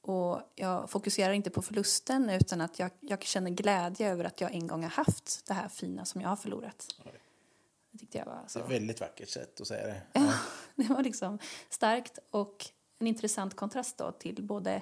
Och 0.01 0.41
jag 0.55 0.89
fokuserar 0.89 1.33
inte 1.33 1.49
på 1.49 1.61
förlusten 1.61 2.29
utan 2.29 2.61
att 2.61 2.79
jag, 2.79 2.91
jag 2.99 3.23
känner 3.23 3.51
glädje 3.51 4.09
över 4.11 4.23
att 4.25 4.41
jag 4.41 4.51
en 4.55 4.67
gång 4.67 4.83
har 4.83 4.89
haft 4.89 5.45
det 5.47 5.53
här 5.53 5.67
fina 5.69 6.05
som 6.05 6.21
jag 6.21 6.29
har 6.29 6.35
förlorat. 6.35 6.87
Det 7.91 7.97
tyckte 7.99 8.17
jag 8.17 8.25
var 8.25 8.39
Det 8.43 8.49
så. 8.49 8.59
är 8.59 8.63
ett 8.63 8.69
väldigt 8.71 9.01
vackert 9.01 9.29
sätt 9.29 9.61
att 9.61 9.67
säga 9.67 9.87
det. 9.87 10.01
Ja, 10.13 10.33
det 10.75 10.83
var 10.83 11.03
liksom 11.03 11.39
starkt 11.69 12.19
och 12.31 12.65
en 12.99 13.07
intressant 13.07 13.55
kontrast 13.55 13.97
då 13.97 14.11
till 14.11 14.43
både 14.43 14.81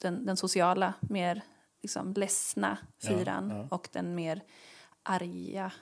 den, 0.00 0.26
den 0.26 0.36
sociala, 0.36 0.94
mer 1.00 1.42
liksom 1.82 2.12
ledsna 2.12 2.78
fyran 3.02 3.50
Ja, 3.50 3.56
ja. 3.56 3.66
och 3.70 3.88
den 3.92 4.14
mer 4.14 4.42
arga, 5.02 5.72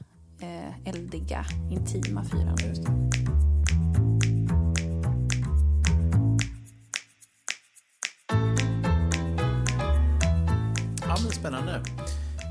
eh, 0.41 0.89
eldiga, 0.89 1.45
intima 1.71 2.25
fyran. 2.25 2.57
Ja, 11.01 11.17
men 11.23 11.33
spännande. 11.33 11.83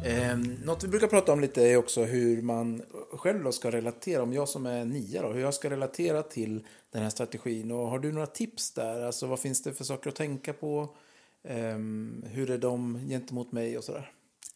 Eh, 0.07 0.37
något 0.37 0.83
vi 0.83 0.87
brukar 0.87 1.07
prata 1.07 1.33
om 1.33 1.39
lite 1.39 1.61
är 1.61 1.77
också 1.77 2.03
hur 2.03 2.41
man 2.41 2.83
själv 3.11 3.43
då 3.43 3.51
ska 3.51 3.71
relatera, 3.71 4.23
om 4.23 4.33
jag 4.33 4.49
som 4.49 4.65
är 4.65 4.85
nia 4.85 5.21
då, 5.21 5.27
hur 5.27 5.41
jag 5.41 5.53
ska 5.53 5.69
relatera 5.69 6.23
till 6.23 6.65
den 6.91 7.03
här 7.03 7.09
strategin. 7.09 7.71
Och 7.71 7.87
har 7.89 7.99
du 7.99 8.11
några 8.11 8.27
tips 8.27 8.71
där? 8.71 9.01
Alltså 9.01 9.27
vad 9.27 9.39
finns 9.39 9.63
det 9.63 9.73
för 9.73 9.83
saker 9.83 10.09
att 10.09 10.15
tänka 10.15 10.53
på? 10.53 10.95
Eh, 11.43 11.77
hur 12.23 12.49
är 12.49 12.57
de 12.57 12.99
gentemot 13.09 13.51
mig 13.51 13.77
och 13.77 13.83
sådär? 13.83 14.11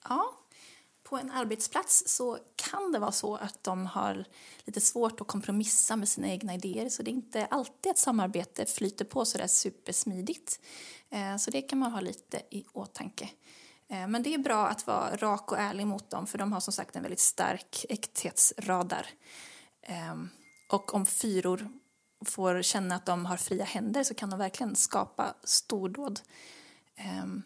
Ja, 0.10 0.34
på 1.04 1.18
en 1.18 1.32
arbetsplats 1.32 2.04
så 2.08 2.38
kan 2.56 2.92
det 2.92 3.00
vara 3.00 3.12
så 3.12 3.36
att 3.36 3.64
de 3.64 3.86
har 3.86 4.26
lite 4.66 4.82
svårt 4.82 5.22
att 5.22 5.28
kompromissa 5.28 5.96
med 5.96 6.10
sina 6.10 6.30
egna 6.30 6.54
idéer 6.56 6.90
så 6.90 7.04
det 7.04 7.12
är 7.12 7.14
inte 7.14 7.46
alltid 7.46 7.90
att 7.90 7.98
samarbete 7.98 8.66
flyter 8.66 9.06
på 9.06 9.26
så 9.26 9.38
där 9.38 9.48
supersmidigt. 9.48 10.60
Eh, 11.10 11.38
Så 11.38 11.52
det 11.52 11.62
kan 11.62 11.80
man 11.80 11.92
ha 11.92 12.02
lite 12.02 12.42
i 12.50 12.66
åtanke. 12.74 13.30
Eh, 13.92 14.08
Men 14.08 14.24
det 14.24 14.34
är 14.34 14.38
bra 14.38 14.68
att 14.68 14.88
vara 14.88 15.16
rak 15.16 15.52
och 15.52 15.58
ärlig 15.60 15.88
mot 15.88 16.10
dem 16.10 16.28
för 16.28 16.38
de 16.38 16.54
har 16.54 16.60
som 16.60 16.74
sagt 16.74 16.96
en 16.96 17.02
väldigt 17.02 17.20
stark 17.20 17.86
äkthetsradar. 17.90 19.06
Ehm, 19.82 20.30
Och 20.70 20.94
om 20.94 21.06
fyror 21.06 21.68
får 22.26 22.62
känna 22.62 22.96
att 22.96 23.06
de 23.06 23.26
har 23.26 23.38
fria 23.38 23.64
händer 23.66 24.04
så 24.04 24.14
kan 24.14 24.30
de 24.30 24.40
verkligen 24.40 24.76
skapa 24.76 25.34
stordåd. 25.44 26.20
Ehm, 26.96 27.44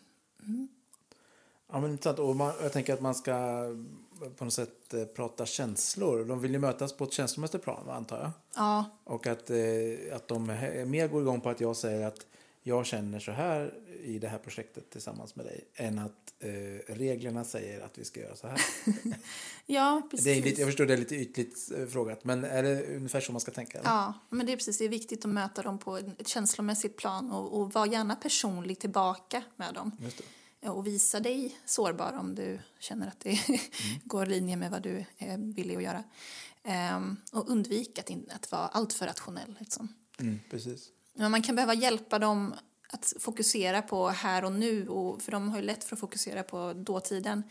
Ja, 1.72 1.80
men 1.80 1.92
intressant. 1.92 2.20
Och 2.20 2.36
man, 2.36 2.54
jag 2.62 2.74
tänker 2.74 2.94
att 2.94 3.02
man 3.02 3.16
ska 3.16 3.34
på 4.38 4.44
något 4.46 4.54
sätt 4.54 4.94
eh, 4.94 5.06
prata 5.06 5.46
känslor. 5.46 6.26
De 6.26 6.40
vill 6.40 6.52
ju 6.52 6.60
mötas 6.60 6.94
på 6.98 7.04
ett 7.04 7.14
känslomässigt 7.14 7.64
plan, 7.64 7.90
antar 7.90 8.18
jag. 8.20 8.32
Ja, 8.56 8.86
Och 9.04 9.28
att, 9.28 9.50
eh, 9.50 10.16
att 10.16 10.28
de 10.28 10.46
mer 10.86 11.08
går 11.08 11.22
igång 11.22 11.42
på 11.42 11.50
att 11.50 11.60
jag 11.62 11.76
säger 11.76 12.08
att 12.08 12.26
jag 12.68 12.86
känner 12.86 13.20
så 13.20 13.32
här 13.32 13.74
i 14.04 14.20
det 14.20 14.28
här 14.28 14.38
projektet 14.38 14.90
tillsammans 14.90 15.36
med 15.36 15.46
dig. 15.46 15.68
Än 15.76 16.00
att 16.00 16.34
eh, 16.40 16.50
reglerna 16.94 17.44
säger 17.44 17.82
att 17.82 17.98
vi 17.98 18.06
ska 18.06 18.20
göra 18.20 18.36
så 18.36 18.48
här. 18.48 18.62
ja 19.66 20.08
precis. 20.12 20.26
det 20.26 20.32
är 20.32 20.42
lite, 20.42 20.62
jag 20.62 20.68
förstår 20.68 20.86
det 20.86 20.94
är 20.94 20.98
lite 20.98 21.16
ytligt 21.16 21.72
eh, 21.78 21.86
frågat. 21.86 22.24
Men 22.24 22.44
är 22.44 22.64
det 22.64 22.96
ungefär 22.96 23.22
så 23.22 23.32
man 23.32 23.42
ska 23.42 23.52
tänka? 23.52 23.80
eller? 23.80 23.90
Ja, 23.90 24.14
men 24.30 24.46
det 24.46 24.52
är 24.52 24.58
precis. 24.58 24.78
Det 24.78 24.86
är 24.86 24.90
viktigt 24.90 25.26
att 25.26 25.32
möta 25.32 25.62
dem 25.62 25.78
på 25.78 25.98
ett 25.98 26.28
känslomässigt 26.28 26.98
plan 26.98 27.32
och, 27.32 27.60
och 27.60 27.74
vara 27.74 27.88
gärna 27.88 28.16
personlig 28.16 28.80
tillbaka 28.80 29.44
med 29.56 29.74
dem. 29.74 29.92
Och 30.62 30.88
visa 30.88 31.20
dig 31.20 31.58
sårbar 31.66 32.14
om 32.20 32.36
du 32.36 32.60
känner 32.80 33.08
att 33.08 33.20
det 33.20 33.40
går 34.04 34.28
i 34.28 34.30
linje 34.30 34.56
med 34.56 34.72
vad 34.72 34.82
du 34.82 35.06
är 35.18 35.38
villig 35.38 35.76
att 35.76 35.84
göra. 35.84 36.04
Ehm, 36.64 37.18
och 37.32 37.50
undvika 37.50 38.02
att, 38.02 38.10
in, 38.10 38.30
att 38.32 38.52
vara 38.52 38.68
alltför 38.68 39.06
rationell. 39.06 39.56
Liksom. 39.60 39.94
Mm, 40.20 40.40
precis. 40.50 40.92
Men 41.16 41.32
man 41.32 41.42
kan 41.42 41.56
behöva 41.56 41.74
hjälpa 41.74 42.20
dem 42.20 42.56
att 42.90 43.14
fokusera 43.20 43.82
på 43.82 44.10
här 44.10 44.46
och 44.46 44.52
nu, 44.52 44.88
och, 44.88 45.22
för 45.22 45.32
de 45.32 45.50
har 45.50 45.58
ju 45.58 45.64
lätt 45.64 45.84
för 45.84 45.96
att 45.96 46.00
fokusera 46.00 46.44
på 46.44 46.74
dåtiden. 46.74 47.44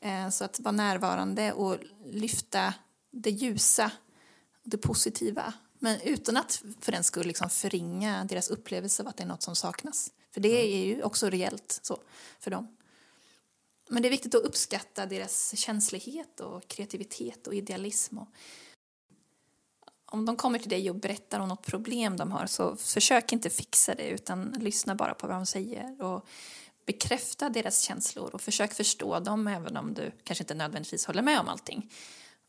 Eh, 0.00 0.28
så 0.28 0.44
att 0.44 0.60
vara 0.60 0.72
närvarande 0.72 1.52
och 1.52 1.76
lyfta 2.06 2.74
det 3.10 3.30
ljusa, 3.30 3.92
det 4.62 4.78
positiva. 4.78 5.54
Men 5.78 6.00
utan 6.00 6.36
att 6.36 6.62
för 6.80 6.92
den 6.92 7.04
skull 7.04 7.26
liksom 7.26 7.50
förringa 7.50 8.24
deras 8.24 8.50
upplevelse 8.50 9.02
av 9.02 9.08
att 9.08 9.16
det 9.16 9.22
är 9.22 9.26
något 9.26 9.42
som 9.42 9.56
saknas. 9.56 10.12
För 10.34 10.40
det 10.40 10.62
är 10.62 10.86
ju 10.86 11.02
också 11.02 11.30
reellt 11.30 11.80
så 11.82 12.02
för 12.40 12.50
dem. 12.50 12.76
Men 13.88 14.02
det 14.02 14.08
är 14.08 14.10
viktigt 14.10 14.34
att 14.34 14.42
uppskatta 14.42 15.06
deras 15.06 15.56
känslighet 15.56 16.40
och 16.40 16.68
kreativitet 16.68 17.46
och 17.46 17.54
idealism. 17.54 18.18
Och 18.18 18.28
om 20.10 20.24
de 20.24 20.36
kommer 20.36 20.58
till 20.58 20.68
dig 20.68 20.90
och 20.90 20.96
berättar 20.96 21.40
om 21.40 21.48
något 21.48 21.66
problem 21.66 22.16
de 22.16 22.32
har 22.32 22.46
så 22.46 22.76
försök 22.76 23.32
inte 23.32 23.50
fixa 23.50 23.94
det 23.94 24.08
utan 24.08 24.56
lyssna 24.60 24.94
bara 24.94 25.14
på 25.14 25.26
vad 25.26 25.36
de 25.36 25.46
säger 25.46 26.02
och 26.02 26.26
bekräfta 26.86 27.48
deras 27.48 27.80
känslor 27.80 28.34
och 28.34 28.40
försök 28.40 28.74
förstå 28.74 29.20
dem 29.20 29.46
även 29.46 29.76
om 29.76 29.94
du 29.94 30.12
kanske 30.24 30.42
inte 30.42 30.54
nödvändigtvis 30.54 31.06
håller 31.06 31.22
med 31.22 31.40
om 31.40 31.48
allting. 31.48 31.92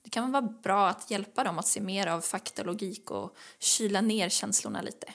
Det 0.04 0.10
kan 0.10 0.32
vara 0.32 0.42
bra 0.42 0.90
att 0.90 1.12
hjälpa 1.12 1.44
dem 1.44 1.60
att 1.60 1.68
se 1.68 1.82
mer 1.82 2.08
av 2.08 2.22
fakta, 2.22 2.64
logik 2.64 3.12
och 3.12 3.36
kyla 3.60 4.02
ner 4.02 4.30
känslorna 4.30 4.82
lite. 4.82 5.14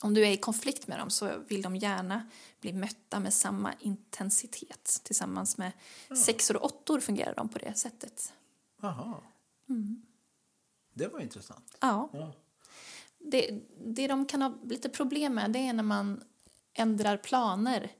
Om 0.00 0.14
du 0.14 0.26
är 0.26 0.30
i 0.30 0.36
konflikt 0.36 0.86
med 0.86 0.98
dem 0.98 1.10
så 1.10 1.30
vill 1.48 1.62
de 1.62 1.76
gärna 1.76 2.28
bli 2.60 2.72
mötta 2.72 3.20
med 3.20 3.34
samma 3.34 3.74
intensitet. 3.80 5.00
Tillsammans 5.02 5.58
med 5.58 5.72
mm. 6.08 6.22
sexor 6.22 6.56
och 6.56 6.64
åttor 6.64 7.00
fungerar 7.00 7.34
de 7.34 7.48
på 7.48 7.58
det 7.58 7.74
sättet. 7.74 8.32
Aha. 8.82 9.22
Mm. 9.68 10.02
Det 10.92 11.06
var 11.06 11.20
intressant. 11.20 11.76
Ja. 11.80 12.10
ja. 12.12 12.32
Det, 13.18 13.60
det 13.84 14.06
de 14.06 14.26
kan 14.26 14.42
ha 14.42 14.54
lite 14.64 14.88
problem 14.88 15.34
med 15.34 15.50
det 15.50 15.58
är 15.58 15.72
när 15.72 15.82
man 15.82 16.24
ändrar 16.74 17.16
planer. 17.16 17.92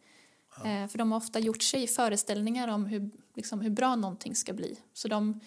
Ja. 0.57 0.70
Eh, 0.70 0.88
för 0.88 0.99
de 0.99 1.12
har 1.12 1.18
ofta 1.18 1.38
gjort 1.38 1.62
sig 1.62 1.86
föreställningar 1.86 2.68
om 2.68 2.86
hur, 2.86 3.11
liksom, 3.34 3.61
hur 3.61 3.70
bra 3.70 3.97
någonting 3.97 4.34
ska 4.34 4.53
bli. 4.53 4.78
Så 4.93 5.09
de, 5.09 5.41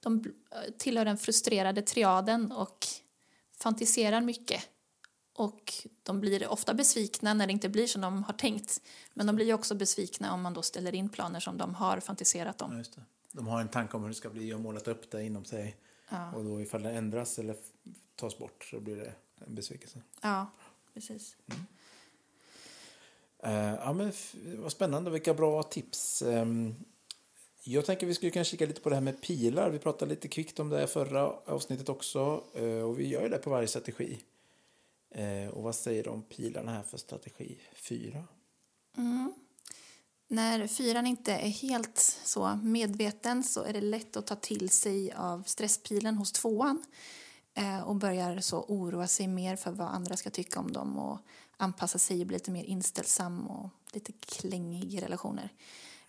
de 0.00 0.24
tillhör 0.78 1.04
den 1.04 1.18
frustrerade 1.18 1.82
triaden 1.82 2.52
och 2.52 2.86
fantiserar 3.56 4.20
mycket. 4.20 4.68
Och 5.32 5.72
de 6.02 6.20
blir 6.20 6.48
ofta 6.48 6.74
besvikna 6.74 7.34
när 7.34 7.46
det 7.46 7.52
inte 7.52 7.68
blir 7.68 7.86
som 7.86 8.00
de 8.00 8.22
har 8.22 8.32
tänkt. 8.32 8.80
Men 9.14 9.26
de 9.26 9.36
blir 9.36 9.54
också 9.54 9.74
besvikna 9.74 10.34
om 10.34 10.42
man 10.42 10.54
då 10.54 10.62
ställer 10.62 10.94
in 10.94 11.08
planer 11.08 11.40
som 11.40 11.58
de 11.58 11.74
har 11.74 12.00
fantiserat 12.00 12.62
om. 12.62 12.84
Ja, 12.96 13.02
de 13.32 13.46
har 13.46 13.60
en 13.60 13.68
tanke 13.68 13.96
om 13.96 14.02
hur 14.02 14.08
det 14.08 14.14
ska 14.14 14.30
bli 14.30 14.54
och 14.54 14.60
målat 14.60 14.88
upp 14.88 15.10
det 15.10 15.24
inom 15.24 15.44
sig. 15.44 15.76
Ja. 16.10 16.32
Och 16.32 16.44
då 16.44 16.60
ifall 16.60 16.82
det 16.82 16.90
ändras 16.90 17.38
eller 17.38 17.56
tas 18.16 18.38
bort 18.38 18.64
så 18.64 18.80
blir 18.80 18.96
det 18.96 19.12
en 19.46 19.54
besvikelse. 19.54 20.02
Ja, 20.22 20.46
precis. 20.94 21.36
Mm. 21.46 21.66
Uh, 23.46 23.74
ja, 23.74 23.92
men 23.92 24.12
vad 24.56 24.72
spännande, 24.72 25.10
vilka 25.10 25.34
bra 25.34 25.62
tips. 25.62 26.22
Um, 26.22 26.74
jag 27.64 27.86
tänker 27.86 28.06
vi 28.06 28.14
skulle 28.14 28.30
kunna 28.30 28.44
kika 28.44 28.66
lite 28.66 28.80
på 28.80 28.88
det 28.88 28.96
här 28.96 29.02
med 29.02 29.22
pilar. 29.22 29.70
Vi 29.70 29.78
pratade 29.78 30.10
lite 30.10 30.28
kvickt 30.28 30.60
om 30.60 30.68
det 30.68 30.86
förra 30.86 31.30
avsnittet 31.30 31.88
också. 31.88 32.44
Uh, 32.60 32.82
och 32.82 32.98
vi 32.98 33.08
gör 33.08 33.22
ju 33.22 33.28
det 33.28 33.38
på 33.38 33.50
varje 33.50 33.68
strategi. 33.68 34.22
Uh, 35.18 35.48
och 35.48 35.62
vad 35.62 35.74
säger 35.74 36.04
du 36.04 36.10
om 36.10 36.22
pilarna 36.22 36.72
här 36.72 36.82
för 36.82 36.98
strategi 36.98 37.58
4? 37.74 38.24
Mm. 38.96 39.32
När 40.32 40.66
fyran 40.66 41.06
inte 41.06 41.32
är 41.32 41.48
helt 41.48 41.98
så 42.24 42.58
medveten 42.62 43.44
så 43.44 43.62
är 43.62 43.72
det 43.72 43.80
lätt 43.80 44.16
att 44.16 44.26
ta 44.26 44.34
till 44.36 44.70
sig 44.70 45.12
av 45.12 45.42
stresspilen 45.42 46.16
hos 46.16 46.32
tvåan 46.32 46.82
eh, 47.54 47.80
och 47.80 47.96
börjar 47.96 48.40
så 48.40 48.64
oroa 48.68 49.06
sig 49.06 49.28
mer 49.28 49.56
för 49.56 49.70
vad 49.70 49.88
andra 49.88 50.16
ska 50.16 50.30
tycka 50.30 50.60
om 50.60 50.72
dem 50.72 50.98
och 50.98 51.18
anpassa 51.56 51.98
sig 51.98 52.20
och 52.20 52.26
bli 52.26 52.36
lite 52.36 52.50
mer 52.50 52.64
inställsam 52.64 53.46
och 53.46 53.70
lite 53.92 54.12
klängig 54.12 54.94
i 54.94 55.00
relationer. 55.00 55.52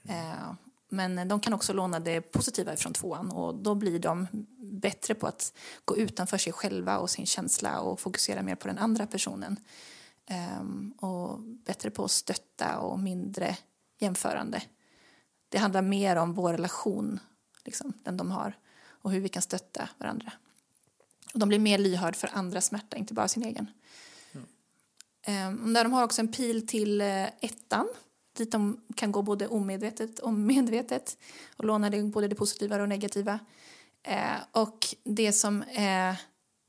Mm. 0.03 0.55
Men 0.89 1.27
de 1.27 1.39
kan 1.39 1.53
också 1.53 1.73
låna 1.73 1.99
det 1.99 2.21
positiva 2.21 2.75
från 2.75 2.93
tvåan 2.93 3.31
och 3.31 3.55
då 3.55 3.75
blir 3.75 3.99
de 3.99 4.27
bättre 4.57 5.15
på 5.15 5.27
att 5.27 5.53
gå 5.85 5.97
utanför 5.97 6.37
sig 6.37 6.53
själva 6.53 6.97
och 6.97 7.09
sin 7.09 7.25
känsla 7.25 7.79
och 7.79 7.99
fokusera 7.99 8.41
mer 8.41 8.55
på 8.55 8.67
den 8.67 8.77
andra 8.77 9.07
personen. 9.07 9.57
Eh, 10.25 10.63
och 11.07 11.39
bättre 11.39 11.91
på 11.91 12.03
att 12.03 12.11
stötta 12.11 12.79
och 12.79 12.99
mindre 12.99 13.57
jämförande. 14.01 14.63
Det 15.49 15.57
handlar 15.57 15.81
mer 15.81 16.15
om 16.15 16.33
vår 16.33 16.51
relation, 16.51 17.19
liksom, 17.63 17.93
den 18.03 18.17
de 18.17 18.31
har 18.31 18.57
och 18.83 19.11
hur 19.11 19.19
vi 19.19 19.29
kan 19.29 19.41
stötta 19.41 19.89
varandra. 19.97 20.33
Och 21.33 21.39
de 21.39 21.49
blir 21.49 21.59
mer 21.59 21.77
lyhörd 21.77 22.15
för 22.15 22.29
andras 22.33 22.65
smärta, 22.65 22.97
inte 22.97 23.13
bara 23.13 23.27
sin 23.27 23.43
egen. 23.43 23.67
Mm. 25.25 25.65
Um, 25.65 25.73
de 25.73 25.93
har 25.93 26.03
också 26.03 26.21
en 26.21 26.31
pil 26.31 26.67
till 26.67 27.01
uh, 27.01 27.27
ettan 27.41 27.87
dit 28.37 28.51
de 28.51 28.81
kan 28.95 29.11
gå 29.11 29.21
både 29.21 29.47
omedvetet 29.47 30.19
och 30.19 30.33
medvetet 30.33 31.17
och 31.57 31.65
låna 31.65 31.89
det, 31.89 32.03
både 32.03 32.27
det 32.27 32.35
positiva 32.35 32.75
och 32.75 32.81
det 32.81 32.87
negativa. 32.87 33.39
Ehm, 34.03 34.39
och 34.51 34.95
det 35.03 35.33
som 35.33 35.63
är 35.73 36.21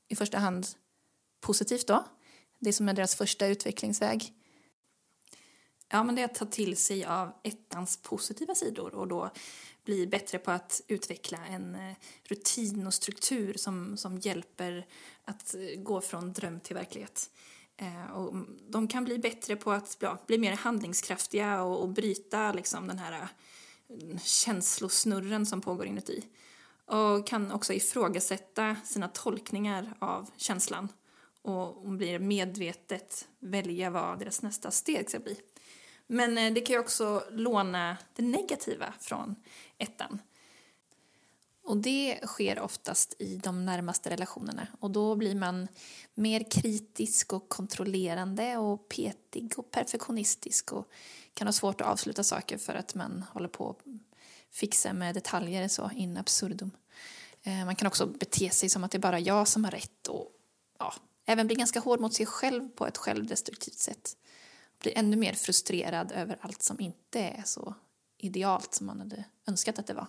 i 0.09 0.16
första 0.16 0.39
hand 0.39 0.66
positivt 1.41 1.87
då, 1.87 2.05
det 2.59 2.72
som 2.72 2.89
är 2.89 2.95
deras 2.95 3.14
första 3.14 3.47
utvecklingsväg, 3.47 4.33
Ja, 5.95 6.03
men 6.03 6.14
det 6.14 6.20
är 6.20 6.24
att 6.24 6.34
ta 6.34 6.47
till 6.47 6.76
sig 6.76 7.05
av 7.05 7.32
ettans 7.43 7.97
positiva 7.97 8.55
sidor 8.55 8.95
och 8.95 9.09
då 9.09 9.30
bli 9.84 10.07
bättre 10.07 10.38
på 10.38 10.51
att 10.51 10.82
utveckla 10.88 11.38
en 11.47 11.74
eh, 11.74 11.95
rutin 12.24 12.86
och 12.86 12.95
struktur 12.95 13.55
som, 13.55 13.97
som 13.97 14.18
hjälper 14.18 14.86
att 15.24 15.55
eh, 15.55 15.80
gå 15.80 16.01
från 16.01 16.32
dröm 16.32 16.61
till 16.61 16.74
verklighet. 16.76 17.30
Eh, 17.76 18.11
och 18.11 18.34
de 18.68 18.88
kan 18.88 19.05
bli 19.05 19.18
bättre 19.18 19.57
på 19.57 19.72
att 19.72 19.97
ja, 20.01 20.18
bli 20.26 20.38
mer 20.38 20.53
handlingskraftiga 20.53 21.62
och, 21.62 21.82
och 21.82 21.88
bryta 21.88 22.53
liksom, 22.53 22.88
den 22.88 22.99
här 22.99 23.28
eh, 23.88 24.18
känslosnurren 24.18 25.47
som 25.47 25.61
pågår 25.61 25.86
inuti. 25.86 26.24
Och 26.86 27.26
kan 27.26 27.53
också 27.53 27.72
ifrågasätta 27.72 28.76
sina 28.84 29.09
tolkningar 29.09 29.95
av 29.99 30.30
känslan 30.36 30.88
och 31.43 31.88
blir 31.93 32.18
medvetet 32.18 33.28
välja 33.38 33.90
vad 33.90 34.18
deras 34.18 34.43
nästa 34.43 34.70
steg 34.70 35.09
ska 35.09 35.18
bli. 35.18 35.36
Men 36.07 36.38
eh, 36.38 36.53
det 36.53 36.61
kan 36.61 36.74
ju 36.74 36.80
också 36.80 37.24
låna 37.30 37.96
det 38.16 38.22
negativa 38.22 38.94
från 39.00 39.36
ettan. 39.78 40.18
Och 41.64 41.76
det 41.76 42.20
sker 42.26 42.61
oftast 42.61 43.14
i 43.18 43.36
de 43.36 43.64
närmaste 43.64 44.11
relationerna. 44.11 44.66
Och 44.80 44.90
då 44.90 45.16
blir 45.16 45.34
man 45.34 45.68
mer 46.14 46.50
kritisk 46.50 47.32
och 47.32 47.48
kontrollerande 47.48 48.57
och 48.57 48.88
petig 48.88 49.53
och 49.57 49.70
perfektionistisk 49.70 50.72
och 50.72 50.90
kan 51.34 51.46
ha 51.46 51.53
svårt 51.53 51.80
att 51.80 51.86
avsluta 51.86 52.24
saker 52.24 52.59
för 52.59 52.74
att 52.74 52.94
man 52.94 53.24
håller 53.32 53.48
på 53.48 53.70
att 53.70 53.78
fixa 54.50 54.92
med 54.92 55.14
detaljer 55.14 55.68
så 55.68 55.90
in 55.96 56.16
absurdum. 56.16 56.70
Eh, 57.42 57.64
man 57.64 57.76
kan 57.76 57.86
också 57.86 58.07
bete 58.07 58.50
sig 58.50 58.68
som 58.68 58.84
att 58.84 58.90
det 58.90 58.98
är 58.98 59.00
bara 59.00 59.20
jag 59.20 59.48
som 59.48 59.64
har 59.64 59.70
rätt 59.70 60.09
och 60.09 60.32
ja, 60.78 60.94
även 61.26 61.46
bli 61.46 61.57
ganska 61.57 61.80
hård 61.80 62.00
mot 62.00 62.14
sig 62.14 62.26
själv 62.26 62.68
på 62.68 62.86
ett 62.86 62.96
självdestruktivt 62.96 63.78
sätt 63.78 64.16
blir 64.83 64.99
ännu 64.99 65.16
mer 65.16 65.33
frustrerad 65.33 66.12
över 66.12 66.39
allt 66.41 66.62
som 66.62 66.80
inte 66.80 67.20
är 67.20 67.43
så 67.45 67.74
idealt 68.18 68.74
som 68.74 68.87
man 68.87 68.99
hade 68.99 69.24
önskat 69.47 69.78
att 69.78 69.87
det 69.87 69.95
var. 69.95 70.07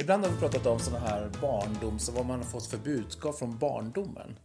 Ibland 0.00 0.24
har 0.24 0.32
vi 0.32 0.38
pratat 0.38 0.66
om 0.66 0.78
sådana 0.78 1.06
här 1.06 1.30
barndom, 1.40 1.98
så 1.98 2.12
vad 2.12 2.26
man 2.26 2.38
har 2.38 2.46
fått 2.46 2.66
för 2.66 2.78
budskap 2.78 3.38
från 3.38 3.58
barndomen. 3.58 4.38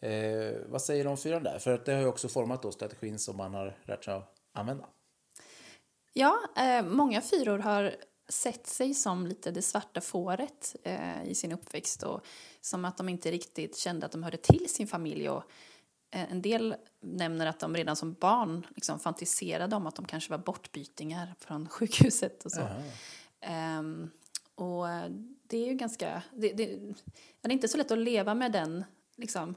Eh, 0.00 0.54
vad 0.66 0.82
säger 0.82 1.04
du 1.04 1.10
om 1.10 1.16
fyran 1.16 1.42
där? 1.42 1.58
För 1.58 1.82
det 1.84 1.92
har 1.92 2.00
ju 2.00 2.06
också 2.06 2.28
format 2.28 2.62
då 2.62 2.72
strategin 2.72 3.18
som 3.18 3.36
man 3.36 3.54
har 3.54 3.76
lärt 3.84 4.04
sig 4.04 4.14
att 4.14 4.34
använda. 4.52 4.86
Ja, 6.12 6.38
eh, 6.56 6.82
många 6.82 7.20
fyror 7.20 7.58
har 7.58 7.94
sett 8.28 8.66
sig 8.66 8.94
som 8.94 9.26
lite 9.26 9.50
det 9.50 9.62
svarta 9.62 10.00
fåret 10.00 10.76
eh, 10.82 11.24
i 11.24 11.34
sin 11.34 11.52
uppväxt 11.52 12.02
och 12.02 12.26
som 12.60 12.84
att 12.84 12.96
de 12.96 13.08
inte 13.08 13.30
riktigt 13.30 13.76
kände 13.76 14.06
att 14.06 14.12
de 14.12 14.22
hörde 14.22 14.36
till 14.36 14.68
sin 14.68 14.86
familj. 14.86 15.28
Och, 15.28 15.42
eh, 16.10 16.32
en 16.32 16.42
del 16.42 16.74
nämner 17.00 17.46
att 17.46 17.60
de 17.60 17.76
redan 17.76 17.96
som 17.96 18.14
barn 18.14 18.66
liksom 18.74 18.98
fantiserade 18.98 19.76
om 19.76 19.86
att 19.86 19.96
de 19.96 20.04
kanske 20.04 20.30
var 20.30 20.38
bortbytingar 20.38 21.34
från 21.38 21.68
sjukhuset 21.68 22.44
och 22.44 22.52
så. 22.52 22.68
Ehm, 23.40 24.10
och 24.54 24.86
det 25.42 25.56
är 25.58 25.66
ju 25.66 25.74
ganska... 25.74 26.22
Det, 26.32 26.52
det, 26.52 26.66
det 27.40 27.48
är 27.48 27.52
inte 27.52 27.68
så 27.68 27.78
lätt 27.78 27.90
att 27.90 27.98
leva 27.98 28.34
med 28.34 28.52
den 28.52 28.84
liksom, 29.16 29.54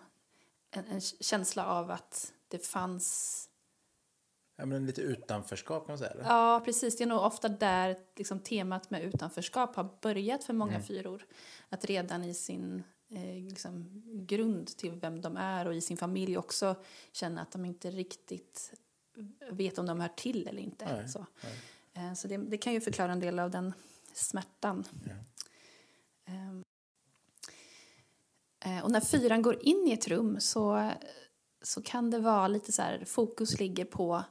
en, 0.72 0.86
en 0.88 1.02
känsla 1.02 1.66
av 1.66 1.92
att 1.92 2.34
det 2.48 2.68
fanns 2.68 3.48
Ja, 4.56 4.66
men 4.66 4.86
lite 4.86 5.02
utanförskap 5.02 5.86
kan 5.86 5.92
man 5.92 5.98
säga. 5.98 6.12
Eller? 6.12 6.24
Ja, 6.24 6.62
precis. 6.66 6.98
Det 6.98 7.04
är 7.04 7.08
nog 7.08 7.22
ofta 7.22 7.50
där 7.50 7.98
liksom, 8.16 8.40
temat 8.40 8.90
med 8.90 9.04
utanförskap 9.04 9.76
har 9.76 9.90
börjat 10.02 10.44
för 10.44 10.54
många 10.54 10.82
fyror. 10.82 11.26
Att 11.70 11.86
redan 11.86 12.24
i 12.24 12.34
sin 12.34 12.84
eh, 13.10 13.50
liksom, 13.50 14.02
grund 14.06 14.78
till 14.78 14.92
vem 14.92 15.22
de 15.22 15.38
är 15.38 15.68
och 15.68 15.76
i 15.76 15.82
sin 15.82 15.98
familj 15.98 16.38
också 16.38 16.76
känna 17.12 17.42
att 17.42 17.52
de 17.52 17.66
inte 17.66 17.92
riktigt 17.92 18.74
vet 19.52 19.78
om 19.78 19.86
de 19.86 20.00
hör 20.00 20.08
till 20.08 20.48
eller 20.48 20.62
inte. 20.62 20.86
Nej, 20.86 21.08
så 21.08 21.26
Eh, 21.94 22.14
så 22.14 22.28
det, 22.28 22.38
det 22.38 22.58
kan 22.58 22.74
ju 22.74 22.82
förklara 22.82 23.12
en 23.12 23.20
del 23.20 23.40
av 23.40 23.52
den 23.52 23.74
smärtan. 24.14 24.84
Ja. 25.06 25.14
Eh, 26.34 26.54
och 28.84 28.92
när 28.92 29.02
fyran 29.02 29.42
går 29.42 29.66
in 29.66 29.88
i 29.88 29.92
ett 29.92 30.08
rum 30.08 30.40
så, 30.40 30.92
så 31.62 31.82
kan 31.82 32.12
det 32.12 32.20
vara 32.20 32.48
lite 32.48 32.72
så 32.72 32.82
här, 32.82 33.04
fokus 33.06 33.60
ligger 33.60 33.86
på 33.86 34.24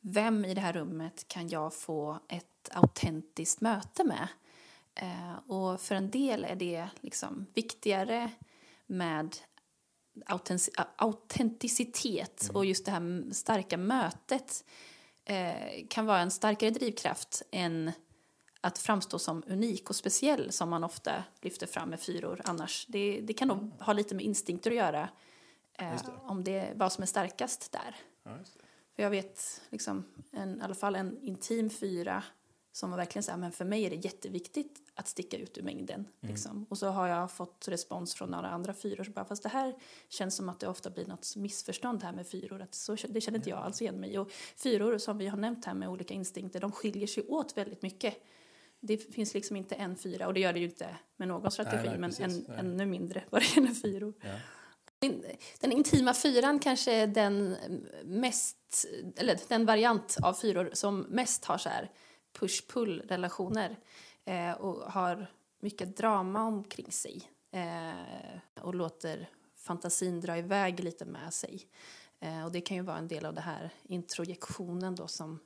vem 0.00 0.44
i 0.44 0.54
det 0.54 0.60
här 0.60 0.72
rummet 0.72 1.28
kan 1.28 1.48
jag 1.48 1.74
få 1.74 2.18
ett 2.28 2.68
autentiskt 2.70 3.60
möte 3.60 4.04
med? 4.04 4.28
Eh, 4.94 5.50
och 5.50 5.80
för 5.80 5.94
en 5.94 6.10
del 6.10 6.44
är 6.44 6.56
det 6.56 6.88
liksom 7.00 7.46
viktigare 7.54 8.30
med 8.86 9.36
autentic- 10.26 10.84
autenticitet 10.96 12.50
och 12.54 12.64
just 12.64 12.84
det 12.84 12.90
här 12.90 13.32
starka 13.32 13.76
mötet 13.76 14.64
eh, 15.24 15.86
kan 15.88 16.06
vara 16.06 16.20
en 16.20 16.30
starkare 16.30 16.70
drivkraft 16.70 17.42
än 17.50 17.92
att 18.60 18.78
framstå 18.78 19.18
som 19.18 19.42
unik 19.46 19.90
och 19.90 19.96
speciell 19.96 20.52
som 20.52 20.70
man 20.70 20.84
ofta 20.84 21.24
lyfter 21.40 21.66
fram 21.66 21.90
med 21.90 22.00
fyror 22.00 22.40
annars. 22.44 22.86
Det, 22.88 23.20
det 23.20 23.32
kan 23.32 23.48
nog 23.48 23.70
ha 23.80 23.92
lite 23.92 24.14
med 24.14 24.24
instinkter 24.24 24.70
att 24.70 24.76
göra 24.76 25.08
eh, 25.78 25.90
det. 25.90 26.12
om 26.22 26.44
det 26.44 26.72
vad 26.76 26.92
som 26.92 27.02
är 27.02 27.06
starkast 27.06 27.72
där. 27.72 27.96
Ja. 28.22 28.30
För 28.96 29.02
jag 29.02 29.10
vet 29.10 29.60
liksom, 29.70 30.04
en, 30.30 30.58
i 30.58 30.62
alla 30.62 30.74
fall 30.74 30.96
en 30.96 31.18
intim 31.22 31.70
fyra 31.70 32.22
som 32.72 32.90
var 32.90 32.96
verkligen 32.96 33.22
så 33.22 33.30
här, 33.30 33.38
men 33.38 33.52
för 33.52 33.64
mig 33.64 33.84
är 33.84 33.90
det 33.90 33.96
jätteviktigt 33.96 34.82
att 34.94 35.08
sticka 35.08 35.36
ut 35.36 35.58
ur 35.58 35.62
mängden. 35.62 36.08
Liksom. 36.20 36.66
Och 36.68 36.78
så 36.78 36.88
har 36.88 37.08
jag 37.08 37.30
fått 37.30 37.68
respons 37.68 38.14
från 38.14 38.30
några 38.30 38.48
andra 38.48 38.74
fyror 38.74 39.04
som 39.04 39.12
bara, 39.12 39.24
fast 39.24 39.42
det 39.42 39.48
här 39.48 39.74
känns 40.08 40.36
som 40.36 40.48
att 40.48 40.60
det 40.60 40.68
ofta 40.68 40.90
blir 40.90 41.06
något 41.06 41.36
missförstånd 41.36 42.02
här 42.02 42.12
med 42.12 42.26
fyror, 42.26 42.62
att 42.62 42.74
så, 42.74 42.96
det 43.08 43.20
känner 43.20 43.38
inte 43.38 43.50
jag 43.50 43.58
alls 43.58 43.82
igen 43.82 44.00
mig. 44.00 44.18
Och 44.18 44.30
fyror 44.56 44.98
som 44.98 45.18
vi 45.18 45.26
har 45.26 45.36
nämnt 45.36 45.64
här 45.64 45.74
med 45.74 45.88
olika 45.88 46.14
instinkter, 46.14 46.60
de 46.60 46.72
skiljer 46.72 47.06
sig 47.06 47.26
åt 47.28 47.56
väldigt 47.56 47.82
mycket. 47.82 48.22
Det 48.80 49.14
finns 49.14 49.34
liksom 49.34 49.56
inte 49.56 49.74
en 49.74 49.96
fyra, 49.96 50.26
och 50.26 50.34
det 50.34 50.40
gör 50.40 50.52
det 50.52 50.58
ju 50.58 50.64
inte 50.64 50.96
med 51.16 51.28
någon 51.28 51.50
strategi, 51.50 51.88
nej, 51.88 51.98
men 51.98 52.10
precis. 52.10 52.24
en, 52.24 52.44
Nej. 52.48 52.58
ännu 52.58 52.86
mindre 52.86 53.24
vad 53.30 53.42
det 53.42 53.56
gäller 53.56 53.74
fyror. 53.74 54.14
Ja. 54.20 54.34
Den- 55.60 55.72
intima 55.72 56.14
fyran 56.14 56.58
kanske 56.58 56.92
är 56.92 57.06
den 57.06 57.56
mest, 58.04 58.86
eller 59.16 59.38
den 59.48 59.66
variant 59.66 60.16
av 60.22 60.34
fyror 60.34 60.70
som 60.72 61.00
mest 61.00 61.44
har 61.44 61.58
så 61.58 61.68
här 61.68 61.90
push-pull-relationer 62.38 63.76
eh, 64.24 64.52
och 64.52 64.92
har 64.92 65.26
mycket 65.60 65.96
drama 65.96 66.42
omkring 66.44 66.92
sig 66.92 67.22
eh, 67.52 68.62
och 68.64 68.74
låter 68.74 69.28
fantasin 69.56 70.20
dra 70.20 70.38
iväg 70.38 70.84
lite 70.84 71.04
med 71.04 71.34
sig. 71.34 71.66
Eh, 72.20 72.44
och 72.44 72.52
det 72.52 72.60
kan 72.60 72.76
ju 72.76 72.82
vara 72.82 72.98
en 72.98 73.08
del 73.08 73.26
av 73.26 73.34
det 73.34 73.40
här 73.40 73.70
introjektionen 73.82 74.94
då 74.94 75.06
som 75.08 75.40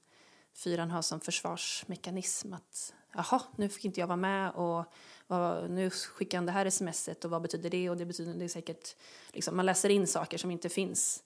fyran 0.54 0.90
har 0.90 1.02
som 1.02 1.20
försvarsmekanism 1.20 2.52
att 2.52 2.94
jaha, 3.14 3.42
nu 3.56 3.68
fick 3.68 3.84
inte 3.84 4.00
jag 4.00 4.06
vara 4.06 4.16
med 4.16 4.50
och 4.50 4.84
vad, 5.26 5.70
nu 5.70 5.90
skickar 5.90 6.38
han 6.38 6.46
det 6.46 6.52
här 6.52 6.70
smset 6.70 7.24
och 7.24 7.30
vad 7.30 7.42
betyder 7.42 7.70
det 7.70 7.90
och 7.90 7.96
det 7.96 8.04
betyder 8.06 8.34
det 8.34 8.48
säkert 8.48 8.96
liksom, 9.32 9.56
man 9.56 9.66
läser 9.66 9.88
in 9.90 10.06
saker 10.06 10.38
som 10.38 10.50
inte 10.50 10.68
finns 10.68 11.22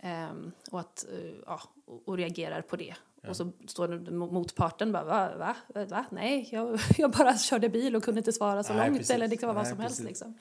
ehm, 0.00 0.52
och 0.70 0.80
att 0.80 1.04
eh, 1.12 1.30
ja, 1.46 1.60
och, 1.86 2.08
och 2.08 2.16
reagerar 2.16 2.62
på 2.62 2.76
det 2.76 2.94
och 3.28 3.36
så 3.36 3.52
står 3.68 4.10
motparten 4.10 4.92
bara 4.92 5.04
va, 5.04 5.30
va, 5.38 5.56
va, 5.74 5.84
va? 5.84 6.04
nej 6.10 6.48
jag, 6.52 6.78
jag 6.98 7.10
bara 7.10 7.38
körde 7.38 7.68
bil 7.68 7.96
och 7.96 8.04
kunde 8.04 8.18
inte 8.18 8.32
svara 8.32 8.62
så 8.62 8.72
Nej, 8.72 8.86
långt 8.86 8.98
precis. 8.98 9.10
eller 9.14 9.28
vara 9.42 9.52
vad 9.52 9.62
Nej, 9.64 9.72
som 9.72 9.80
helst 9.80 10.00
liksom. 10.02 10.38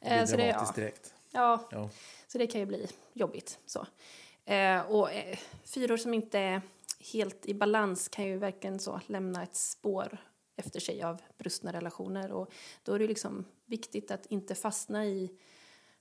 Det 0.00 0.06
blir 0.08 0.18
Eh, 0.18 0.24
så 0.26 0.36
det, 0.36 0.46
ja, 0.46 0.52
dramatiskt 0.52 0.74
direkt. 0.76 1.14
ja, 1.30 1.68
Ja. 1.70 1.90
så 2.28 2.38
det 2.38 2.46
kan 2.46 2.60
ju 2.60 2.66
bli 2.66 2.88
jobbigt. 3.12 3.58
Så. 3.66 3.86
Eh, 4.52 4.80
och 4.80 5.08
fyror 5.64 5.96
som 5.96 6.14
inte 6.14 6.38
är 6.38 6.62
helt 7.12 7.46
i 7.46 7.54
balans 7.54 8.08
kan 8.08 8.24
ju 8.24 8.36
verkligen 8.38 8.78
så 8.78 9.00
lämna 9.06 9.42
ett 9.42 9.56
spår 9.56 10.18
efter 10.58 10.80
sig 10.80 11.02
av 11.02 11.22
brustna 11.38 11.72
relationer. 11.72 12.32
Och 12.32 12.52
då 12.82 12.92
är 12.92 12.98
det 12.98 13.06
liksom 13.06 13.44
viktigt 13.66 14.10
att 14.10 14.26
inte 14.26 14.54
fastna 14.54 15.06
i 15.06 15.30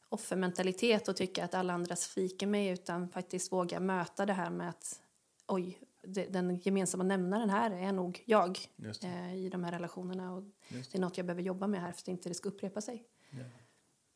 offermentalitet 0.10 1.08
och 1.08 1.16
tycka 1.16 1.46
att 1.46 1.54
alla 1.54 1.74
andra 1.74 1.96
sviker 1.96 2.48
mig 2.48 2.68
utan 2.68 3.10
faktiskt 3.10 3.52
våga 3.52 3.80
möta 3.80 4.26
det 4.26 4.34
här 4.34 4.50
med 4.50 4.70
att 4.70 5.02
oj, 5.48 5.80
det, 6.04 6.26
den 6.26 6.58
gemensamma 6.58 7.04
nämnaren 7.04 7.50
här 7.50 7.72
är 7.72 7.92
nog 7.92 8.24
jag 8.26 8.60
det. 8.76 9.08
eh, 9.08 9.36
i 9.36 9.50
de 9.50 9.64
här 9.64 9.72
relationerna 9.72 10.34
och 10.34 10.44
Just 10.68 10.92
det 10.92 10.98
är 10.98 11.02
något 11.02 11.18
jag 11.18 11.26
behöver 11.26 11.42
jobba 11.42 11.68
med 11.68 11.82
här 11.82 11.92
för 11.92 12.02
att 12.02 12.08
inte 12.08 12.30
det 12.30 12.36
ska 12.36 12.50
upprepa 12.50 12.82
sig. 12.82 13.04
Ja. 13.30 13.44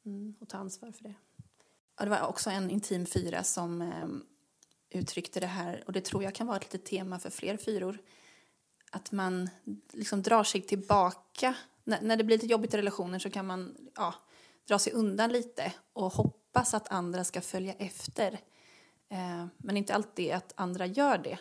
Mm, 0.05 0.35
och 0.39 0.49
ta 0.49 0.57
ansvar 0.57 0.91
för 0.91 1.03
det. 1.03 1.13
Ja, 1.97 2.03
det 2.03 2.09
var 2.09 2.27
också 2.27 2.49
en 2.49 2.69
intim 2.69 3.05
fyra 3.05 3.43
som 3.43 3.81
eh, 3.81 4.07
uttryckte 4.99 5.39
det 5.39 5.47
här, 5.47 5.83
och 5.85 5.93
det 5.93 6.05
tror 6.05 6.23
jag 6.23 6.35
kan 6.35 6.47
vara 6.47 6.57
ett 6.57 6.73
litet 6.73 6.85
tema 6.85 7.19
för 7.19 7.29
fler 7.29 7.57
fyror, 7.57 7.97
att 8.91 9.11
man 9.11 9.49
liksom 9.91 10.21
drar 10.21 10.43
sig 10.43 10.61
tillbaka. 10.61 11.55
När, 11.83 12.01
när 12.01 12.17
det 12.17 12.23
blir 12.23 12.37
lite 12.37 12.47
jobbigt 12.47 12.73
i 12.73 12.77
relationer 12.77 13.19
så 13.19 13.29
kan 13.29 13.47
man 13.47 13.75
ja, 13.95 14.13
dra 14.67 14.79
sig 14.79 14.93
undan 14.93 15.31
lite 15.31 15.73
och 15.93 16.13
hoppas 16.13 16.73
att 16.73 16.91
andra 16.91 17.23
ska 17.23 17.41
följa 17.41 17.73
efter. 17.73 18.39
Eh, 19.09 19.45
men 19.57 19.77
inte 19.77 19.95
alltid 19.95 20.31
att 20.31 20.53
andra 20.55 20.85
gör 20.85 21.17
det. 21.17 21.39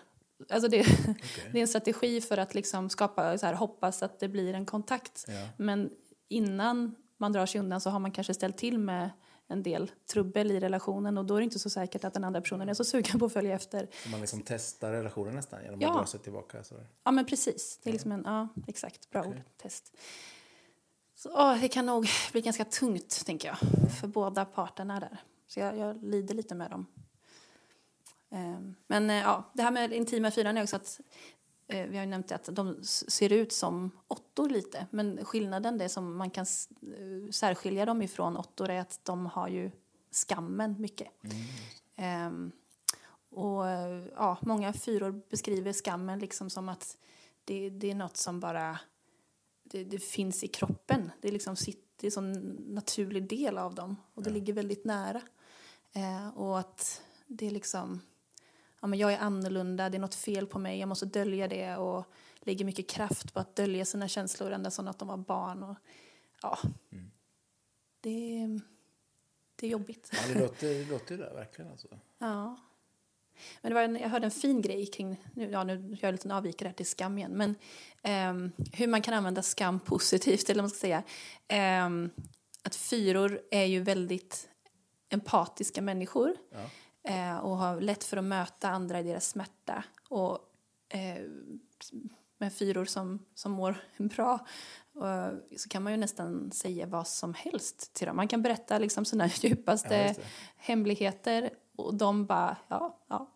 Alltså 0.49 0.69
det, 0.69 0.83
det 1.53 1.59
är 1.59 1.63
en 1.63 1.69
strategi 1.69 2.21
för 2.21 2.39
att 2.39 2.55
liksom 2.55 2.91
skapa, 2.91 3.39
så 3.39 3.47
här, 3.47 3.55
hoppas 3.55 4.03
att 4.03 4.21
det 4.21 4.29
blir 4.29 4.55
en 4.55 4.67
kontakt. 4.67 5.25
Ja. 5.29 5.49
Men 5.57 5.91
innan 6.29 6.95
man 7.17 7.33
drar 7.33 7.47
sig 7.47 7.61
undan 7.61 7.81
så 7.81 7.91
har 7.91 7.99
man 7.99 8.13
kanske 8.13 8.35
ställt 8.35 8.57
till 8.57 8.79
med 8.79 9.11
en 9.51 9.63
del 9.63 9.91
trubbel 10.13 10.51
i 10.51 10.61
relationen 10.61 11.19
och 11.19 11.25
då 11.25 11.35
är 11.35 11.39
det 11.41 11.45
inte 11.45 11.59
så 11.59 11.71
säkert 11.71 12.05
att 12.05 12.15
den 12.15 12.25
andra 12.25 12.41
personen 12.41 12.69
är 12.69 12.75
så 12.75 12.85
sugen 12.85 13.19
på 13.19 13.27
att 13.27 13.33
följa 13.33 13.55
efter. 13.55 13.89
Så 14.03 14.09
man 14.09 14.21
liksom 14.21 14.43
testar 14.47 14.93
relationen 14.93 15.35
nästan 15.35 15.63
genom 15.65 15.81
Ja. 15.81 15.91
att 15.91 15.97
dra 15.99 16.07
sig 16.07 16.21
tillbaka. 16.21 16.65
Så. 16.65 16.75
Ja 17.05 17.11
men 17.11 17.25
precis, 17.27 17.81
det 17.83 17.91
är 17.91 17.93
liksom 17.93 18.13
en, 18.13 18.23
ja 18.27 18.49
exakt, 18.67 19.11
bra 19.11 19.25
ord, 19.25 19.41
test. 19.63 19.97
Så 21.15 21.31
åh, 21.35 21.61
det 21.61 21.69
kan 21.69 21.87
nog 21.87 22.07
bli 22.33 22.41
ganska 22.41 22.65
tungt 22.65 23.27
tänker 23.27 23.49
jag, 23.49 23.59
för 24.01 24.07
båda 24.09 24.45
parterna 24.45 25.01
där. 25.01 25.23
Så 25.47 25.61
jag, 25.61 25.77
jag 25.77 26.05
lider 26.05 26.35
lite 26.35 26.55
med 26.55 26.71
dem. 26.71 26.87
Ehm, 28.31 28.75
Men 28.87 29.11
eh, 29.11 29.17
ja, 29.17 29.51
det 29.55 29.63
här 29.63 29.71
med 29.71 29.93
intima 29.93 30.31
fyran 30.31 30.57
är 30.59 30.63
också 30.63 30.77
att 30.77 31.01
vi 31.71 31.97
har 31.97 32.05
ju 32.05 32.11
nämnt 32.11 32.33
att 32.33 32.49
de 32.53 32.85
ser 32.85 33.33
ut 33.33 33.53
som 33.53 33.91
åttor 34.09 34.49
lite. 34.49 34.87
Men 34.91 35.25
skillnaden, 35.25 35.79
det 35.79 35.89
som 35.89 36.17
man 36.17 36.31
kan 36.31 36.47
eh, 36.83 37.31
särskilja 37.31 37.87
dem 37.87 38.03
ifrån 38.03 38.37
åttor 38.37 38.71
är 38.71 38.81
att 38.81 39.01
de 39.03 39.27
har 39.27 39.49
ju 39.49 39.71
skammen 40.11 40.77
mycket. 40.79 41.09
Ehm, 41.97 42.53
och 43.31 43.69
eh, 43.69 44.05
ja, 44.17 44.39
många 44.43 44.73
fyror 44.73 45.23
beskriver 45.31 45.73
skammen 45.73 46.19
liksom 46.19 46.51
som 46.51 46.69
att 46.69 46.97
det, 47.45 47.71
det 47.71 47.91
är 47.91 47.95
något 47.95 48.17
som 48.17 48.41
bara 48.41 48.79
det, 49.63 49.85
det 49.85 49.99
finns 49.99 50.45
i 50.45 50.49
kroppen. 50.49 51.11
Det 51.21 51.29
är 51.29 51.33
liksom 51.33 51.57
sitt, 51.57 51.85
det 51.97 52.07
är 52.07 52.19
en 52.19 52.33
naturlig 52.69 53.29
del 53.29 53.59
av 53.59 53.75
dem 53.75 53.97
och 54.15 54.23
det 54.23 54.31
ligger 54.31 54.53
väldigt 54.53 54.85
nära. 54.85 55.23
Eh, 55.93 56.29
och 56.29 56.59
att 56.59 57.03
det 57.27 57.47
är 57.47 57.51
liksom, 57.51 58.01
ja 58.81 58.87
men 58.87 58.99
jag 58.99 59.13
är 59.13 59.19
annorlunda, 59.19 59.89
det 59.91 59.97
är 59.97 60.01
något 60.01 60.15
fel 60.15 60.47
på 60.47 60.59
mig, 60.59 60.79
jag 60.81 60.89
måste 60.89 61.07
dölja 61.07 61.49
det 61.49 61.77
och 61.77 62.05
lägger 62.41 62.65
mycket 62.65 62.89
kraft 62.91 63.35
på 63.35 63.41
att 63.41 63.57
dölja 63.57 63.85
sina 63.85 64.09
känslor 64.09 64.51
ända 64.53 64.71
som 64.71 64.89
att 64.89 64.99
de 64.99 65.09
var 65.09 65.17
barn. 65.17 65.63
Och, 65.63 65.77
ja, 66.43 66.59
det, 68.01 68.41
är- 68.43 68.61
det 69.57 69.67
är 69.67 69.71
jobbigt. 69.71 70.11
Ja, 70.13 70.35
det 70.35 70.41
låter, 70.41 70.69
det 70.75 70.85
låter 70.85 71.19
det 71.19 71.31
verkligen. 71.35 71.71
Alltså. 71.71 71.89
Ja. 72.19 72.57
Men 73.61 73.71
det 73.71 73.75
var 73.75 73.83
en, 73.83 73.97
jag 73.97 74.09
hörde 74.09 74.25
en 74.25 74.31
fin 74.31 74.63
grej 74.63 74.87
kring, 74.87 75.17
nu, 75.35 75.51
ja, 75.51 75.65
nu 75.65 75.73
gör 75.75 75.99
jag 76.01 76.09
en 76.09 76.15
liten 76.15 76.31
avvikare 76.31 76.67
här 76.69 76.75
till 76.75 76.87
skam 76.87 77.19
igen, 77.19 77.33
men 77.33 77.55
ehm, 78.03 78.53
hur 78.73 78.87
man 78.89 79.03
kan 79.03 79.15
använda 79.15 79.43
skam 79.43 79.81
positivt, 79.81 80.45
eller 80.51 80.63
vad 80.63 80.65
man 80.65 80.71
ska 80.71 80.79
säga. 80.79 81.03
Ehm, 81.49 82.11
att 82.63 82.75
fyror 82.77 83.41
är 83.51 83.65
ju 83.65 83.81
väldigt 83.81 84.49
empatiska 85.09 85.83
människor 85.83 86.37
Ja. 86.53 86.71
Eh, 87.05 87.37
och 87.37 87.57
har 87.57 87.81
lätt 87.81 88.05
för 88.05 88.17
att 88.17 88.25
möta 88.25 88.69
andra 88.69 89.01
i 89.01 89.03
deras 89.03 89.29
smärta. 89.29 89.85
Och 90.09 90.39
eh, 90.89 91.23
med 92.39 92.53
fyror 92.53 92.85
som, 92.85 93.19
som 93.35 93.53
mår 93.53 93.77
bra 93.97 94.47
eh, 94.97 95.29
så 95.57 95.69
kan 95.69 95.83
man 95.83 95.93
ju 95.93 95.97
nästan 95.97 96.53
säga 96.53 96.87
vad 96.87 97.09
som 97.09 97.35
helst 97.35 97.95
till 97.95 98.07
dem. 98.07 98.17
Man 98.17 98.29
kan 98.29 98.43
berätta 98.43 98.79
liksom 98.79 99.05
sina 99.05 99.27
djupaste 99.41 99.97
Ja, 99.97 100.03
det. 100.03 100.17
hemligheter 100.57 101.51
och 101.77 101.95
de 101.95 102.27
bara, 102.27 102.57
ja, 102.69 102.99
ja. 103.09 103.31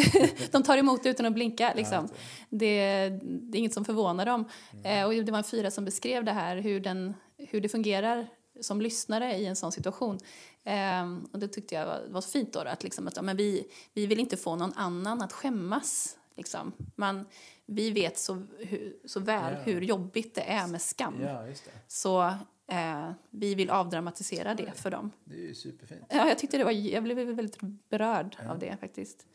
de 0.50 0.62
tar 0.62 0.76
emot 0.76 1.02
det 1.02 1.08
utan 1.08 1.26
att 1.26 1.34
blinka 1.34 1.72
liksom. 1.76 2.02
just 2.02 2.14
det, 2.48 3.08
det 3.22 3.56
är 3.56 3.58
inget 3.58 3.74
som 3.74 3.84
förvånar 3.84 4.26
dem. 4.26 4.48
Mm. 4.72 4.84
Eh, 4.84 5.06
och 5.06 5.24
det 5.24 5.32
var 5.32 5.38
en 5.38 5.44
fyra 5.44 5.70
som 5.70 5.84
beskrev 5.84 6.24
det 6.24 6.32
här, 6.32 6.56
hur, 6.56 6.80
den, 6.80 7.14
hur 7.36 7.60
det 7.60 7.68
fungerar 7.68 8.28
som 8.60 8.80
lyssnare 8.80 9.36
i 9.36 9.46
en 9.46 9.56
sån 9.56 9.72
situation. 9.72 10.18
Ehm, 10.64 11.28
och 11.32 11.38
det 11.38 11.48
tyckte 11.48 11.74
jag 11.74 11.86
var, 11.86 12.02
var 12.08 12.20
fint 12.20 12.52
då, 12.52 12.60
att, 12.60 12.82
liksom, 12.82 13.08
att 13.08 13.16
ja, 13.16 13.22
men 13.22 13.36
vi, 13.36 13.66
vi 13.94 14.06
vill 14.06 14.20
inte 14.20 14.36
få 14.36 14.56
någon 14.56 14.72
annan 14.76 15.22
att 15.22 15.32
skämmas. 15.32 16.16
Liksom. 16.34 16.72
Man, 16.96 17.26
vi 17.66 17.90
vet 17.90 18.18
så, 18.18 18.42
hur, 18.58 18.96
så 19.04 19.20
väl 19.20 19.52
Ja. 19.54 19.60
hur 19.60 19.80
jobbigt 19.80 20.34
det 20.34 20.42
är 20.42 20.66
med 20.66 20.82
skam. 20.82 21.14
Ja, 21.22 21.42
det. 21.42 21.54
Så 21.88 22.22
eh, 22.66 23.10
vi 23.30 23.54
vill 23.54 23.70
avdramatisera 23.70 24.54
det 24.54 24.72
för 24.76 24.90
dem. 24.90 25.10
Det 25.24 25.34
är 25.34 25.38
ju 25.48 25.54
superfint. 25.54 26.04
Ja, 26.08 26.28
jag 26.28 26.38
tyckte 26.38 26.58
det 26.58 26.64
var, 26.64 26.70
jag 26.70 27.02
blev 27.02 27.16
väldigt 27.16 27.58
berörd 27.88 28.36
av 28.48 28.58
det 28.58 28.76
faktiskt. 28.80 29.26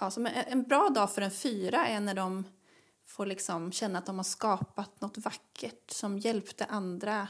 Ja, 0.00 0.10
så 0.10 0.20
men 0.20 0.34
en 0.34 0.44
en 0.48 0.62
bra 0.62 0.88
dag 0.88 1.12
för 1.12 1.22
en 1.22 1.30
fyra 1.30 1.86
är 1.86 2.00
när 2.00 2.14
de 2.14 2.44
får 3.04 3.26
liksom 3.26 3.72
känna 3.72 3.98
att 3.98 4.06
de 4.06 4.16
har 4.16 4.24
skapat 4.24 5.00
något 5.00 5.18
vackert 5.18 5.90
som 5.90 6.18
hjälpte 6.18 6.64
andra 6.64 7.28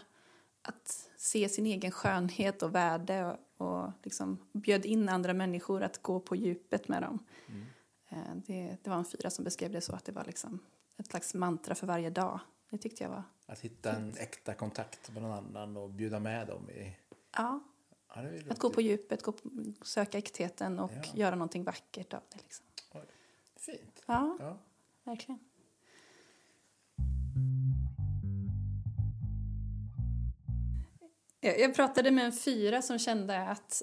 att 0.63 1.09
se 1.17 1.49
sin 1.49 1.67
egen 1.67 1.91
skönhet 1.91 2.63
och 2.63 2.75
värde 2.75 3.39
och, 3.57 3.67
och 3.67 3.93
liksom 4.03 4.39
bjöd 4.53 4.85
in 4.87 5.09
andra 5.09 5.33
människor 5.35 5.83
att 5.83 6.03
gå 6.03 6.21
på 6.21 6.37
djupet 6.37 6.89
med 6.89 7.03
dem. 7.03 7.19
Eh, 8.09 8.19
Det, 8.47 8.77
det 8.83 8.91
var 8.91 8.97
en 8.97 9.05
fyra 9.05 9.31
som 9.31 9.45
beskrev 9.45 9.71
det 9.73 9.81
så 9.81 9.95
att 9.95 10.05
det 10.05 10.13
var 10.13 10.25
liksom 10.25 10.59
ett 10.97 11.07
slags 11.07 11.35
mantra 11.35 11.75
för 11.75 11.87
varje 11.87 12.11
dag. 12.11 12.41
Det 12.71 12.79
tyckte 12.79 13.05
jag 13.05 13.11
var... 13.11 13.23
Att 13.47 13.61
hitta 13.61 13.93
en 13.93 14.15
äkta 14.17 14.55
kontakt 14.55 15.13
med 15.13 15.23
någon 15.23 15.33
annan 15.33 15.77
och 15.77 15.91
bjuda 15.91 16.21
med 16.21 16.47
dem 16.47 16.71
i... 16.71 16.97
Ja, 17.37 17.61
Ja, 18.15 18.23
att 18.51 18.59
gå 18.59 18.71
på 18.71 18.81
djupet, 18.81 19.23
gå 19.23 19.33
på, 19.33 19.49
söka 19.83 20.19
äktheten 20.19 20.79
och 20.79 20.91
Ja. 20.95 21.03
göra 21.15 21.35
någonting 21.35 21.65
vackert 21.65 22.15
av 22.15 22.21
det. 22.29 22.37
Liksom. 22.43 22.67
Fint. 23.57 24.03
Ja, 24.07 24.37
Ja. 24.41 24.59
verkligen. 25.05 25.39
Jag 31.41 31.74
pratade 31.74 32.11
med 32.11 32.24
en 32.24 32.32
fyra 32.32 32.82
som 32.82 32.99
kände 32.99 33.41
att, 33.49 33.82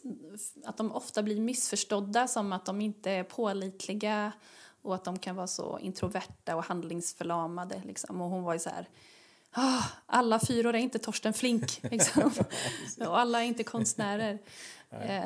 att 0.65 0.77
de 0.77 0.91
ofta 0.91 1.23
blir 1.23 1.39
missförstådda 1.41 2.27
som 2.27 2.53
att 2.53 2.65
de 2.65 2.81
inte 2.81 3.11
är 3.11 3.23
pålitliga 3.23 4.31
och 4.81 4.95
att 4.95 5.03
de 5.03 5.19
kan 5.19 5.35
vara 5.35 5.47
så 5.47 5.79
introverta 5.79 6.55
och 6.55 6.63
handlingsförlamade. 6.63 7.81
Liksom. 7.85 8.21
Och 8.21 8.29
hon 8.29 8.43
var 8.43 8.53
ju 8.53 8.59
så 8.59 8.69
här... 8.69 8.89
"Ah, 9.51 9.83
alla 10.05 10.39
fyror 10.39 10.75
är 10.75 10.79
inte 10.79 10.99
Torsten 10.99 11.33
Flink, 11.33 11.79
liksom. 11.91 12.31
och 12.99 13.19
alla 13.19 13.41
är 13.43 13.45
inte 13.45 13.63
konstnärer. 13.63 14.39
Eh, 14.89 15.25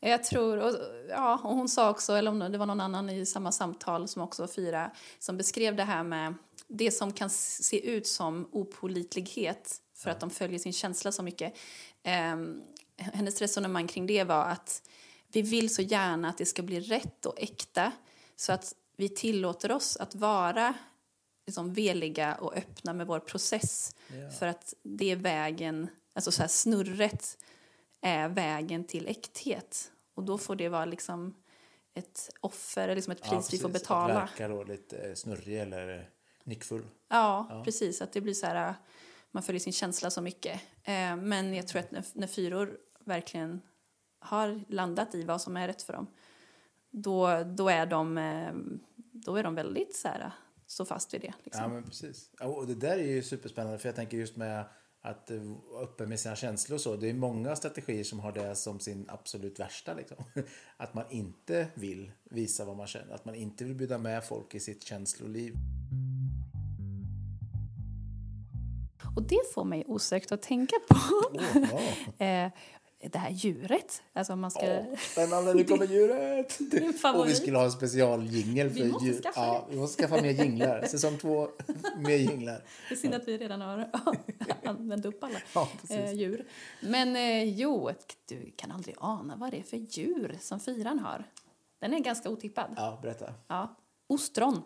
Jag 0.00 0.24
tror, 0.24 0.56
och, 0.58 0.74
ja, 1.08 1.40
och 1.44 1.54
hon 1.54 1.68
sa 1.68 1.90
också, 1.90 2.12
eller 2.12 2.30
om 2.30 2.38
det 2.38 2.58
var 2.58 2.66
någon 2.66 2.80
annan 2.80 3.10
i 3.10 3.26
samma 3.26 3.52
samtal 3.52 4.08
som 4.08 4.22
också 4.22 4.42
var 4.42 4.48
fyra, 4.48 4.90
som 5.18 5.36
beskrev 5.36 5.76
det 5.76 5.84
här 5.84 6.02
med 6.02 6.34
det 6.68 6.90
som 6.90 7.12
kan 7.12 7.30
se 7.30 7.90
ut 7.90 8.06
som 8.06 8.48
opolitlighet 8.52 9.80
för 10.02 10.10
att 10.10 10.20
de 10.20 10.30
följer 10.30 10.58
sin 10.58 10.72
känsla 10.72 11.12
så 11.12 11.22
mycket. 11.22 11.54
Ehm, 12.02 12.62
hennes 12.96 13.40
resonemang 13.40 13.86
kring 13.86 14.06
det 14.06 14.24
var 14.24 14.44
att 14.44 14.82
vi 15.28 15.42
vill 15.42 15.74
så 15.74 15.82
gärna 15.82 16.28
att 16.28 16.38
det 16.38 16.46
ska 16.46 16.62
bli 16.62 16.80
rätt 16.80 17.26
och 17.26 17.34
äkta 17.42 17.92
så 18.36 18.52
att 18.52 18.74
vi 18.96 19.08
tillåter 19.08 19.72
oss 19.72 19.96
att 19.96 20.14
vara 20.14 20.74
liksom 21.46 21.74
veliga 21.74 22.34
och 22.34 22.56
öppna 22.56 22.92
med 22.92 23.06
vår 23.06 23.20
process 23.20 23.94
Ja. 24.08 24.30
för 24.30 24.46
att 24.46 24.74
det 24.82 25.10
är 25.10 25.16
vägen, 25.16 25.88
alltså 26.14 26.32
så 26.32 26.40
här 26.42 26.48
snurret 26.48 27.38
är 28.00 28.28
vägen 28.28 28.84
till 28.84 29.08
äkthet. 29.08 29.90
Och 30.14 30.22
då 30.22 30.38
får 30.38 30.56
det 30.56 30.68
vara 30.68 30.84
liksom 30.84 31.34
ett 31.94 32.30
offer, 32.40 32.82
eller 32.84 32.94
liksom 32.94 33.12
ett 33.12 33.22
pris 33.22 33.52
vi 33.52 33.58
får 33.58 33.68
betala. 33.68 34.14
Att 34.14 34.30
verka 34.30 34.48
då 34.48 34.64
lite 34.64 34.96
eh, 34.96 35.14
snurrig 35.14 35.60
eller 35.60 35.98
eh, 35.98 36.04
nickfull. 36.44 36.86
Ja, 37.08 37.62
precis. 37.64 38.02
Att 38.02 38.12
det 38.12 38.20
blir 38.20 38.34
så 38.34 38.46
här, 38.46 38.74
man 39.32 39.42
följer 39.42 39.60
sin 39.60 39.72
känsla 39.72 40.10
så 40.10 40.20
mycket. 40.20 40.60
Eh, 40.84 41.16
men 41.16 41.54
jag 41.54 41.68
tror 41.68 41.80
att 41.80 41.90
när, 41.90 42.04
när 42.12 42.26
fyror 42.26 42.78
verkligen 43.04 43.60
har 44.18 44.60
landat 44.68 45.14
i 45.14 45.24
vad 45.24 45.40
som 45.40 45.56
är 45.56 45.68
rätt 45.68 45.82
för 45.82 45.92
dem, 45.92 46.06
då, 46.90 47.44
då, 47.44 47.68
är, 47.68 47.86
de, 47.86 48.18
eh, 48.18 48.52
då 49.12 49.36
är 49.36 49.42
de 49.42 49.54
väldigt 49.54 49.96
så 49.96 50.08
här, 50.08 50.32
så 50.66 50.84
fast 50.84 51.14
vid 51.14 51.20
det. 51.20 51.34
Liksom. 51.44 51.62
Ja, 51.62 51.68
men 51.68 51.84
precis. 51.84 52.30
Och 52.40 52.66
det 52.66 52.74
där 52.74 52.98
är 52.98 53.06
ju 53.06 53.22
superspännande 53.22 53.78
för 53.78 53.88
jag 53.88 53.96
tänker 53.96 54.16
just 54.16 54.36
med 54.36 54.64
att 55.02 55.30
eh, 55.30 55.40
vara 55.72 55.82
öppen 55.82 56.08
med 56.08 56.20
sina 56.20 56.36
känslor 56.36 56.74
och 56.74 56.80
så. 56.80 56.96
Det 56.96 57.10
är 57.10 57.14
många 57.14 57.56
strategier 57.56 58.04
som 58.04 58.20
har 58.20 58.32
det 58.32 58.54
som 58.54 58.80
sin 58.80 59.06
absolut 59.08 59.60
värsta. 59.60 59.94
Liksom. 59.94 60.16
Att 60.76 60.94
man 60.94 61.04
inte 61.10 61.66
vill 61.74 62.12
visa 62.24 62.64
vad 62.64 62.76
man 62.76 62.86
känner. 62.86 63.14
Att 63.14 63.24
man 63.24 63.34
inte 63.34 63.64
vill 63.64 63.74
bjuda 63.74 63.98
med 63.98 64.24
folk 64.24 64.54
i 64.54 64.60
sitt 64.60 64.84
känsloliv. 64.84 65.54
Och 69.16 69.22
det 69.22 69.40
får 69.54 69.64
mig 69.64 69.84
osökt 69.88 70.32
att 70.32 70.42
tänka 70.42 70.76
på 70.88 71.38
eh, 72.24 72.50
det 73.10 73.18
här 73.18 73.30
djuret. 73.30 74.02
Alltså 74.12 74.36
man 74.36 74.50
ska... 74.50 74.60
Åh, 74.62 74.96
spännande, 74.98 75.54
nu 75.54 75.64
kommer 75.64 75.86
djuret! 75.90 76.58
Och 77.14 77.28
vi 77.28 77.34
skulle 77.34 77.56
ha 77.58 77.64
en 77.64 77.72
specialjingel 77.72 78.70
för 78.70 78.74
Vi 78.82 78.92
måste 78.92 79.06
djur. 79.06 79.22
skaffa 79.22 79.40
ja, 79.40 79.66
vi 79.70 79.76
måste 79.76 80.02
skaffa 80.02 80.22
mer 80.22 80.30
jinglar. 80.30 80.82
Säsong 80.86 81.18
två, 81.18 81.48
mer 81.96 82.16
jinglar. 82.16 82.62
Det 82.88 82.94
är 82.94 82.98
synd 82.98 83.14
att 83.14 83.28
vi 83.28 83.38
redan 83.38 83.60
har 83.60 83.90
använt 84.64 85.04
upp 85.04 85.24
alla 85.24 85.38
Ja, 85.54 85.68
eh, 85.90 86.12
djur. 86.12 86.44
Men 86.80 87.16
eh, 87.16 87.44
jo, 87.44 87.90
du 88.28 88.50
kan 88.56 88.70
aldrig 88.70 88.96
ana 88.98 89.36
vad 89.36 89.50
det 89.50 89.58
är 89.58 89.62
för 89.62 89.76
djur 89.76 90.36
som 90.40 90.60
fyran 90.60 90.98
har. 90.98 91.24
Den 91.80 91.94
är 91.94 91.98
ganska 91.98 92.30
otippad. 92.30 92.74
Ja, 92.76 92.98
berätta. 93.02 93.34
Ja. 93.48 93.76
Ostron. 94.06 94.62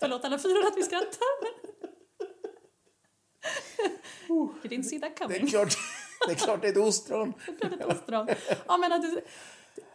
Förlåt 0.00 0.24
alla 0.24 0.38
fyra 0.38 0.68
att 0.68 0.76
vi 0.76 0.82
skrattar. 0.82 1.28
you 4.28 4.52
didn't 4.62 4.82
see 4.82 5.00
that 5.00 5.16
Det 5.16 5.24
är 5.24 5.28
coming. 5.28 5.46
klart 5.46 5.76
det 6.26 6.32
är, 6.32 6.36
klart 6.36 6.60
det 6.62 6.66
är 6.68 6.72
ett 6.72 6.76
ostron. 6.78 7.32
Ett 7.62 7.84
ostron. 7.84 8.28
Ja, 8.68 8.76
men 8.76 8.92
att 8.92 9.02
du, 9.02 9.20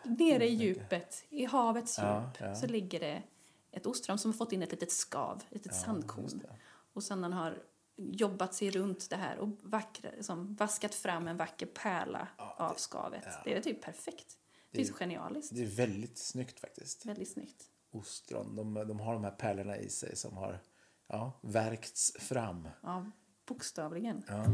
nere 0.04 0.47
i 0.47 0.54
djupet, 0.54 1.26
i 1.30 1.45
havets 1.45 1.97
djup, 1.97 2.06
Ja, 2.06 2.32
ja. 2.39 2.56
så 2.56 2.68
ligger 2.68 2.99
det 2.99 3.24
ett 3.72 3.86
ostron 3.86 4.18
som 4.20 4.32
har 4.32 4.38
fått 4.38 4.51
in 4.51 4.64
ett 4.64 4.72
litet 4.72 4.91
skav, 4.91 5.38
ett 5.47 5.54
litet 5.54 5.66
just 5.72 5.86
sandkorn. 5.86 6.39
det. 6.39 6.56
Och 6.93 7.04
sen 7.04 7.24
han 7.24 7.34
har 7.34 7.64
jobbat 7.97 8.54
sig 8.56 8.72
runt 8.72 9.10
det 9.10 9.16
här 9.16 9.38
och 9.38 9.49
vackra, 9.64 10.10
liksom, 10.16 10.56
vaskat 10.56 10.95
fram 10.95 11.28
en 11.28 11.38
vacker 11.38 11.66
pärla 11.66 12.28
av 12.38 12.74
skavet. 12.76 13.26
Det 13.45 13.54
är 13.54 13.62
typ 13.62 13.82
perfekt. 13.82 14.38
Det 14.72 14.82
är 14.82 14.86
så 14.86 14.93
genialiskt. 14.93 15.56
Det 15.56 15.62
är 15.64 15.68
väldigt 15.68 16.18
snyggt 16.18 16.60
faktiskt. 16.60 17.06
Väldigt 17.06 17.32
snyggt. 17.34 17.64
Ostron, 17.94 18.56
de, 18.56 18.74
de 18.74 19.00
har 19.00 19.14
de 19.14 19.24
här 19.24 19.32
pärlorna 19.32 19.78
i 19.78 19.89
sig 19.89 20.16
som 20.16 20.38
har 20.38 20.62
ja, 21.08 21.39
värkts 21.41 22.14
fram. 22.20 22.70
Ja, 22.84 23.06
bokstavligen. 23.48 24.24
Ja. 24.28 24.46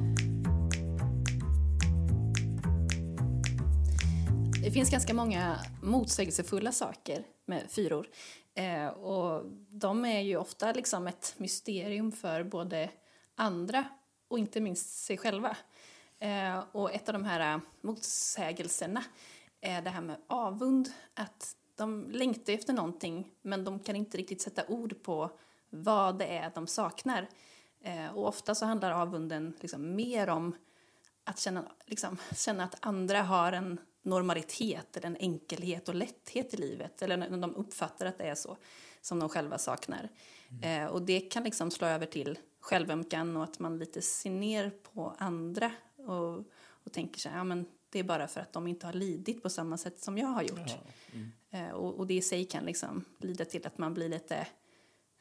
Det 4.64 4.72
finns 4.72 4.92
ganska 4.92 5.14
många 5.14 5.60
motsägelsefulla 5.82 6.72
saker 6.72 7.24
med 7.46 7.72
fyror. 7.72 8.08
Eh, 8.56 8.88
och 8.88 9.46
de 9.70 10.06
är 10.06 10.20
ju 10.20 10.38
ofta 10.38 10.72
liksom 10.72 11.08
ett 11.08 11.34
mysterium 11.38 12.12
för 12.12 12.44
både 12.44 12.90
andra 13.36 13.86
och 14.28 14.40
inte 14.40 14.62
minst 14.62 15.06
sig 15.06 15.18
själva. 15.18 15.58
Eh, 16.20 16.64
och 16.72 16.94
ett 16.94 17.10
av 17.10 17.14
de 17.14 17.26
här 17.26 17.62
motsägelserna 17.82 19.04
är 19.62 19.82
det 19.82 19.90
här 19.90 20.02
med 20.02 20.18
avund. 20.28 20.90
Att 21.14 21.56
de 21.80 22.12
längtar 22.12 22.54
efter 22.54 22.74
någonting 22.74 23.32
men 23.42 23.64
de 23.64 23.80
kan 23.80 23.96
inte 23.96 24.18
riktigt 24.18 24.42
sätta 24.42 24.68
ord 24.68 25.04
på 25.04 25.32
vad 25.70 26.18
det 26.18 26.26
är 26.26 26.52
de 26.56 26.68
saknar. 26.68 27.30
Eh, 27.82 28.08
och 28.16 28.28
ofta 28.28 28.56
så 28.56 28.66
handlar 28.66 28.92
avunden 28.92 29.54
liksom 29.60 29.96
mer 29.96 30.30
om 30.30 30.56
att 31.24 31.40
känna, 31.40 31.72
liksom, 31.86 32.18
känna 32.36 32.64
att 32.64 32.76
andra 32.80 33.22
har 33.22 33.52
en 33.52 33.80
normalitet 34.02 34.98
eller 34.98 35.08
en 35.08 35.18
enkelhet 35.18 35.90
och 35.90 35.96
lätthet 35.96 36.54
i 36.54 36.58
livet 36.58 37.02
eller 37.02 37.18
när 37.18 37.38
de 37.38 37.56
uppfattar 37.56 38.06
att 38.06 38.18
det 38.18 38.24
är 38.24 38.36
så 38.36 38.58
som 39.02 39.20
de 39.20 39.30
själva 39.30 39.58
saknar. 39.58 40.10
Eh, 40.62 40.86
och 40.86 41.02
det 41.02 41.20
kan 41.20 41.44
liksom 41.44 41.72
slå 41.72 41.88
över 41.88 42.06
till 42.06 42.40
självömkan 42.60 43.38
och 43.38 43.44
att 43.44 43.60
man 43.60 43.80
lite 43.80 44.02
ser 44.02 44.30
ner 44.30 44.72
på 44.94 45.16
andra 45.18 45.72
och, 45.96 46.38
och 46.84 46.94
tänker 46.94 47.20
sig 47.20 47.32
ja 47.36 47.44
men 47.44 47.66
det 47.90 48.00
är 48.00 48.04
bara 48.04 48.28
för 48.28 48.42
att 48.42 48.54
de 48.54 48.68
inte 48.68 48.86
har 48.86 48.94
lidit 48.94 49.44
på 49.44 49.50
samma 49.50 49.78
sätt 49.78 50.00
som 50.00 50.18
jag 50.18 50.28
har 50.28 50.44
gjort. 50.44 50.60
Eh, 51.14 51.20
och, 51.74 51.96
och 51.96 52.08
det 52.08 52.14
i 52.14 52.22
sig 52.22 52.46
kan 52.46 52.66
liksom 52.66 53.06
lida 53.20 53.46
till 53.46 53.68
att 53.68 53.78
man 53.78 53.94
blir 53.94 54.10
lite 54.10 54.48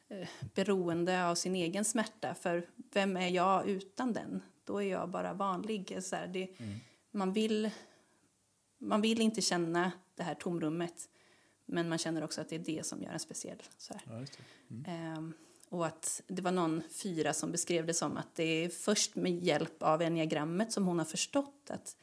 eh, 0.07 0.27
beroende 0.55 1.25
av 1.27 1.35
sin 1.35 1.55
egen 1.55 1.85
smärta. 1.85 2.35
För 2.35 2.69
vem 2.93 3.17
är 3.17 3.27
jag 3.27 3.69
utan 3.69 4.13
den? 4.13 4.41
Då 4.63 4.77
är 4.77 4.89
jag 4.89 5.09
bara 5.09 5.33
vanlig. 5.33 5.97
Så 6.03 6.15
här, 6.15 6.27
det, 6.27 6.49
man, 7.11 7.33
vill, 7.33 7.69
man 8.77 9.01
vill 9.01 9.21
inte 9.21 9.41
känna 9.41 9.91
det 10.15 10.23
här 10.23 10.35
tomrummet. 10.35 11.09
Men 11.65 11.89
man 11.89 11.97
känner 11.97 12.23
också 12.23 12.41
att 12.41 12.49
det 12.49 12.55
är 12.55 12.59
det 12.59 12.85
som 12.85 13.01
gör 13.01 13.11
en 13.11 13.19
speciell. 13.19 13.63
Så. 13.77 13.93
Ja, 14.05 14.25
det. 14.67 14.91
Ehm, 14.91 15.33
och 15.69 15.85
att 15.85 16.21
det 16.27 16.41
var 16.41 16.51
någon 16.51 16.83
fyra 16.89 17.33
som 17.33 17.51
beskrev 17.51 17.85
det 17.85 17.93
som 17.93 18.17
att 18.17 18.35
det 18.35 18.43
är 18.43 18.69
först 18.69 19.15
med 19.15 19.43
hjälp 19.43 19.83
av 19.83 20.01
enneagrammet 20.01 20.71
som 20.71 20.85
hon 20.85 20.97
har 20.97 21.05
förstått 21.05 21.69
att 21.69 21.95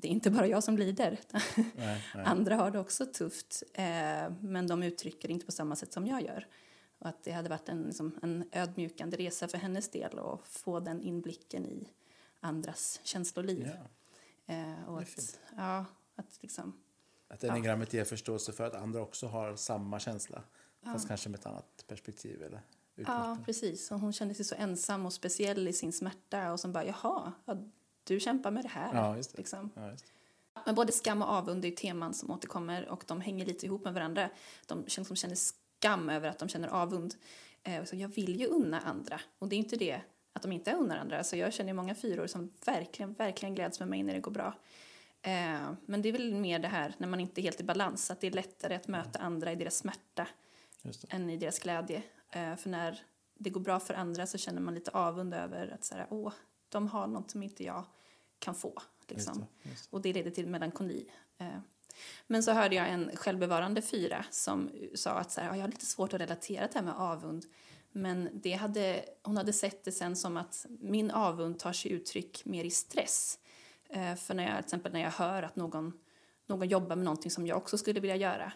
det 0.00 0.08
är 0.08 0.12
inte 0.12 0.30
bara 0.30 0.46
jag 0.46 0.64
som 0.64 0.78
lider. 0.78 1.20
Nej, 1.56 1.64
nej. 1.76 2.02
Andra 2.24 2.56
har 2.56 2.70
det 2.70 2.78
också 2.78 3.06
tufft, 3.06 3.62
eh, 3.72 3.84
men 4.40 4.66
de 4.66 4.82
uttrycker 4.82 5.28
det 5.28 5.34
inte 5.34 5.46
på 5.46 5.52
samma 5.52 5.76
sätt 5.76 5.92
som 5.92 6.06
jag 6.06 6.22
gör. 6.22 6.46
Och 6.98 7.08
att 7.08 7.24
det 7.24 7.32
hade 7.32 7.48
varit 7.48 7.68
en, 7.68 7.82
liksom, 7.82 8.18
en 8.22 8.48
ödmjukande 8.52 9.16
resa 9.16 9.48
för 9.48 9.58
hennes 9.58 9.90
del 9.90 10.18
att 10.18 10.46
få 10.48 10.80
den 10.80 11.02
inblicken 11.02 11.66
i 11.66 11.88
andras 12.40 13.00
känsloliv. 13.02 13.70
Ja. 14.46 14.54
Eh, 14.54 14.88
och 14.88 15.00
att, 15.00 15.38
ja, 15.56 15.84
att 16.16 16.38
liksom, 16.40 16.80
Att 17.28 17.44
enigrammet 17.44 17.92
ger 17.92 18.04
förståelse 18.04 18.52
för 18.52 18.64
att 18.64 18.74
andra 18.74 19.02
också 19.02 19.26
har 19.26 19.56
samma 19.56 20.00
känsla. 20.00 20.42
Fast 20.84 21.08
kanske 21.08 21.28
med 21.28 21.40
ett 21.40 21.46
annat 21.46 21.84
perspektiv 21.88 22.42
eller 22.42 22.60
ja, 22.94 23.02
utgångspunkt. 23.02 23.46
precis. 23.46 23.90
Och 23.90 24.00
hon 24.00 24.12
kände 24.12 24.34
sig 24.34 24.44
så 24.44 24.54
ensam 24.54 25.06
och 25.06 25.12
speciell 25.12 25.68
i 25.68 25.72
sin 25.72 25.92
smärta 25.92 26.52
och 26.52 26.60
som 26.60 26.72
bara, 26.72 26.84
jaha, 26.84 27.32
ja, 27.44 27.56
du 28.08 28.20
kämpar 28.20 28.50
med 28.50 28.64
det 28.64 28.68
här. 28.68 28.94
Ja, 28.94 29.14
det. 29.14 29.38
Liksom. 29.38 29.70
Ja. 29.74 29.90
Men 30.66 30.74
både 30.74 30.92
skam 30.92 31.22
och 31.22 31.28
avund 31.28 31.64
är 31.64 31.70
teman 31.70 32.14
som 32.14 32.30
återkommer 32.30 32.88
och 32.88 33.04
de 33.06 33.20
hänger 33.20 33.46
lite 33.46 33.66
ihop 33.66 33.84
med 33.84 33.94
varandra. 33.94 34.30
De 34.66 34.86
känner, 34.86 35.06
som 35.06 35.16
känner 35.16 35.34
skam 35.34 36.10
över 36.10 36.28
att 36.28 36.38
de 36.38 36.48
känner 36.48 36.68
avund. 36.68 37.14
Eh, 37.62 37.84
så 37.84 37.96
jag 37.96 38.08
vill 38.08 38.40
ju 38.40 38.46
unna 38.46 38.80
andra. 38.80 39.20
Och 39.38 39.48
det 39.48 39.56
är 39.56 39.58
inte 39.58 39.76
det 39.76 40.00
att 40.32 40.42
de 40.42 40.52
inte 40.52 40.72
unnar 40.72 40.96
andra. 40.96 41.18
Alltså 41.18 41.36
jag 41.36 41.52
känner 41.52 41.72
många 41.72 41.94
fyror 41.94 42.26
som 42.26 42.52
verkligen, 42.64 43.12
verkligen 43.12 43.54
gläds 43.54 43.80
med 43.80 43.88
mig 43.88 44.02
när 44.02 44.14
det 44.14 44.20
går 44.20 44.30
bra. 44.30 44.54
Eh, 45.22 45.72
men 45.86 46.02
det 46.02 46.08
är 46.08 46.12
väl 46.12 46.34
mer 46.34 46.58
det 46.58 46.68
här 46.68 46.94
när 46.98 47.08
man 47.08 47.20
inte 47.20 47.40
är 47.40 47.42
helt 47.42 47.60
i 47.60 47.64
balans. 47.64 48.10
Att 48.10 48.20
det 48.20 48.26
är 48.26 48.30
lättare 48.30 48.74
att 48.74 48.88
möta 48.88 49.18
andra 49.18 49.52
i 49.52 49.56
deras 49.56 49.76
smärta 49.76 50.26
än 51.08 51.30
i 51.30 51.36
deras 51.36 51.58
glädje. 51.58 52.02
Eh, 52.30 52.56
för 52.56 52.70
när 52.70 53.02
det 53.34 53.50
går 53.50 53.60
bra 53.60 53.80
för 53.80 53.94
andra 53.94 54.26
så 54.26 54.38
känner 54.38 54.60
man 54.60 54.74
lite 54.74 54.90
avund 54.90 55.34
över 55.34 55.68
att 55.74 55.84
så 55.84 55.94
här, 55.94 56.06
åh, 56.10 56.32
de 56.68 56.88
har 56.88 57.06
något 57.06 57.30
som 57.30 57.42
inte 57.42 57.64
jag 57.64 57.84
kan 58.38 58.54
få. 58.54 58.82
Liksom. 59.08 59.38
Just 59.38 59.62
det, 59.62 59.68
just 59.70 59.92
Och 59.92 60.00
det 60.02 60.12
leder 60.12 60.30
till 60.30 60.46
melankoli. 60.46 61.10
Eh, 61.38 61.46
Men 62.26 62.42
så 62.42 62.52
hörde 62.52 62.74
jag 62.76 62.88
en 62.88 63.10
självbevarande 63.16 63.82
fyra 63.82 64.24
som 64.30 64.70
sa 64.94 65.10
att 65.10 65.30
så 65.30 65.40
här, 65.40 65.48
"Ja, 65.48 65.56
jag 65.56 65.62
har 65.62 65.68
lite 65.68 65.86
svårt 65.86 66.14
att 66.14 66.20
relatera 66.20 66.68
till 66.68 66.72
det 66.74 66.78
här 66.78 66.94
med 66.94 67.02
avund. 67.02 67.44
Men 67.92 68.28
det 68.32 68.52
hade, 68.52 69.04
hon 69.22 69.36
hade 69.36 69.52
sett 69.52 69.84
det 69.84 69.92
sen 69.92 70.16
som 70.16 70.36
att 70.36 70.66
min 70.68 71.10
avund 71.10 71.58
tar 71.58 71.72
sig 71.72 71.92
uttryck 71.92 72.44
mer 72.44 72.64
i 72.64 72.70
stress. 72.70 73.38
Eh, 73.88 74.14
För 74.14 74.34
när 74.34 74.44
jag, 74.44 74.54
till 74.56 74.64
exempel 74.64 74.92
när 74.92 75.00
jag 75.00 75.10
hör 75.10 75.42
att 75.42 75.56
någon, 75.56 75.92
någon 76.46 76.68
jobbar 76.68 76.96
med 76.96 77.04
någonting 77.04 77.30
som 77.30 77.46
jag 77.46 77.56
också 77.58 77.78
skulle 77.78 78.00
vilja 78.00 78.16
göra 78.16 78.52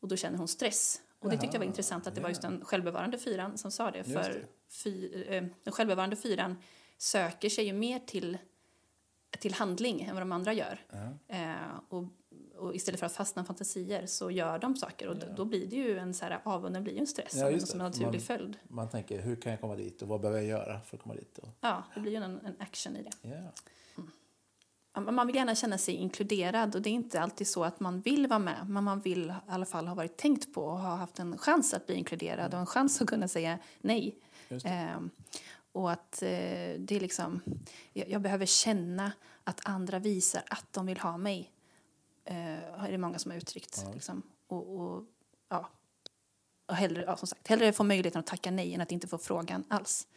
och 0.00 0.08
då 0.08 0.16
känner 0.16 0.38
hon 0.38 0.48
stress. 0.48 1.00
Och 1.18 1.30
det 1.30 1.36
tyckte 1.38 1.54
jag 1.56 1.60
var 1.60 1.66
intressant 1.66 2.06
att 2.06 2.14
det 2.14 2.20
var 2.20 2.28
just 2.28 2.42
den 2.42 2.64
självbevarande 2.64 3.18
fyran 3.18 3.58
som 3.58 3.70
sa 3.70 3.90
det. 3.90 4.04
För 4.04 4.12
det. 4.12 4.46
fy, 4.68 5.22
eh, 5.22 5.44
den 5.64 5.72
självbevarande 5.72 6.16
fyran 6.16 6.56
söker 6.98 7.48
sig 7.48 7.64
ju 7.64 7.72
mer 7.72 7.98
till, 7.98 8.38
till 9.40 9.54
handling 9.54 10.02
än 10.02 10.14
vad 10.14 10.22
de 10.22 10.32
andra 10.32 10.52
gör. 10.52 10.80
Ja. 10.90 11.34
Eh, 11.36 11.54
och, 11.88 12.04
och 12.58 12.74
istället 12.74 13.00
för 13.00 13.06
att 13.06 13.12
fastna 13.12 13.42
i 13.42 13.44
fantasier 13.44 14.06
så 14.06 14.30
gör 14.30 14.58
de 14.58 14.76
saker 14.76 15.08
och 15.08 15.16
d- 15.16 15.26
då 15.36 15.44
blir 15.44 15.66
det 15.66 15.76
ju 15.76 15.98
en 15.98 16.14
så 16.14 16.24
här, 16.24 16.40
avunden 16.44 16.84
blir 16.84 16.92
ju 16.94 16.98
en 17.00 17.06
stress 17.06 17.34
Ja, 17.34 17.60
som, 17.60 17.80
en- 17.80 17.86
naturlig 17.86 18.06
Man- 18.12 18.20
följd. 18.20 18.56
Man 18.68 18.88
tänker, 18.90 19.20
hur 19.22 19.36
kan 19.36 19.52
jag 19.52 19.60
komma 19.60 19.76
dit 19.76 20.02
och 20.02 20.08
vad 20.08 20.20
behöver 20.20 20.40
jag 20.40 20.48
göra 20.48 20.80
för 20.80 20.96
att 20.96 21.02
komma 21.02 21.14
dit? 21.14 21.38
Och, 21.38 21.48
Ja, 21.60 21.82
det 21.94 22.00
blir 22.00 22.12
ju 22.12 22.16
en, 22.16 22.24
en 22.24 22.56
action 22.58 22.96
i 22.96 23.02
det. 23.02 23.28
ja. 23.28 23.52
Ja, 24.96 25.00
men 25.00 25.14
Man 25.14 25.26
vill 25.26 25.36
gärna 25.36 25.54
känna 25.54 25.78
sig 25.78 25.94
inkluderad 25.94 26.74
och 26.74 26.82
det 26.82 26.90
är 26.90 26.94
inte 26.94 27.20
alltid 27.20 27.46
så 27.48 27.64
att 27.64 27.80
man 27.80 28.00
vill 28.00 28.26
vara 28.26 28.38
med 28.38 28.66
men 28.68 28.84
man 28.84 29.00
vill 29.00 29.30
i 29.30 29.32
alla 29.52 29.66
fall 29.66 29.86
ha 29.86 29.94
varit 29.94 30.16
tänkt 30.16 30.54
på 30.54 30.62
och 30.64 30.78
ha 30.78 30.94
haft 30.96 31.18
en 31.18 31.38
chans 31.38 31.74
att 31.74 31.86
bli 31.86 31.94
inkluderad 31.94 32.54
och 32.54 32.60
en 32.60 32.66
chans 32.66 33.00
att 33.02 33.08
kunna 33.08 33.28
säga 33.28 33.58
nej. 33.80 34.18
Ehm, 34.64 35.10
och 35.74 35.90
att 35.92 36.22
eh, 36.22 36.28
det 36.78 36.90
är 36.90 37.00
liksom, 37.00 37.40
jag, 37.92 38.08
jag 38.08 38.22
behöver 38.22 38.46
känna 38.46 39.12
att 39.44 39.60
andra 39.68 39.98
visar 39.98 40.42
att 40.50 40.72
de 40.72 40.86
vill 40.86 40.98
ha 40.98 41.16
mig. 41.16 41.52
Eh, 42.24 42.84
är 42.84 42.92
det 42.92 42.98
många 42.98 43.18
som 43.18 43.30
har 43.30 43.38
uttryckt. 43.38 43.82
Ja. 43.84 43.92
Liksom. 43.92 44.22
Och, 44.46 44.76
och, 44.80 45.04
ja. 45.48 45.68
och 46.66 46.74
hellre, 46.74 47.02
ja, 47.06 47.16
som 47.16 47.28
sagt, 47.28 47.48
hellre 47.48 47.72
få 47.72 47.84
möjligheten 47.84 48.20
att 48.20 48.26
tacka 48.26 48.50
nej 48.50 48.74
än 48.74 48.80
att 48.80 48.92
inte 48.92 49.06
få 49.08 49.18
frågan 49.18 49.64
alls. 49.68 50.08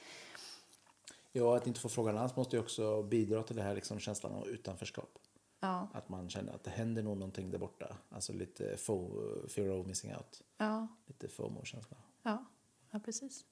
ja, 1.32 1.58
att 1.58 1.68
inte 1.68 1.80
få 1.80 1.90
frågan 1.90 2.18
alls 2.18 2.36
måste 2.36 2.56
ju 2.56 2.62
också 2.62 3.04
bidra 3.04 3.44
till 3.44 3.56
det 3.56 3.64
här 3.64 3.76
liksom, 3.76 4.00
känslan 4.00 4.34
av 4.34 4.48
utanförskap. 4.48 5.20
Ja, 5.60 5.88
Att 5.94 6.10
man 6.10 6.30
känner 6.30 6.54
att 6.54 6.64
det 6.64 6.70
händer 6.72 7.04
nog 7.04 7.18
någonting 7.18 7.52
där 7.52 7.58
borta. 7.60 7.96
Alltså 8.10 8.34
lite 8.34 8.78
fo, 8.78 9.22
fear 9.48 9.70
of 9.70 9.88
missing 9.88 10.16
out. 10.16 10.42
ja, 10.58 10.88
Lite 11.06 11.28
FOMO-känsla. 11.28 11.98
ja, 12.24 12.46
ja 12.92 13.00
precis. 13.00 13.46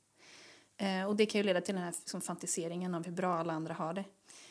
Eh, 0.77 1.05
och 1.05 1.15
det 1.15 1.25
kan 1.25 1.39
ju 1.39 1.43
leda 1.45 1.61
till 1.61 1.75
den 1.75 1.83
här 1.83 1.91
liksom, 1.99 2.21
fantiseringen 2.21 2.95
av 2.95 3.05
hur 3.05 3.11
bra 3.11 3.35
alla 3.35 3.53
andra 3.53 3.73
har 3.73 3.93
det. 3.93 4.03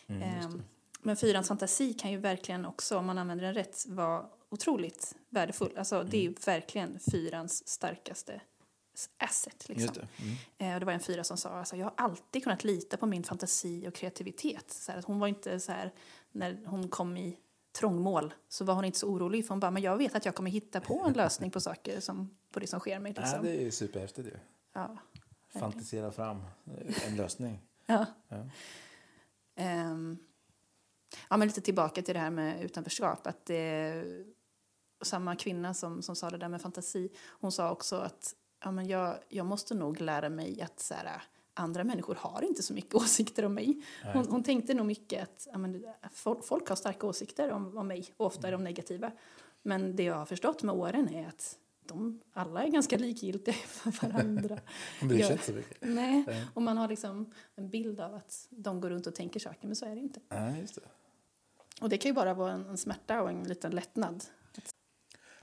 Mm, 0.07 0.23
Ehm, 0.23 0.53
det. 0.59 0.65
Men 1.03 1.17
fyrans 1.17 1.49
fantasi 1.49 1.93
kan 1.93 2.11
ju 2.11 2.17
verkligen 2.17 2.67
också, 2.67 2.99
om 2.99 3.07
man 3.07 3.19
använder 3.19 3.45
den 3.45 3.55
rätt, 3.55 3.85
vara 3.89 4.27
otroligt 4.49 5.17
värdefull. 5.29 5.79
Alltså, 5.79 6.03
Det 6.03 6.17
är 6.17 6.23
ju 6.23 6.35
verkligen 6.47 6.99
fyrans 7.11 7.69
starkaste 7.69 8.41
asset. 9.19 9.69
Liksom. 9.69 9.95
Det. 9.95 10.09
Mm. 10.25 10.37
Eh, 10.59 10.75
och 10.75 10.81
det 10.81 10.87
var 10.87 10.93
en 10.93 11.01
fyra 11.01 11.25
som 11.25 11.37
sa 11.37 11.49
alltså, 11.49 11.77
jag 11.77 11.85
har 11.87 11.95
alltid 11.97 12.45
kunnat 12.45 12.65
lita 12.65 12.97
på 12.97 13.07
min 13.07 13.25
fantasi 13.25 13.89
och 13.89 13.95
kreativitet. 13.95 14.71
Så 14.71 14.93
här, 14.93 14.99
att 14.99 15.05
hon 15.05 15.19
var 15.19 15.29
inte 15.29 15.61
så 15.61 15.73
här, 15.73 15.93
när 16.33 16.59
hon 16.67 16.89
kom 16.89 17.17
i 17.17 17.39
trångmål 17.79 18.35
så 18.49 18.65
var 18.65 18.75
hon 18.75 18.85
inte 18.85 18.99
så 18.99 19.09
orolig 19.09 19.45
för 19.47 19.49
hon 19.55 19.61
bara, 19.61 19.71
men 19.71 19.83
jag 19.83 19.97
vet 19.97 20.15
att 20.15 20.25
jag 20.25 20.35
kommer 20.35 20.51
hitta 20.51 20.81
på 20.81 21.05
en 21.07 21.13
lösning 21.13 21.51
på 21.51 21.61
saker 21.61 22.01
som, 22.01 22.37
på 22.51 22.61
det 22.61 22.67
som 22.67 22.81
sker 22.81 22.99
mig. 22.99 23.13
Ja, 23.17 23.23
Liksom. 23.23 23.43
det 23.45 23.51
är 23.51 23.61
ju 23.63 23.71
superhäftigt 23.71 24.29
ju. 24.29 24.37
Ja. 24.73 24.97
Fantisera 25.61 26.13
fram 26.13 26.37
eh, 26.67 27.09
en 27.09 27.17
lösning. 27.17 27.61
Ja. 27.87 28.07
Ja. 28.29 28.37
Ehm, 29.57 30.19
ja, 31.31 31.37
men 31.37 31.49
lite 31.49 31.61
tillbaka 31.61 32.03
till 32.03 32.15
det 32.15 32.21
här 32.21 32.31
med 32.31 32.65
utanförskap. 32.65 33.27
Att 33.27 33.47
det, 33.47 34.05
samma 35.03 35.37
kvinna 35.37 35.75
som, 35.75 36.03
som 36.03 36.17
sa 36.17 36.31
det 36.31 36.39
där 36.39 36.49
med 36.49 36.63
fantasi, 36.63 37.11
hon 37.27 37.53
sa 37.53 37.71
också 37.71 37.97
att 37.97 38.35
ja, 38.65 38.71
men 38.71 38.87
jag, 38.87 39.19
jag 39.29 39.47
måste 39.47 39.75
nog 39.75 40.01
lära 40.01 40.29
mig 40.29 40.63
att 40.63 40.81
så 40.81 40.95
här, 40.95 41.23
andra 41.55 41.85
människor 41.85 42.15
har 42.15 42.45
inte 42.45 42.63
så 42.63 42.75
mycket 42.75 42.95
åsikter 43.03 43.45
om 43.45 43.55
mig. 43.55 43.85
Hon, 44.13 44.27
hon 44.29 44.43
tänkte 44.43 44.75
nog 44.75 44.87
mycket 44.87 45.23
att 45.23 45.49
ja, 45.53 45.59
men, 45.59 45.87
folk, 46.13 46.45
folk 46.45 46.69
har 46.69 46.77
starka 46.77 47.07
åsikter 47.07 47.51
om, 47.51 47.79
om 47.79 47.87
mig 47.87 48.07
och 48.17 48.27
ofta 48.27 48.49
är 48.49 48.53
de 48.53 48.65
negativa. 48.65 49.13
Men 49.63 49.97
det 49.97 50.03
jag 50.03 50.15
har 50.15 50.27
förstått 50.27 50.63
med 50.63 50.75
åren 50.75 51.09
är 51.09 51.29
att 51.29 51.59
de 51.87 52.21
alla 52.33 52.65
är 52.65 52.69
ganska 52.69 52.97
likgiltiga 52.99 53.55
för 53.67 54.09
varandra. 54.09 54.59
Hon 55.01 55.09
bryr 55.09 55.19
sig 55.19 55.27
Ja. 55.27 55.33
inte 55.33 55.45
så 55.45 55.53
mycket. 55.53 55.77
Nej, 55.81 56.25
Nej. 56.27 56.45
och 56.55 56.63
man 56.63 56.77
har 56.77 56.89
liksom 56.89 57.33
en 57.57 57.71
bild 57.71 58.01
av 58.01 58.15
att 58.15 58.47
de 58.51 58.81
går 58.81 58.91
runt 58.91 59.07
och 59.07 59.15
tänker 59.15 59.41
saker, 59.41 59.67
men 59.67 59.77
så 59.77 59.87
är 59.87 59.95
det 59.95 60.01
inte. 60.01 60.21
Ja, 60.29 60.57
just 60.57 60.75
det. 60.75 60.81
Och 61.81 61.89
det 61.89 61.99
kan 61.99 62.09
ju 62.09 62.15
bara 62.15 62.35
vara 62.35 62.53
en, 62.53 62.67
en 62.67 62.79
smärta 62.79 63.23
och 63.23 63.31
en 63.31 63.43
liten 63.43 63.71
lättnad. 63.73 64.25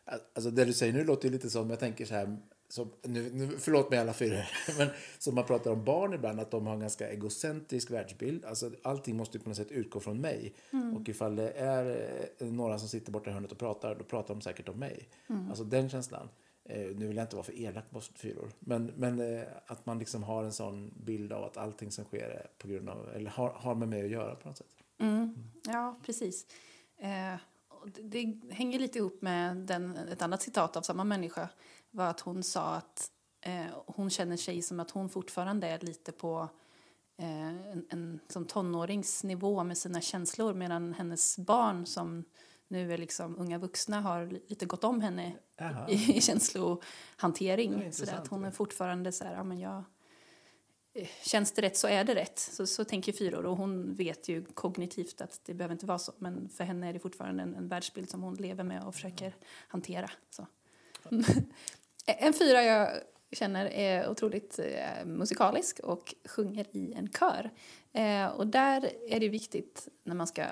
Alltså 0.05 0.51
det 0.51 0.65
du 0.65 0.73
säger 0.73 0.93
nu 0.93 1.03
låter 1.03 1.27
ju 1.27 1.31
lite 1.33 1.49
som, 1.49 1.69
jag 1.69 1.79
tänker 1.79 2.05
så 2.05 2.13
här, 2.13 2.37
som, 2.71 2.91
nu, 3.01 3.29
nu, 3.33 3.57
förlåt 3.57 3.89
mig 3.89 3.99
alla 3.99 4.13
fyra, 4.13 4.43
men 4.77 4.87
som 5.19 5.35
man 5.35 5.45
pratar 5.45 5.71
om 5.71 5.83
barn 5.83 6.13
ibland, 6.13 6.39
att 6.39 6.51
de 6.51 6.67
har 6.67 6.73
en 6.73 6.79
ganska 6.79 7.09
egocentrisk 7.09 7.91
världsbild. 7.91 8.45
Alltså 8.45 8.71
allting 8.83 9.17
måste 9.17 9.39
på 9.39 9.49
något 9.49 9.57
sätt 9.57 9.71
utgå 9.71 9.99
från 9.99 10.21
mig. 10.21 10.55
Och 10.95 11.09
ifall 11.09 11.35
det 11.35 11.51
är 11.51 12.09
eh, 12.37 12.47
några 12.47 12.79
som 12.79 12.87
sitter 12.87 13.11
borta 13.11 13.29
i 13.29 13.33
hörnet 13.33 13.51
och 13.51 13.57
pratar, 13.57 13.95
då 13.95 14.03
pratar 14.03 14.33
de 14.33 14.41
säkert 14.41 14.69
om 14.69 14.79
mig. 14.79 15.09
Alltså 15.49 15.63
den 15.63 15.89
känslan. 15.89 16.29
Eh, 16.63 16.95
nu 16.95 17.07
vill 17.07 17.17
jag 17.17 17.23
inte 17.23 17.35
vara 17.35 17.43
för 17.43 17.59
elak 17.59 17.85
mot 17.89 18.03
fyror, 18.03 18.51
men, 18.59 18.85
men 18.85 19.19
eh, 19.19 19.47
att 19.65 19.85
man 19.85 19.99
liksom 19.99 20.23
har 20.23 20.43
en 20.43 20.53
sån 20.53 20.93
bild 21.05 21.33
av 21.33 21.43
att 21.43 21.57
allting 21.57 21.91
som 21.91 22.05
sker 22.05 22.29
är 22.29 22.47
på 22.57 22.67
grund 22.67 22.89
av, 22.89 23.09
eller 23.15 23.29
har, 23.29 23.49
har 23.49 23.75
med 23.75 23.87
mig 23.87 24.03
att 24.03 24.09
göra 24.09 24.35
på 24.35 24.47
något 24.47 24.57
sätt. 24.57 24.75
Ja, 25.67 25.99
precis. 26.05 26.45
Eh, 26.97 27.35
det, 27.85 28.01
det 28.01 28.53
hänger 28.53 28.79
lite 28.79 28.97
ihop 28.97 29.21
med 29.21 29.57
den, 29.57 29.97
ett 29.97 30.21
annat 30.21 30.41
citat 30.41 30.77
av 30.77 30.81
samma 30.81 31.03
människa. 31.03 31.49
Var 31.91 32.05
att 32.09 32.19
hon 32.19 32.43
sa 32.43 32.75
att 32.75 33.11
eh, 33.41 33.65
hon 33.87 34.09
känner 34.09 34.37
sig 34.37 34.61
som 34.61 34.79
att 34.79 34.91
hon 34.91 35.09
fortfarande 35.09 35.67
är 35.67 35.79
lite 35.79 36.11
på 36.11 36.49
eh, 37.17 37.47
en, 37.71 37.85
en 37.89 38.19
som 38.27 38.45
tonåringsnivå 38.45 39.63
med 39.63 39.77
sina 39.77 40.01
känslor 40.01 40.53
medan 40.53 40.93
hennes 40.93 41.37
barn 41.37 41.85
som 41.85 42.23
nu 42.67 42.93
är 42.93 42.97
liksom 42.97 43.37
unga 43.39 43.57
vuxna 43.57 44.01
har 44.01 44.25
li- 44.25 44.43
lite 44.47 44.65
gått 44.65 44.83
om 44.83 45.01
henne 45.01 45.33
i, 45.89 46.17
i 46.17 46.21
känslohantering. 46.21 47.73
Så 47.91 48.03
att 48.21 48.27
hon 48.27 48.45
är 48.45 48.51
fortfarande 48.51 49.11
så 49.11 49.23
här, 49.23 49.33
ja 49.33 49.43
men 49.43 49.59
jag... 49.59 49.83
eh, 50.93 51.07
Känns 51.23 51.51
det 51.51 51.61
rätt 51.61 51.77
så 51.77 51.87
är 51.87 52.03
det 52.03 52.15
rätt. 52.15 52.39
Så, 52.39 52.67
så 52.67 52.83
tänker 52.85 53.11
fyror 53.13 53.45
och 53.45 53.57
hon 53.57 53.93
vet 53.95 54.27
ju 54.29 54.45
kognitivt 54.45 55.21
att 55.21 55.39
det 55.45 55.53
behöver 55.53 55.73
inte 55.73 55.85
vara 55.85 55.99
så. 55.99 56.13
Men 56.17 56.49
för 56.49 56.63
henne 56.63 56.89
är 56.89 56.93
det 56.93 56.99
fortfarande 56.99 57.43
en, 57.43 57.55
en 57.55 57.67
världsbild 57.67 58.09
som 58.09 58.21
hon 58.23 58.35
lever 58.35 58.63
med 58.63 58.83
och 58.83 58.93
försöker 58.95 59.35
hantera. 59.67 60.11
Så. 60.29 60.47
En 62.19 62.33
fyra 62.33 62.63
jag 62.63 63.01
känner 63.31 63.65
är 63.65 64.09
otroligt 64.09 64.59
eh, 64.59 65.05
musikalisk 65.05 65.79
och 65.79 66.15
sjunger 66.25 66.65
i 66.71 66.93
en 66.93 67.09
kör. 67.09 67.51
Eh, 67.93 68.27
och 68.27 68.47
där 68.47 68.91
är 69.07 69.19
det 69.19 69.29
viktigt 69.29 69.87
när 70.03 70.15
man 70.15 70.27
ska 70.27 70.45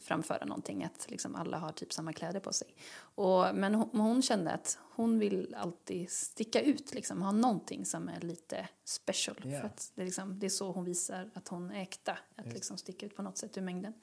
framföra 0.00 0.44
någonting 0.44 0.84
att 0.84 1.10
liksom 1.10 1.34
alla 1.34 1.58
har 1.58 1.72
typ 1.72 1.92
samma 1.92 2.12
kläder 2.12 2.40
på 2.40 2.52
sig. 2.52 2.68
Och, 2.98 3.54
men 3.54 3.74
hon, 3.74 4.00
hon 4.00 4.22
kände 4.22 4.50
att 4.50 4.78
hon 4.94 5.18
vill 5.18 5.54
alltid 5.58 6.10
sticka 6.10 6.60
ut, 6.60 6.94
liksom, 6.94 7.22
ha 7.22 7.32
någonting 7.32 7.84
som 7.84 8.08
är 8.08 8.20
lite 8.20 8.68
special. 8.84 9.36
Ja. 9.44 9.60
För 9.60 9.66
att 9.66 9.92
det, 9.94 10.02
är 10.02 10.06
liksom, 10.06 10.38
det 10.38 10.46
är 10.46 10.50
så 10.50 10.72
hon 10.72 10.84
visar 10.84 11.30
att 11.34 11.48
hon 11.48 11.70
är 11.70 11.82
äkta, 11.82 12.18
att 12.36 12.52
liksom 12.52 12.76
sticka 12.76 13.06
ut 13.06 13.16
på 13.16 13.22
något 13.22 13.38
sätt 13.38 13.58
ur 13.58 13.62
mängden. 13.62 13.94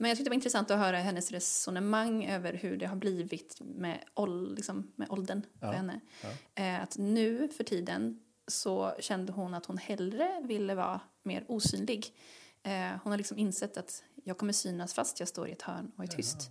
Men 0.00 0.08
jag 0.08 0.16
tyckte 0.16 0.26
det 0.28 0.30
var 0.30 0.34
intressant 0.34 0.70
att 0.70 0.78
höra 0.78 0.98
hennes 0.98 1.30
resonemang 1.30 2.24
över 2.26 2.52
hur 2.52 2.76
det 2.76 2.86
har 2.86 2.96
blivit 2.96 3.56
med, 3.60 4.04
ål, 4.14 4.54
liksom, 4.54 4.92
med 4.96 5.10
åldern 5.10 5.42
för 5.60 5.66
Ja, 5.66 5.72
henne. 5.72 6.00
ja. 6.22 6.62
Eh, 6.62 6.82
att 6.82 6.98
nu 6.98 7.48
för 7.48 7.64
tiden 7.64 8.20
så 8.48 8.94
kände 9.00 9.32
hon 9.32 9.54
att 9.54 9.66
hon 9.66 9.78
hellre 9.78 10.40
ville 10.44 10.74
vara 10.74 11.00
mer 11.22 11.44
osynlig. 11.48 12.14
Eh, 12.62 12.72
hon 13.02 13.10
har 13.12 13.16
liksom 13.16 13.38
insett 13.38 13.76
att 13.76 14.04
jag 14.24 14.38
kommer 14.38 14.52
synas 14.52 14.94
fast 14.94 15.20
jag 15.20 15.28
står 15.28 15.48
i 15.48 15.52
ett 15.52 15.62
hörn 15.62 15.92
och 15.96 16.04
är 16.04 16.08
tyst. 16.08 16.50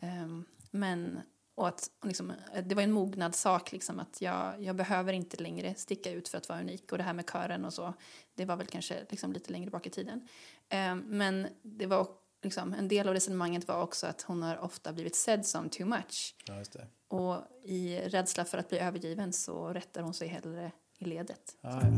Ehm, 0.00 0.44
men, 0.70 1.20
och 1.54 1.68
att 1.68 1.90
liksom, 2.04 2.32
det 2.64 2.74
var 2.74 2.82
en 2.82 2.92
mognadssak, 2.92 3.72
liksom, 3.72 4.00
att 4.00 4.20
jag, 4.20 4.62
jag 4.62 4.76
behöver 4.76 5.12
inte 5.12 5.36
längre 5.42 5.74
sticka 5.74 6.10
ut 6.10 6.28
för 6.28 6.38
att 6.38 6.48
vara 6.48 6.60
unik. 6.60 6.92
Och 6.92 6.98
det 6.98 7.04
här 7.04 7.12
med 7.14 7.30
kören 7.32 7.64
och 7.64 7.72
så, 7.74 7.94
det 8.34 8.44
var 8.44 8.56
väl 8.56 8.66
kanske 8.66 9.06
liksom 9.10 9.32
lite 9.32 9.52
längre 9.52 9.70
bak 9.70 9.86
i 9.86 9.90
tiden. 9.90 10.28
Ehm, 10.68 10.98
men 11.06 11.46
det 11.62 11.86
var 11.86 12.06
liksom, 12.42 12.74
en 12.74 12.88
del 12.88 13.08
av 13.08 13.14
resonemanget 13.14 13.68
var 13.68 13.82
också 13.82 14.06
att 14.06 14.22
hon 14.22 14.42
har 14.42 14.58
ofta 14.58 14.92
blivit 14.92 15.16
sedd 15.16 15.46
som 15.46 15.68
too 15.68 15.86
much. 15.86 16.34
Ja. 16.44 16.62
Och 17.08 17.42
i 17.64 17.98
rädsla 17.98 18.44
för 18.44 18.58
att 18.58 18.68
bli 18.68 18.78
övergiven 18.78 19.32
så 19.32 19.68
rättar 19.68 20.02
hon 20.02 20.14
sig 20.14 20.28
hellre 20.28 20.72
i 20.98 21.04
ledet. 21.04 21.56
Ja, 21.60 21.80
ja. 21.82 21.88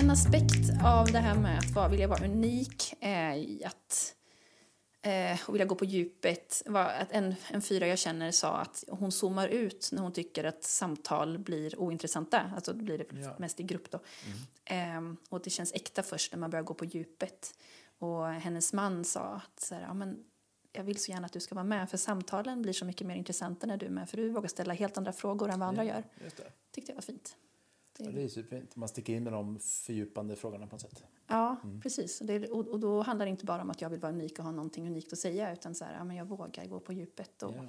En 0.00 0.10
aspekt 0.10 0.84
av 0.84 1.06
det 1.06 1.18
här 1.18 1.34
med 1.34 1.58
att 1.58 1.70
vara, 1.70 1.88
vilja 1.88 2.08
vara 2.08 2.24
unik 2.24 2.94
är 3.00 3.66
att 3.66 4.14
eh, 5.02 5.40
och 5.48 5.54
vilja 5.54 5.66
gå 5.66 5.74
på 5.74 5.84
djupet. 5.84 6.62
Var 6.66 6.84
att 6.84 7.12
en, 7.12 7.34
en 7.50 7.62
fyra 7.62 7.86
jag 7.86 7.98
känner 7.98 8.30
sa 8.30 8.56
att 8.56 8.84
hon 8.88 9.12
zoomar 9.12 9.48
ut 9.48 9.88
när 9.92 10.02
hon 10.02 10.12
tycker 10.12 10.44
att 10.44 10.64
samtal 10.64 11.38
blir 11.38 11.80
ointressanta. 11.80 12.50
Alltså 12.54 12.72
det 12.72 12.82
blir 12.82 12.98
det 12.98 13.06
Ja. 13.20 13.36
mest 13.38 13.60
i 13.60 13.62
grupp 13.62 13.90
då. 13.90 14.00
Ehm, 14.64 15.16
och 15.28 15.40
det 15.42 15.50
känns 15.50 15.72
äkta 15.72 16.02
först 16.02 16.32
när 16.32 16.38
man 16.38 16.50
börjar 16.50 16.62
gå 16.62 16.74
på 16.74 16.84
djupet. 16.84 17.54
Och 17.98 18.26
hennes 18.26 18.72
man 18.72 19.04
sa 19.04 19.20
att 19.20 19.60
så 19.60 19.74
här, 19.74 19.82
ja, 19.82 19.94
men 19.94 20.24
jag 20.72 20.84
vill 20.84 20.98
så 21.02 21.10
gärna 21.12 21.26
att 21.26 21.32
du 21.32 21.40
ska 21.40 21.54
vara 21.54 21.64
med 21.64 21.90
för 21.90 21.96
samtalen 21.96 22.62
blir 22.62 22.72
så 22.72 22.84
mycket 22.84 23.06
mer 23.06 23.14
intressanta 23.16 23.66
när 23.66 23.76
du 23.76 23.86
är 23.86 23.90
med 23.90 24.10
för 24.10 24.16
du 24.16 24.28
vågar 24.30 24.48
ställa 24.48 24.74
helt 24.74 24.96
andra 24.96 25.12
frågor 25.12 25.50
än 25.50 25.60
vad 25.60 25.68
andra 25.68 25.84
gör. 25.84 26.04
Just 26.24 26.36
det. 26.36 26.52
Tyckte 26.74 26.92
jag 26.92 26.96
var 26.96 27.02
fint. 27.02 27.36
Det- 28.04 28.10
Ja, 28.10 28.16
det 28.16 28.22
är 28.22 28.28
superfint. 28.28 28.76
Man 28.76 28.88
sticker 28.88 29.12
in 29.12 29.24
med 29.24 29.32
de 29.32 29.58
fördjupande 29.60 30.36
frågorna 30.36 30.66
på 30.66 30.74
något 30.74 30.80
sätt. 30.80 31.02
Ja, 31.26 31.56
precis. 31.82 32.20
Och, 32.50 32.68
och, 32.68 32.80
då 32.80 33.02
handlar 33.02 33.26
det 33.26 33.30
inte 33.30 33.44
bara 33.44 33.62
om 33.62 33.70
att 33.70 33.80
jag 33.80 33.90
vill 33.90 34.00
vara 34.00 34.12
unik 34.12 34.38
och 34.38 34.44
ha 34.44 34.52
någonting 34.52 34.86
unikt 34.86 35.12
att 35.12 35.18
säga 35.18 35.52
utan 35.52 35.74
så 35.74 35.84
här, 35.84 35.94
ja, 35.98 36.04
men 36.04 36.16
jag 36.16 36.24
vågar 36.28 36.66
gå 36.66 36.80
på 36.80 36.92
djupet 36.92 37.42
och 37.42 37.54
Ja. 37.56 37.62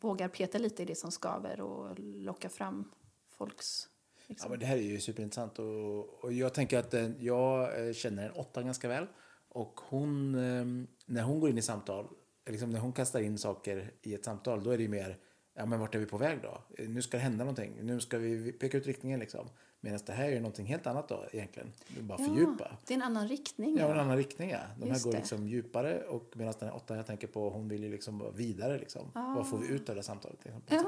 vågar 0.00 0.28
peta 0.28 0.58
lite 0.58 0.82
i 0.82 0.86
det 0.86 0.94
som 0.94 1.10
skaver 1.12 1.60
och 1.60 1.98
locka 1.98 2.48
fram 2.48 2.90
folks... 3.30 3.88
Ja, 4.16 4.24
Liksom. 4.28 4.50
men 4.50 4.60
det 4.60 4.66
här 4.66 4.76
är 4.76 4.80
ju 4.82 5.00
superintressant. 5.00 5.58
Och, 5.58 6.24
och 6.24 6.32
jag 6.32 6.54
tänker 6.54 6.78
att 6.78 6.94
eh, 6.94 7.10
jag 7.24 7.86
eh, 7.88 7.92
känner 7.92 8.26
en 8.28 8.32
åtta 8.34 8.62
ganska 8.62 8.88
väl. 8.88 9.06
Och 9.48 9.80
hon, 9.88 10.34
eh, 10.34 10.64
när 11.06 11.22
hon 11.22 11.40
går 11.40 11.50
in 11.50 11.58
i 11.58 11.62
samtal, 11.62 12.08
liksom 12.46 12.70
när 12.70 12.80
hon 12.80 12.92
kastar 12.92 13.20
in 13.20 13.38
saker 13.38 13.94
i 14.02 14.14
ett 14.14 14.24
samtal, 14.24 14.64
då 14.64 14.70
är 14.70 14.78
det 14.78 14.88
mer, 14.88 15.18
ja 15.54 15.66
men 15.66 15.80
vart 15.80 15.94
är 15.94 15.98
vi 15.98 16.06
på 16.06 16.18
väg 16.18 16.38
då? 16.42 16.62
Nu 16.88 17.02
ska 17.02 17.16
det 17.16 17.22
hända 17.22 17.44
någonting, 17.44 17.78
nu 17.82 18.00
ska 18.00 18.18
vi 18.18 18.52
peka 18.52 18.76
ut 18.78 18.86
riktningen 18.86 19.20
liksom. 19.20 19.48
Medan 19.84 20.00
det 20.06 20.12
här 20.12 20.28
är 20.28 20.36
någonting 20.40 20.66
helt 20.66 20.86
annat 20.86 21.08
då 21.08 21.26
egentligen. 21.32 21.72
Bara 22.00 22.18
fördjupa. 22.18 22.76
det 22.86 22.94
är 22.94 22.96
en 22.96 23.02
annan 23.02 23.28
riktning. 23.28 23.76
Ja, 23.78 23.82
Ja, 23.86 23.92
en 23.94 24.00
annan 24.00 24.16
riktning 24.16 24.50
ja. 24.50 24.58
De 24.78 24.90
här 24.90 25.00
går 25.04 25.12
det. 25.12 25.18
liksom 25.18 25.48
djupare 25.48 26.02
och 26.02 26.32
medan 26.36 26.54
den 26.58 26.68
här 26.68 26.76
åttan 26.76 26.96
jag 26.96 27.06
tänker 27.06 27.26
på, 27.26 27.50
hon 27.50 27.68
vill 27.68 27.84
ju 27.84 27.90
liksom 27.90 28.32
vidare 28.36 28.78
liksom. 28.78 29.10
Vad 29.14 29.48
får 29.50 29.58
vi 29.58 29.68
ut 29.68 29.88
av 29.88 29.96
det 29.96 30.02
samtalet? 30.02 30.38
Liksom, 30.44 30.62
Ja. 30.68 30.84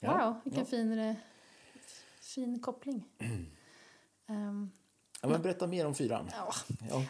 Ja, 0.00 0.24
Wow, 0.26 0.34
vilken 0.44 0.60
ja. 0.60 0.66
fin, 0.66 0.98
eh, 0.98 1.14
fin 2.20 2.60
koppling. 2.60 3.04
Ehm, 4.28 4.70
Ja, 5.22 5.28
men 5.28 5.42
berätta 5.42 5.66
mer 5.66 5.86
om 5.86 5.94
fyran. 5.94 6.30
ja. 6.90 7.02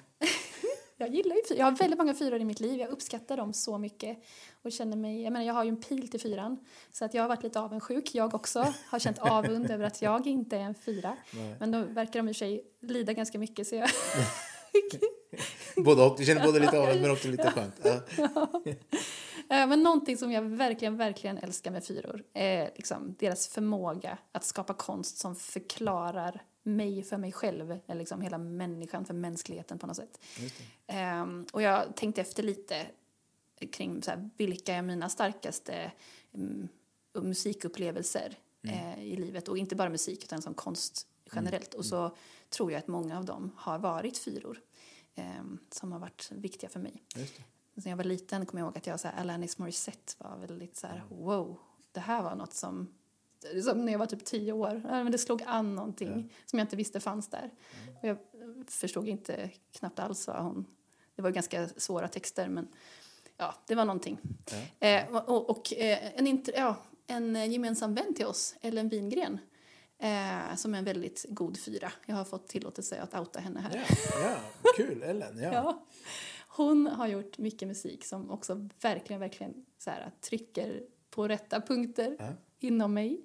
Ja. 0.97 1.07
Jag 1.07 1.15
gillar 1.15 1.37
ju 1.37 1.43
fyra. 1.49 1.59
Jag 1.59 1.67
har 1.67 1.73
väldigt 1.73 1.99
många 1.99 2.15
fyror 2.15 2.41
i 2.41 2.45
mitt 2.45 2.61
liv. 2.61 2.81
Jag 2.81 2.91
uppskattar 2.91 3.37
dem 3.37 3.53
så 3.53 3.79
mycket. 3.79 4.19
Och 4.63 4.73
känner 4.73 4.97
mig, 4.97 5.23
jag, 5.23 5.33
menar, 5.33 5.47
jag 5.47 5.55
har 5.55 5.65
ju 5.65 5.69
en 5.69 5.81
pil 5.81 6.09
till 6.09 6.21
fyran. 6.21 6.59
Så 6.93 7.05
att 7.05 7.15
jag 7.15 7.23
har 7.23 7.29
varit 7.29 7.43
lite 7.43 7.61
avundsjuk. 7.61 8.15
Jag 8.15 8.35
också 8.35 8.75
har 8.87 8.99
känt 8.99 9.19
avund 9.19 9.71
över 9.71 9.85
att 9.85 10.03
jag 10.03 10.27
inte 10.27 10.57
är 10.57 10.61
en 10.61 10.75
fyra. 10.75 11.17
Nej. 11.31 11.57
Men 11.61 11.71
då 11.71 11.83
verkar 11.83 12.21
de 12.21 12.29
i 12.29 12.35
sig 12.35 12.65
lida 12.81 13.13
ganska 13.13 13.39
mycket. 13.39 13.67
Så 13.67 13.75
jag, 13.75 13.89
Både 15.85 16.03
och. 16.03 16.19
Du 16.19 16.25
känner 16.25 16.47
både 16.47 16.61
lite 16.61 16.79
av 16.79 17.01
men 17.01 17.11
också 17.11 17.29
lite 17.29 17.51
skönt. 17.51 17.75
Ja. 18.17 18.63
Eh, 19.51 19.67
Men 19.67 19.83
någonting 19.83 20.17
som 20.17 20.33
jag 20.33 20.43
verkligen, 20.43 20.97
verkligen 20.97 21.39
älskar 21.39 21.71
med 21.71 21.85
fyror 21.85 22.23
är 22.35 22.71
liksom 22.77 23.15
deras 23.19 23.49
förmåga 23.49 24.19
att 24.33 24.45
skapa 24.45 24.75
konst 24.75 25.19
som 25.19 25.37
förklarar 25.37 26.43
mig 26.67 27.03
för 27.03 27.17
mig 27.17 27.33
själv, 27.33 27.79
eller 27.87 27.99
liksom 27.99 28.21
hela 28.21 28.39
människan 28.39 29.05
för 29.05 29.14
mänskligheten 29.14 29.79
på 29.79 29.87
något 29.87 29.97
sätt. 29.97 30.21
Ehm, 30.87 31.47
och 31.53 31.62
jag 31.62 31.97
tänkte 31.97 32.21
efter 32.21 32.43
lite 32.43 32.87
kring 33.73 34.03
så 34.03 34.11
här, 34.11 34.31
vilka 34.37 34.75
är 34.75 34.83
mina 34.83 35.09
starkaste 35.09 35.93
mm, 36.35 36.69
musikupplevelser 37.14 38.39
eh, 38.62 39.05
i 39.05 39.17
livet. 39.17 39.49
Och 39.49 39.59
inte 39.59 39.77
bara 39.77 39.89
musik 39.91 40.25
utan 40.25 40.43
som 40.43 40.55
konst 40.55 41.07
generellt. 41.33 41.75
Och 41.75 41.85
så 41.85 42.17
tror 42.51 42.73
jag 42.73 42.79
att 42.79 42.89
många 42.89 43.19
av 43.19 43.25
dem 43.25 43.51
har 43.57 43.79
varit 43.79 44.19
fyror 44.19 44.61
ehm, 45.14 45.59
som 45.71 45.93
har 45.93 45.99
varit 45.99 46.31
viktiga 46.33 46.71
för 46.71 46.81
mig. 46.81 47.03
När 47.75 47.91
jag 47.91 47.97
var 47.97 48.05
liten 48.05 48.47
kommer 48.47 48.61
jag 48.61 48.67
ihåg 48.67 48.79
att 48.79 48.87
jag 48.87 49.01
så 49.01 49.09
här, 49.09 49.21
Alanis 49.21 49.59
Morissette 49.59 50.12
var 50.19 50.37
väldigt 50.37 50.77
så 50.77 50.87
här, 50.87 51.03
wow, 51.09 51.59
det 51.93 52.01
här 52.01 52.23
var 52.23 52.35
något 52.37 52.55
som, 52.55 52.89
som 53.63 53.85
när 53.85 53.93
jag 53.93 53.99
var 53.99 54.07
typ 54.07 54.25
tio 54.25 54.53
år, 54.53 54.81
men 54.85 55.13
det 55.13 55.19
slog 55.19 55.43
an 55.47 55.75
någonting 55.75 56.33
som 56.47 56.59
jag 56.59 56.65
inte 56.65 56.77
visste 56.77 57.01
fanns 57.01 57.29
där. 57.29 57.51
Och 58.03 58.09
jag 58.09 58.19
förstod 58.69 59.09
inte 59.09 59.51
knappt 59.73 59.99
alls 59.99 60.27
vad 60.27 60.43
hon, 60.43 60.67
det 61.17 61.23
var 61.23 61.31
ganska 61.31 61.69
svåra 61.69 62.09
texter 62.09 62.49
men 62.49 62.69
ja, 63.37 63.55
det 63.67 63.75
var 63.75 63.85
någonting. 63.85 64.19
Eh, 64.81 65.17
och 65.17 65.51
och, 65.51 65.73
eh, 65.73 66.19
en, 66.19 66.27
int- 66.27 66.51
ja, 66.57 66.77
en 67.07 67.53
gemensam 67.53 67.95
vän 67.95 68.15
till 68.15 68.27
oss, 68.27 68.55
Ellen 68.61 68.89
Wingren, 68.89 69.39
eh, 69.99 70.57
som 70.57 70.75
är 70.75 70.79
en 70.79 70.85
väldigt 70.85 71.27
god 71.29 71.61
fyra. 71.61 71.93
Jag 72.07 72.17
har 72.17 72.25
fått 72.25 72.49
tillåtelse 72.49 73.01
att 73.01 73.15
outa 73.15 73.41
henne 73.41 73.61
här. 73.61 73.87
Ja, 73.89 73.97
ja, 74.23 74.37
kul 74.77 75.03
Ellen. 75.03 75.39
Ja. 75.39 75.51
Ja. 75.53 75.85
Hon 76.49 76.87
har 76.87 77.07
gjort 77.07 77.39
mycket 77.39 77.69
musik 77.69 78.05
som 78.05 78.31
också 78.31 78.69
verkligen, 78.81 79.21
verkligen 79.21 79.67
så 79.79 79.91
här, 79.91 80.11
trycker 80.21 80.83
på 81.11 81.29
rätta 81.29 81.61
punkter 81.61 82.17
Ja. 82.19 82.29
Inom 82.61 82.95
mig. 82.95 83.25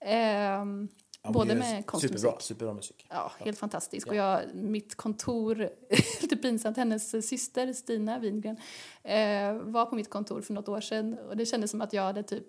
Ehm, 0.00 0.88
Ja, 1.26 1.30
både 1.30 1.54
med 1.54 1.86
konstmusik. 1.86 2.18
Superbra, 2.20 2.40
superbra 2.40 2.74
musik. 2.74 3.06
Ja, 3.10 3.32
helt 3.38 3.58
fantastisk. 3.58 4.06
Ja. 4.06 4.10
Och 4.10 4.16
jag, 4.16 4.54
mitt 4.54 4.94
kontor, 4.94 5.68
lite 6.22 6.36
pinsamt, 6.36 6.76
hennes 6.76 7.28
syster 7.28 7.72
Stina 7.72 8.18
Wingren 8.18 8.56
eh, 9.02 9.52
var 9.54 9.86
på 9.86 9.94
mitt 9.94 10.10
kontor 10.10 10.40
för 10.40 10.54
något 10.54 10.68
år 10.68 10.80
sedan 10.80 11.18
och 11.18 11.36
det 11.36 11.46
kändes 11.46 11.70
som 11.70 11.80
att 11.80 11.92
jag 11.92 12.02
hade 12.02 12.22
typ 12.22 12.46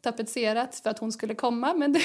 tapetserat 0.00 0.74
för 0.76 0.90
att 0.90 0.98
hon 0.98 1.12
skulle 1.12 1.34
komma 1.34 1.74
men 1.74 1.92
det, 1.92 2.00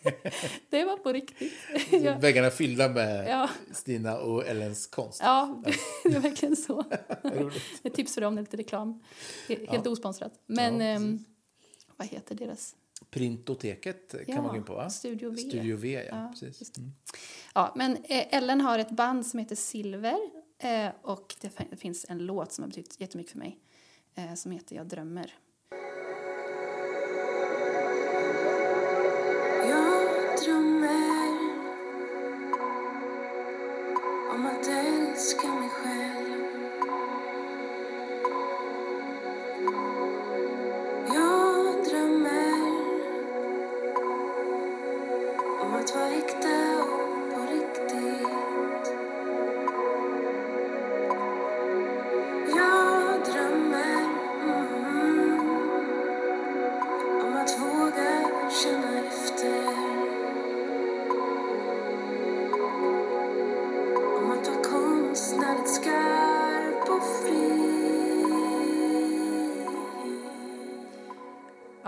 det 0.70 0.84
var 0.84 0.96
på 0.96 1.12
riktigt. 1.12 1.52
jag, 1.90 2.18
Väggarna 2.20 2.50
fyllda 2.50 2.88
med 2.88 3.28
ja, 3.28 3.48
Stina 3.72 4.18
och 4.18 4.46
Ellens 4.46 4.86
konst. 4.86 5.20
ja, 5.22 5.62
det 6.04 6.14
är 6.14 6.20
verkligen 6.20 6.56
så. 6.56 6.84
Ett 7.82 7.94
tips 7.94 8.14
för 8.14 8.20
dem, 8.20 8.36
lite 8.38 8.56
reklam. 8.56 9.02
He- 9.48 9.70
Helt 9.70 9.86
osponsrat. 9.86 10.32
Men 10.46 10.80
Ja, 10.80 10.86
ehm, 10.86 11.24
vad 12.02 12.10
heter 12.10 12.34
deras? 12.34 12.74
Printoteket 13.10 14.10
kan 14.10 14.24
Ja, 14.26 14.42
man 14.42 14.50
gå 14.50 14.56
in 14.56 14.64
på 14.64 14.74
va? 14.74 14.90
Studio 14.90 15.30
V. 15.30 15.36
Studio 15.36 15.76
V, 15.76 15.92
ja. 16.10 16.16
Ja, 16.16 16.34
precis. 16.40 16.78
Mm. 16.78 16.92
Ja, 17.54 17.72
men 17.76 17.96
eh, 17.96 18.34
Ellen 18.36 18.60
har 18.60 18.78
ett 18.78 18.90
band 18.90 19.26
som 19.26 19.38
heter 19.38 19.56
Silver 19.56 20.18
eh, 20.58 20.88
och 21.02 21.34
det 21.40 21.48
fin- 21.50 21.76
finns 21.76 22.06
en 22.08 22.18
låt 22.18 22.52
som 22.52 22.62
har 22.62 22.68
betytt 22.68 23.00
jättemycket 23.00 23.32
för 23.32 23.38
mig 23.38 23.58
eh, 24.14 24.34
som 24.34 24.52
heter 24.52 24.76
Jag 24.76 24.86
drömmer. 24.86 25.34
Jag 29.68 30.38
drömmer 30.44 31.32
om 34.34 34.46
att 34.46 34.66
älska 34.68 35.46
mig 35.48 35.68
själv. 35.68 36.31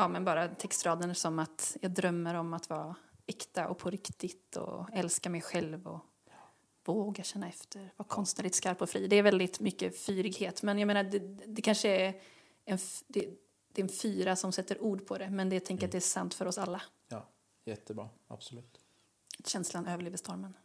Ja, 0.04 0.08
men 0.08 0.24
bara 0.24 0.48
textraden 0.48 1.14
som 1.14 1.38
att 1.38 1.76
jag 1.80 1.90
drömmer 1.90 2.34
om 2.34 2.54
att 2.54 2.70
vara 2.70 2.96
äkta 3.26 3.68
och 3.68 3.78
på 3.78 3.90
riktigt 3.90 4.56
och 4.56 4.88
älska 4.92 5.30
mig 5.30 5.40
själv 5.40 5.86
och 5.86 6.00
våga 6.84 7.22
känna 7.22 7.48
efter, 7.48 7.92
vara 7.96 8.08
konstnärligt 8.08 8.54
skarp 8.54 8.82
och 8.82 8.90
fri. 8.90 9.06
Det 9.06 9.16
är 9.16 9.22
väldigt 9.22 9.60
mycket 9.60 9.98
fyrighet, 9.98 10.62
men 10.62 10.78
jag 10.78 10.86
menar 10.86 11.04
det, 11.04 11.18
det 11.46 11.62
kanske 11.62 11.88
är 11.88 12.20
en, 12.64 12.78
det, 13.06 13.20
det 13.72 13.80
är 13.80 13.82
en 13.82 13.88
fyra 13.88 14.36
som 14.36 14.52
sätter 14.52 14.82
ord 14.82 15.06
på 15.06 15.18
det, 15.18 15.30
men 15.30 15.48
det 15.48 15.56
jag 15.56 15.64
tänker 15.64 15.86
att 15.86 15.92
det 15.92 15.98
är 15.98 16.00
sant 16.00 16.34
för 16.34 16.46
oss 16.46 16.58
alla. 16.58 16.82
Ja, 17.08 17.28
jättebra. 17.64 18.08
Absolut. 18.28 18.80
Känslan 19.44 19.86
överlever 19.86 20.16
stormen. 20.16 20.56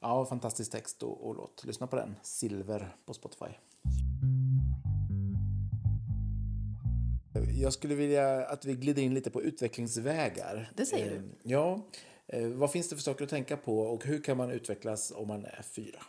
Ja, 0.00 0.26
fantastisk 0.26 0.72
text 0.72 1.02
och, 1.02 1.26
och 1.26 1.34
låt. 1.34 1.64
Lyssna 1.64 1.86
på 1.86 1.96
den. 1.96 2.16
Silver 2.22 2.96
på 3.04 3.14
Spotify. 3.14 3.54
Jag 7.60 7.72
skulle 7.72 7.94
vilja 7.94 8.46
att 8.46 8.64
vi 8.64 8.74
glider 8.74 9.02
in 9.02 9.14
lite 9.14 9.30
på 9.30 9.42
utvecklingsvägar. 9.42 10.70
Det 10.74 10.86
säger 10.86 11.10
du. 11.10 11.16
Eh, 11.16 11.22
Ja. 11.42 11.86
Eh, 12.26 12.46
Vad 12.48 12.72
finns 12.72 12.88
det 12.88 12.96
för 12.96 13.02
saker 13.02 13.24
att 13.24 13.30
tänka 13.30 13.56
på 13.56 13.80
och 13.80 14.04
hur 14.04 14.22
kan 14.22 14.36
man 14.36 14.50
utvecklas 14.50 15.12
om 15.16 15.28
man 15.28 15.44
är 15.44 15.62
fyra? 15.62 16.00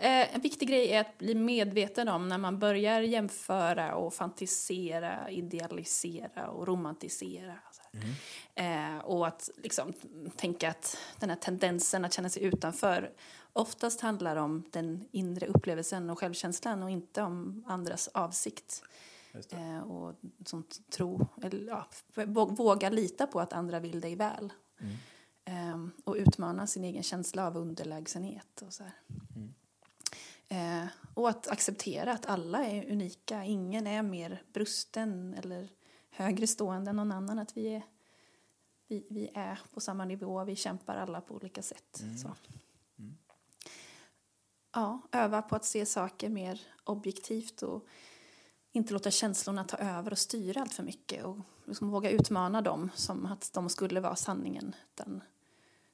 Eh, 0.00 0.34
en 0.34 0.40
viktig 0.40 0.68
grej 0.68 0.92
är 0.92 1.00
att 1.00 1.18
bli 1.18 1.34
medveten 1.34 2.08
om 2.08 2.28
när 2.28 2.38
man 2.38 2.58
börjar 2.58 3.00
jämföra 3.00 3.94
och 3.94 4.14
fantisera, 4.14 5.30
idealisera 5.30 6.48
och 6.50 6.66
romantisera. 6.66 7.54
Eh, 8.54 8.98
och 8.98 9.26
att 9.26 9.50
liksom, 9.56 9.92
tänka 10.36 10.68
att 10.70 10.96
den 11.20 11.30
här 11.30 11.36
tendensen 11.36 12.04
att 12.04 12.12
känna 12.12 12.28
sig 12.28 12.42
utanför 12.42 13.10
oftast 13.52 14.00
handlar 14.00 14.36
om 14.36 14.64
den 14.70 15.08
inre 15.12 15.46
upplevelsen 15.46 16.10
och 16.10 16.18
självkänslan 16.18 16.82
och 16.82 16.90
inte 16.90 17.22
om 17.22 17.64
andras 17.68 18.08
avsikt. 18.08 18.82
Eh, 19.52 19.80
och 19.80 20.14
sånt 20.44 20.90
tro, 20.90 21.26
eller 21.42 21.66
ja, 21.66 21.86
vå- 22.14 22.56
våga 22.56 22.90
lita 22.90 23.26
på 23.26 23.40
att 23.40 23.52
andra 23.52 23.80
vill 23.80 24.00
dig 24.00 24.16
väl. 24.16 24.52
Eh, 25.44 25.86
och 26.04 26.14
utmana 26.14 26.66
sin 26.66 26.84
egen 26.84 27.02
känsla 27.02 27.46
av 27.46 27.56
underlägsenhet 27.56 28.62
och 28.66 28.72
så 28.72 28.84
här. 28.84 28.94
Eh, 30.48 30.86
och 31.14 31.28
att 31.28 31.48
acceptera 31.48 32.12
att 32.12 32.26
alla 32.26 32.64
är 32.66 32.92
unika. 32.92 33.44
Ingen 33.44 33.86
är 33.86 34.02
mer 34.02 34.42
brusten 34.52 35.34
eller 35.34 35.68
högre 36.10 36.46
stående 36.46 36.90
än 36.90 36.96
någon 36.96 37.12
annan. 37.12 37.38
Att 37.38 37.56
vi 37.56 37.66
är, 37.74 37.82
vi, 38.88 39.06
vi 39.10 39.30
är 39.34 39.60
på 39.74 39.80
samma 39.80 40.04
nivå, 40.04 40.44
vi 40.44 40.56
kämpar 40.56 40.96
alla 40.96 41.20
på 41.20 41.34
olika 41.34 41.62
sätt. 41.62 42.02
Så. 42.22 42.34
Ja, 44.74 45.00
öva 45.12 45.42
på 45.42 45.56
att 45.56 45.64
se 45.64 45.86
saker 45.86 46.28
mer 46.28 46.60
objektivt 46.84 47.62
och 47.62 47.86
inte 48.72 48.92
låta 48.92 49.10
känslorna 49.10 49.64
ta 49.64 49.76
över 49.76 50.10
och 50.10 50.18
styra 50.18 50.60
allt 50.60 50.72
för 50.72 50.82
mycket 50.82 51.24
och 51.24 51.38
liksom 51.64 51.90
våga 51.90 52.10
utmana 52.10 52.62
dem 52.62 52.90
som 52.94 53.26
att 53.26 53.50
de 53.52 53.68
skulle 53.68 54.00
vara 54.00 54.16
sanningen. 54.16 54.74
Utan 54.94 55.20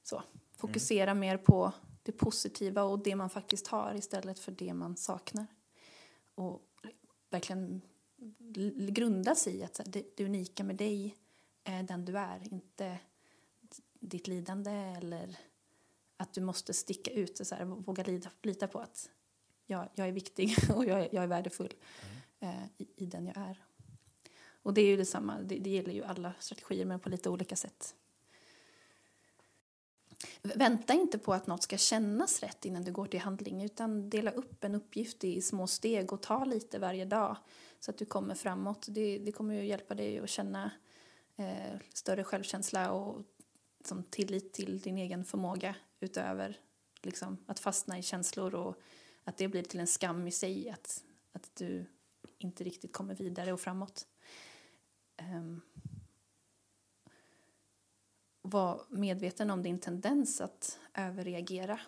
så, 0.03 0.23
fokusera 0.55 1.13
mer 1.13 1.37
på 1.37 1.73
det 2.03 2.11
positiva 2.11 2.83
och 2.83 2.99
det 2.99 3.15
man 3.15 3.29
faktiskt 3.29 3.67
har 3.67 3.95
istället 3.95 4.39
för 4.39 4.51
det 4.51 4.73
man 4.73 4.97
saknar. 4.97 5.47
Och 6.35 6.61
verkligen 7.29 7.81
grunda 8.39 8.91
grundas 8.91 9.47
i 9.47 9.63
att 9.63 9.81
det, 9.85 10.05
det 10.17 10.25
unika 10.25 10.63
med 10.63 10.75
dig 10.75 11.17
är 11.63 11.83
den 11.83 12.05
du 12.05 12.17
är, 12.17 12.53
inte 12.53 12.99
ditt 13.99 14.27
lidande 14.27 14.71
eller 14.71 15.37
att 16.17 16.33
du 16.33 16.41
måste 16.41 16.73
sticka 16.73 17.11
ut 17.11 17.39
och 17.39 17.47
så 17.47 17.55
här, 17.55 17.65
våga 17.65 18.03
lita, 18.03 18.29
lita 18.41 18.67
på 18.67 18.79
att 18.79 19.09
jag, 19.65 19.89
jag 19.95 20.07
är 20.07 20.11
viktig 20.11 20.55
och 20.75 20.85
jag 20.85 20.99
är, 20.99 21.09
jag 21.11 21.23
är 21.23 21.27
värdefull 21.27 21.73
mm 22.01 22.18
eh, 22.39 22.65
i, 22.77 22.87
i 22.95 23.05
den 23.05 23.25
jag 23.25 23.37
är. 23.37 23.63
Och 24.63 24.73
det 24.73 24.81
är 24.81 24.85
ju 24.85 24.97
detsamma, 24.97 25.41
det, 25.41 25.59
det 25.59 25.69
gäller 25.69 25.93
ju 25.93 26.03
alla 26.03 26.33
strategier 26.39 26.85
men 26.85 26.99
på 26.99 27.09
lite 27.09 27.29
olika 27.29 27.55
sätt. 27.55 27.95
Vänta 30.41 30.93
inte 30.93 31.17
på 31.17 31.33
att 31.33 31.47
något 31.47 31.63
ska 31.63 31.77
kännas 31.77 32.39
rätt 32.39 32.65
innan 32.65 32.83
du 32.83 32.91
går 32.91 33.05
till 33.05 33.19
handling 33.19 33.63
utan 33.63 34.09
dela 34.09 34.31
upp 34.31 34.63
en 34.63 34.75
uppgift 34.75 35.23
i 35.23 35.41
små 35.41 35.67
steg 35.67 36.13
och 36.13 36.21
ta 36.21 36.45
lite 36.45 36.79
varje 36.79 37.05
dag 37.05 37.37
så 37.79 37.91
att 37.91 37.97
du 37.97 38.05
kommer 38.05 38.35
framåt. 38.35 38.85
Det, 38.89 39.17
det 39.17 39.31
kommer 39.31 39.53
ju 39.53 39.65
hjälpa 39.65 39.95
dig 39.95 40.19
att 40.19 40.29
känna 40.29 40.71
eh, 41.35 41.79
större 41.93 42.23
självkänsla 42.23 42.91
och 42.91 43.21
som 43.85 44.03
tillit 44.03 44.53
till 44.53 44.79
din 44.79 44.97
egen 44.97 45.25
förmåga 45.25 45.75
utöver 45.99 46.59
liksom, 47.01 47.37
att 47.45 47.59
fastna 47.59 47.99
i 47.99 48.03
känslor 48.03 48.55
och 48.55 48.75
att 49.23 49.37
det 49.37 49.47
blir 49.47 49.63
till 49.63 49.79
en 49.79 49.87
skam 49.87 50.27
i 50.27 50.31
sig 50.31 50.69
att, 50.69 51.03
att 51.31 51.55
du 51.55 51.85
inte 52.39 52.63
riktigt 52.63 52.93
kommer 52.93 53.15
vidare 53.15 53.53
och 53.53 53.59
framåt. 53.59 54.07
Um, 55.21 55.61
var 58.41 58.85
medveten 58.89 59.49
om 59.49 59.63
din 59.63 59.79
tendens 59.79 60.41
att 60.41 60.79
överreagera 60.93 61.79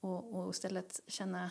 och, 0.00 0.34
och 0.34 0.50
istället 0.50 1.00
känna 1.06 1.50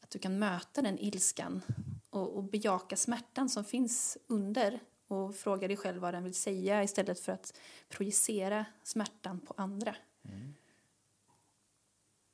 att 0.00 0.10
du 0.10 0.18
kan 0.18 0.38
möta 0.38 0.82
den 0.82 0.98
ilskan 0.98 1.62
och, 2.10 2.36
och 2.36 2.44
bejaka 2.44 2.96
smärtan 2.96 3.48
som 3.48 3.64
finns 3.64 4.18
under 4.26 4.80
och 5.06 5.34
fråga 5.34 5.68
dig 5.68 5.76
själv 5.76 6.00
vad 6.00 6.14
den 6.14 6.24
vill 6.24 6.34
säga 6.34 6.82
istället 6.82 7.20
för 7.20 7.32
att 7.32 7.58
projicera 7.88 8.66
smärtan 8.82 9.40
på 9.40 9.54
andra. 9.56 9.96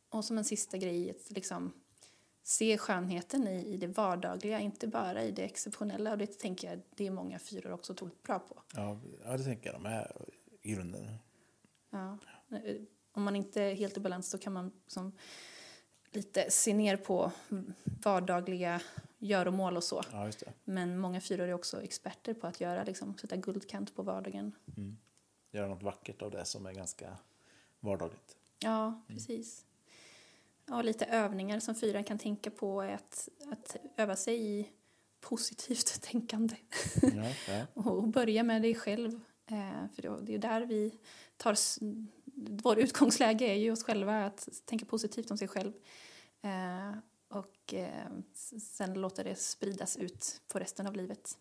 Och 0.09 0.25
som 0.25 0.39
en 0.39 0.45
sista 0.45 0.77
grej, 0.77 1.19
liksom 1.29 1.73
se 2.49 2.79
skönheten 2.79 3.49
i, 3.49 3.67
i 3.67 3.77
det 3.77 3.87
vardagliga, 3.87 4.61
inte 4.61 4.87
bara 4.87 5.25
i 5.25 5.31
det 5.31 5.45
exceptionella. 5.45 6.13
Och 6.13 6.19
det 6.19 6.39
tänker 6.39 6.71
jag 6.71 6.81
det 6.95 7.07
är 7.07 7.11
många 7.11 7.39
fyror 7.39 7.73
också 7.73 7.93
otroligt 7.93 8.23
bra 8.23 8.39
på. 8.39 8.63
Ja, 8.75 9.01
ja 9.25 9.37
det 9.37 9.45
tänker 9.45 9.73
jag. 9.73 9.83
De 9.83 9.87
är 9.87 10.13
i 10.63 10.73
grunden. 10.73 11.19
Ja. 11.91 12.19
Om 13.13 13.23
man 13.23 13.37
inte 13.37 13.63
är 13.63 13.75
helt 13.75 13.97
i 13.97 14.01
balans 14.01 14.31
då 14.31 14.39
kan 14.39 14.53
man 14.53 14.73
som 14.87 15.13
lite 16.11 16.51
se 16.51 16.75
ner 16.75 16.97
på 16.97 17.33
vardagliga 17.85 18.81
göromål 19.19 19.77
och 19.77 19.85
så. 19.85 20.03
Ja. 20.13 20.31
Men 20.65 20.99
många 20.99 21.21
fyror 21.21 21.49
är 21.49 21.53
också 21.53 21.83
experter 21.83 22.35
på 22.35 22.47
att 22.47 22.61
göra, 22.61 22.85
liksom, 22.85 23.19
sätta 23.19 23.37
guldkant 23.37 23.95
på 23.95 24.03
vardagen. 24.03 24.53
Göra 25.51 25.69
något 25.69 25.83
vackert 25.83 26.23
av 26.23 26.31
det 26.31 26.45
som 26.45 26.67
är 26.67 26.73
ganska 26.73 27.17
vardagligt. 27.81 28.37
Ja, 28.59 29.03
precis. 29.09 29.65
Ja, 30.69 30.83
lite 30.83 31.05
övningar 31.05 31.61
som 31.61 31.75
fyran 31.75 32.05
kan 32.05 32.19
tänka 32.19 32.51
på 32.51 32.83
är 32.83 32.95
att, 32.95 33.29
att 33.51 33.77
öva 33.97 34.17
sig 34.17 34.47
i 34.47 34.69
positivt 35.21 36.03
tänkande. 36.03 36.57
Ja, 37.03 37.33
ja. 37.49 37.67
och 37.83 38.09
börja 38.09 38.43
med 38.43 38.63
dig 38.63 38.75
själv. 38.75 39.21
Eh, 39.47 39.95
för 39.95 40.03
då, 40.03 40.21
det 40.21 40.35
är 40.35 40.39
där 40.39 40.61
vi 40.61 40.99
tar... 41.37 41.57
Vår 42.63 42.79
utgångsläge 42.79 43.45
är 43.45 43.55
ju 43.55 43.73
oss 43.73 43.85
själva, 43.85 44.25
att 44.25 44.49
tänka 44.65 44.87
positivt 44.87 45.31
om 45.31 45.39
sig 45.39 45.49
själv. 45.49 45.73
Eh, 46.43 46.99
och 47.29 47.75
eh, 47.75 48.11
sen 48.61 48.95
låta 48.95 49.23
det 49.23 49.39
spridas 49.39 49.97
ut 49.97 50.41
på 50.49 50.59
resten 50.59 50.87
av 50.87 50.97
livet. 50.97 51.39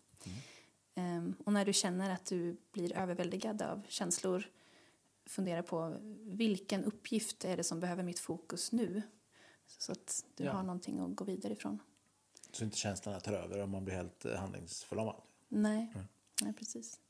Eh, 0.94 1.44
och 1.44 1.52
när 1.52 1.64
du 1.64 1.72
känner 1.72 2.10
att 2.10 2.26
du 2.26 2.56
blir 2.72 2.96
överväldigad 2.96 3.62
av 3.62 3.82
känslor 3.88 4.50
fundera 5.26 5.62
på 5.62 5.96
vilken 6.20 6.84
uppgift 6.84 7.44
är 7.44 7.56
det 7.56 7.64
som 7.64 7.80
behöver 7.80 8.02
mitt 8.02 8.18
fokus 8.18 8.72
nu? 8.72 9.02
Så 9.78 9.92
att 9.92 10.24
du 10.36 10.44
Ja. 10.44 10.52
har 10.52 10.62
någonting 10.62 11.00
att 11.00 11.16
gå 11.16 11.24
vidare 11.24 11.52
ifrån. 11.52 11.78
Så 12.52 12.64
inte 12.64 12.76
känslorna 12.76 13.20
tar 13.20 13.32
över 13.32 13.62
om 13.62 13.70
man 13.70 13.84
blir 13.84 13.94
helt 13.94 14.24
eh, 14.24 14.34
handlingsförlamad. 14.34 15.16
Nej, 15.48 15.94
Nej 16.42 16.52
precis. 16.52 17.00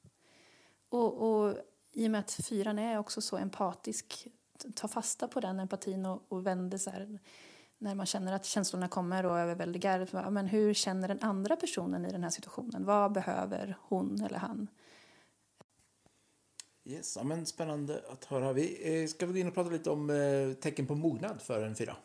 Och, 0.88 1.14
och 1.44 1.56
i 1.92 2.06
och 2.06 2.10
med 2.10 2.20
att 2.20 2.32
fyran 2.32 2.78
är 2.78 2.98
också 2.98 3.20
så 3.20 3.36
empatisk, 3.36 4.28
ta 4.74 4.88
fasta 4.88 5.28
på 5.28 5.40
den 5.40 5.60
empatin 5.60 6.06
och, 6.06 6.22
och 6.28 6.46
vänder 6.46 6.78
så 6.78 6.90
här, 6.90 7.18
när 7.78 7.94
man 7.94 8.06
känner 8.06 8.32
att 8.32 8.44
känslorna 8.44 8.88
kommer 8.88 9.26
och 9.26 9.38
överväldigar. 9.38 10.30
Men 10.30 10.46
hur 10.46 10.74
känner 10.74 11.08
den 11.08 11.20
andra 11.22 11.56
personen 11.56 12.06
i 12.06 12.12
den 12.12 12.22
här 12.22 12.30
situationen? 12.30 12.84
Vad 12.84 13.12
behöver 13.12 13.76
hon 13.80 14.20
eller 14.22 14.38
han? 14.38 14.68
Yes, 16.84 17.16
ja, 17.16 17.22
men 17.22 17.46
spännande 17.46 18.02
att 18.08 18.24
höra. 18.24 18.52
Vi 18.52 19.02
eh, 19.02 19.08
ska 19.08 19.26
vi 19.26 19.32
gå 19.32 19.38
in 19.38 19.48
och 19.48 19.54
prata 19.54 19.70
lite 19.70 19.90
om 19.90 20.10
eh, 20.10 20.52
tecken 20.60 20.86
på 20.86 20.94
mognad 20.94 21.42
för 21.42 21.62
en 21.62 21.74
fyra. 21.76 21.96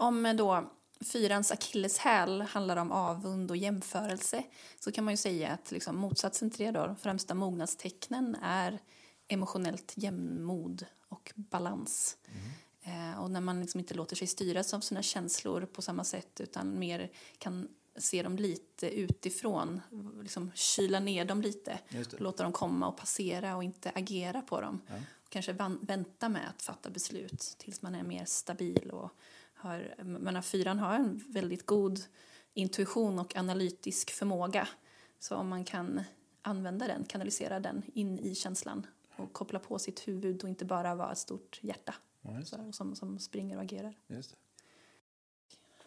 Om 0.00 0.26
eh, 0.26 0.34
då 0.34 0.70
fyrans 1.00 1.52
akilleshäl 1.52 2.42
handlar 2.42 2.76
om 2.76 2.92
avund 2.92 3.50
och 3.50 3.56
jämförelse 3.56 4.44
så 4.78 4.92
kan 4.92 5.04
man 5.04 5.12
ju 5.12 5.16
säga 5.16 5.52
att 5.52 5.70
liksom 5.70 5.96
motsatsen 5.96 6.50
till 6.50 6.66
det 6.66 6.70
då, 6.70 6.86
de 6.86 6.96
främsta 6.96 7.34
mognadstecknen 7.34 8.36
är 8.42 8.78
emotionellt 9.28 9.92
jämnmod 9.96 10.86
och 11.08 11.32
balans. 11.34 12.16
Eh, 12.82 13.20
och 13.20 13.30
när 13.30 13.40
man 13.40 13.60
liksom 13.60 13.80
inte 13.80 13.94
låter 13.94 14.16
sig 14.16 14.26
styras 14.26 14.74
av 14.74 14.80
sina 14.80 15.02
känslor 15.02 15.66
på 15.72 15.82
samma 15.82 16.04
sätt 16.04 16.40
utan 16.40 16.78
mer 16.78 17.10
kan 17.38 17.68
se 17.96 18.22
dem 18.22 18.36
lite 18.36 18.90
utifrån, 18.90 19.80
liksom 20.22 20.50
kyla 20.54 21.00
ner 21.00 21.24
dem 21.24 21.42
lite, 21.42 21.78
låta 22.18 22.42
dem 22.42 22.52
komma 22.52 22.88
och 22.88 22.96
passera 22.96 23.56
och 23.56 23.64
inte 23.64 23.92
agera 23.94 24.42
på 24.42 24.60
dem. 24.60 24.80
Och 25.24 25.30
kanske 25.30 25.52
vänta 25.80 26.28
med 26.28 26.48
att 26.48 26.62
fatta 26.62 26.90
beslut 26.90 27.54
tills 27.58 27.82
man 27.82 27.94
är 27.94 28.02
mer 28.02 28.24
stabil 28.24 28.90
och 28.90 29.10
har, 29.60 29.94
men 30.04 30.42
fyran 30.42 30.78
har 30.78 30.94
en 30.94 31.24
väldigt 31.28 31.66
god 31.66 32.00
intuition 32.54 33.18
och 33.18 33.36
analytisk 33.36 34.10
förmåga. 34.10 34.68
Så 35.18 35.36
om 35.36 35.48
man 35.48 35.64
kan 35.64 36.02
använda 36.42 36.86
den, 36.86 37.04
kanalisera 37.04 37.60
den 37.60 37.82
in 37.94 38.18
i 38.18 38.34
känslan 38.34 38.86
och 39.16 39.32
koppla 39.32 39.58
på 39.58 39.78
sitt 39.78 40.08
huvud 40.08 40.42
och 40.42 40.48
inte 40.48 40.64
bara 40.64 40.94
vara 40.94 41.12
ett 41.12 41.18
stort 41.18 41.58
hjärta 41.62 41.94
så, 42.44 42.72
som, 42.72 42.96
som 42.96 43.18
springer 43.18 43.56
och 43.56 43.62
agerar. 43.62 43.98
Just 44.06 44.30
det. 44.30 44.36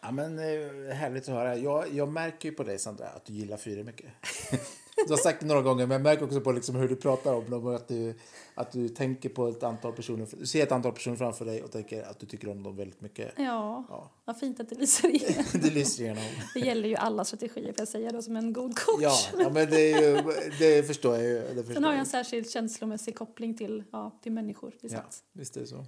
Ja, 0.00 0.10
men 0.10 0.38
eh, 0.38 0.94
härligt 0.94 1.22
att 1.22 1.34
höra. 1.34 1.56
Jag, 1.56 1.92
jag 1.92 2.08
märker 2.08 2.48
ju 2.48 2.54
på 2.54 2.62
dig, 2.62 2.78
Sandra, 2.78 3.08
att 3.08 3.24
du 3.24 3.32
gillar 3.32 3.56
fyra 3.56 3.84
mycket. 3.84 4.12
du 5.06 5.12
har 5.12 5.18
sagt 5.18 5.40
det 5.40 5.46
några 5.46 5.62
gånger, 5.62 5.86
men 5.86 5.94
jag 5.94 6.02
märker 6.02 6.24
också 6.24 6.40
på 6.40 6.52
liksom 6.52 6.74
hur 6.74 6.88
du 6.88 6.96
pratar 6.96 7.34
om 7.34 7.50
dem 7.50 7.66
och 7.66 7.74
att 7.74 7.88
du, 7.88 8.14
att 8.54 8.72
du 8.72 8.88
tänker 8.88 9.28
på 9.28 9.48
ett 9.48 9.62
antal 9.62 9.92
personer. 9.92 10.28
Du 10.38 10.46
ser 10.46 10.62
ett 10.62 10.72
antal 10.72 10.92
personer 10.92 11.16
framför 11.16 11.44
dig 11.44 11.62
och 11.62 11.70
tänker 11.72 12.02
att 12.02 12.18
du 12.20 12.26
tycker 12.26 12.48
om 12.48 12.62
dem 12.62 12.76
väldigt 12.76 13.00
mycket. 13.00 13.32
Ja, 13.36 13.84
Ja. 13.88 14.10
vad 14.24 14.38
fint 14.38 14.60
att 14.60 14.68
det 14.68 14.74
lyser 14.74 15.08
igenom. 15.08 15.44
det 15.52 15.70
lyser 15.70 16.02
igenom. 16.04 16.22
Det 16.54 16.60
gäller 16.60 16.88
ju 16.88 16.94
alla 16.96 17.24
strategier, 17.24 17.72
får 17.72 17.74
jag 17.78 17.88
säga 17.88 18.12
då, 18.12 18.22
som 18.22 18.36
en 18.36 18.52
god 18.52 18.78
coach. 18.78 19.02
Ja, 19.02 19.18
ja 19.38 19.50
men 19.50 19.70
det, 19.70 19.92
är 19.92 20.02
ju, 20.02 20.22
det 20.58 20.86
förstår 20.86 21.16
jag 21.16 21.24
ju. 21.24 21.40
Det 21.40 21.54
förstår 21.54 21.74
Sen 21.74 21.84
har 21.84 21.90
jag 21.92 22.00
en 22.00 22.06
särskild 22.06 22.50
känslomässig 22.50 23.16
koppling 23.16 23.56
till, 23.56 23.84
ja, 23.92 24.18
till 24.22 24.32
människor. 24.32 24.72
Det 24.80 24.92
Ja, 24.92 25.04
visst 25.32 25.56
är 25.56 25.60
det 25.60 25.66
så. 25.66 25.84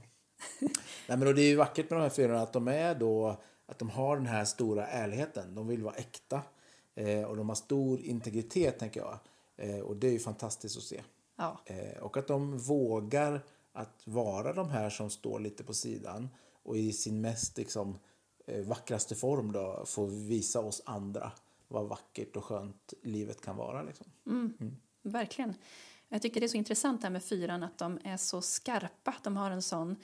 Nej, 0.60 1.18
men 1.18 1.26
och 1.28 1.34
det 1.34 1.42
är 1.42 1.48
ju 1.48 1.56
vackert 1.56 1.90
med 1.90 1.98
de 1.98 2.02
här 2.02 2.10
fyrorna 2.10 2.40
att 2.42 2.52
de 2.52 2.68
är 2.68 2.94
då 2.94 3.40
att 3.68 3.78
de 3.78 3.90
har 3.90 4.16
den 4.16 4.26
här 4.26 4.44
stora 4.44 4.86
ärligheten. 4.86 5.54
De 5.54 5.68
vill 5.68 5.82
vara 5.82 5.94
äkta 5.94 6.42
eh, 6.96 7.22
och 7.22 7.36
de 7.36 7.48
har 7.48 7.56
stor 7.56 8.00
integritet 8.00 8.78
tänker 8.78 9.00
jag. 9.00 9.18
Eh, 9.56 9.80
och 9.80 9.96
det 9.96 10.06
är 10.06 10.12
ju 10.12 10.18
fantastiskt 10.18 10.76
att 10.76 10.82
se. 10.82 11.02
Ja. 11.36 11.60
Eh, 11.64 12.02
och 12.02 12.16
att 12.16 12.26
de 12.26 12.58
vågar 12.58 13.44
att 13.72 14.02
vara 14.04 14.52
de 14.52 14.70
här 14.70 14.90
som 14.90 15.10
står 15.10 15.40
lite 15.40 15.64
på 15.64 15.74
sidan 15.74 16.28
och 16.62 16.76
i 16.76 16.92
sin 16.92 17.20
mest 17.20 17.56
liksom, 17.58 17.98
eh, 18.46 18.64
vackraste 18.64 19.14
form 19.14 19.52
då 19.52 19.82
få 19.86 20.06
visa 20.06 20.60
oss 20.60 20.82
andra 20.84 21.32
vad 21.68 21.88
vackert 21.88 22.36
och 22.36 22.44
skönt 22.44 22.94
livet 23.02 23.40
kan 23.40 23.56
vara. 23.56 23.82
Liksom. 23.82 24.06
Verkligen. 25.02 25.54
Jag 26.08 26.22
tycker 26.22 26.40
det 26.40 26.46
är 26.46 26.48
så 26.48 26.56
intressant 26.56 27.00
det 27.00 27.06
här 27.06 27.12
med 27.12 27.24
fyran 27.24 27.62
att 27.62 27.78
de 27.78 27.98
är 28.04 28.16
så 28.16 28.42
skarpa. 28.42 29.14
De 29.22 29.36
har 29.36 29.50
en 29.50 29.62
sån 29.62 29.96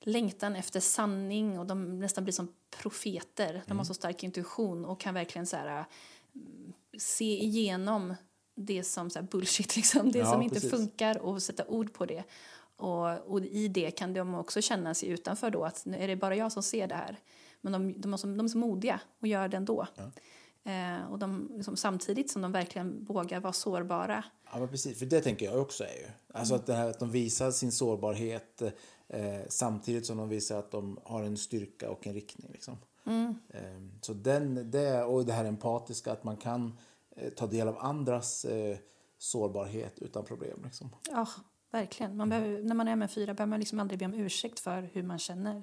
längtan 0.00 0.56
efter 0.56 0.80
sanning 0.80 1.58
och 1.58 1.66
de 1.66 1.98
nästan 2.00 2.24
blir 2.24 2.32
som 2.32 2.52
profeter. 2.70 3.62
De 3.66 3.78
har 3.78 3.84
så 3.84 3.94
stark 3.94 4.22
intuition 4.22 4.84
och 4.84 5.00
kan 5.00 5.14
verkligen 5.14 5.46
så 5.46 5.56
här, 5.56 5.66
mm, 5.66 5.84
se 6.98 7.44
igenom 7.44 8.14
det 8.54 8.84
som 8.84 9.10
så 9.10 9.22
bullshit, 9.22 9.76
liksom. 9.76 10.12
det 10.12 10.18
Ja, 10.18 10.32
som 10.32 10.42
inte 10.42 10.54
precis. 10.54 10.70
funkar 10.70 11.18
och 11.18 11.42
sätta 11.42 11.66
ord 11.66 11.92
på 11.92 12.06
det. 12.06 12.24
Och, 12.76 13.32
och 13.32 13.40
i 13.40 13.68
det 13.68 13.90
kan 13.90 14.14
de 14.14 14.34
också 14.34 14.60
känna 14.60 14.94
sig 14.94 15.08
utanför 15.08 15.50
då, 15.50 15.64
att 15.64 15.86
nu 15.86 15.96
är 15.96 16.08
det 16.08 16.16
bara 16.16 16.36
jag 16.36 16.52
som 16.52 16.62
ser 16.62 16.86
det 16.86 16.94
här. 16.94 17.16
Men 17.60 17.72
de, 17.72 18.00
de, 18.00 18.12
är, 18.12 18.16
så, 18.16 18.26
de 18.26 18.40
är 18.40 18.48
så 18.48 18.58
modiga 18.58 19.00
och 19.20 19.28
gör 19.28 19.48
det 19.48 19.56
ändå. 19.56 19.86
Eh, 20.64 21.10
och 21.10 21.18
de, 21.18 21.50
liksom, 21.54 21.76
samtidigt 21.76 22.30
som 22.30 22.42
de 22.42 22.52
verkligen 22.52 23.04
vågar 23.04 23.40
vara 23.40 23.52
sårbara. 23.52 24.24
Ja, 24.52 24.58
men 24.58 24.68
precis. 24.68 24.98
För 24.98 25.06
det 25.06 25.20
tänker 25.20 25.46
jag 25.46 25.60
också 25.60 25.84
är 25.84 25.96
ju. 25.96 26.06
Alltså 26.34 26.54
att, 26.54 26.66
det 26.66 26.74
här, 26.74 26.90
att 26.90 26.98
de 26.98 27.10
visar 27.10 27.50
sin 27.50 27.72
sårbarhet 27.72 28.62
eh, 29.08 29.40
samtidigt 29.48 30.06
som 30.06 30.16
de 30.16 30.28
visar 30.28 30.58
att 30.58 30.70
de 30.70 30.98
har 31.04 31.22
en 31.22 31.36
styrka 31.36 31.90
och 31.90 32.06
en 32.06 32.14
riktning. 32.14 32.50
Liksom. 32.52 32.76
Eh, 33.06 33.62
så 34.00 34.12
den, 34.12 34.70
det, 34.70 35.04
och 35.04 35.24
det 35.26 35.32
här 35.32 35.44
empatiska, 35.44 36.12
att 36.12 36.24
man 36.24 36.36
kan 36.36 36.78
eh, 37.16 37.30
ta 37.30 37.46
del 37.46 37.68
av 37.68 37.78
andras 37.78 38.44
eh, 38.44 38.78
sårbarhet 39.18 39.98
utan 39.98 40.24
problem. 40.24 40.60
Liksom. 40.64 40.90
Ja, 41.10 41.28
verkligen. 41.70 42.16
Man 42.16 42.28
behöver, 42.28 42.62
när 42.62 42.74
man 42.74 42.88
är 42.88 42.96
med 42.96 43.10
fyra 43.10 43.34
behöver 43.34 43.50
man 43.50 43.60
liksom 43.60 43.80
aldrig 43.80 43.98
be 43.98 44.04
om 44.04 44.14
ursäkt 44.14 44.60
för 44.60 44.82
hur 44.92 45.02
man 45.02 45.18
känner. 45.18 45.62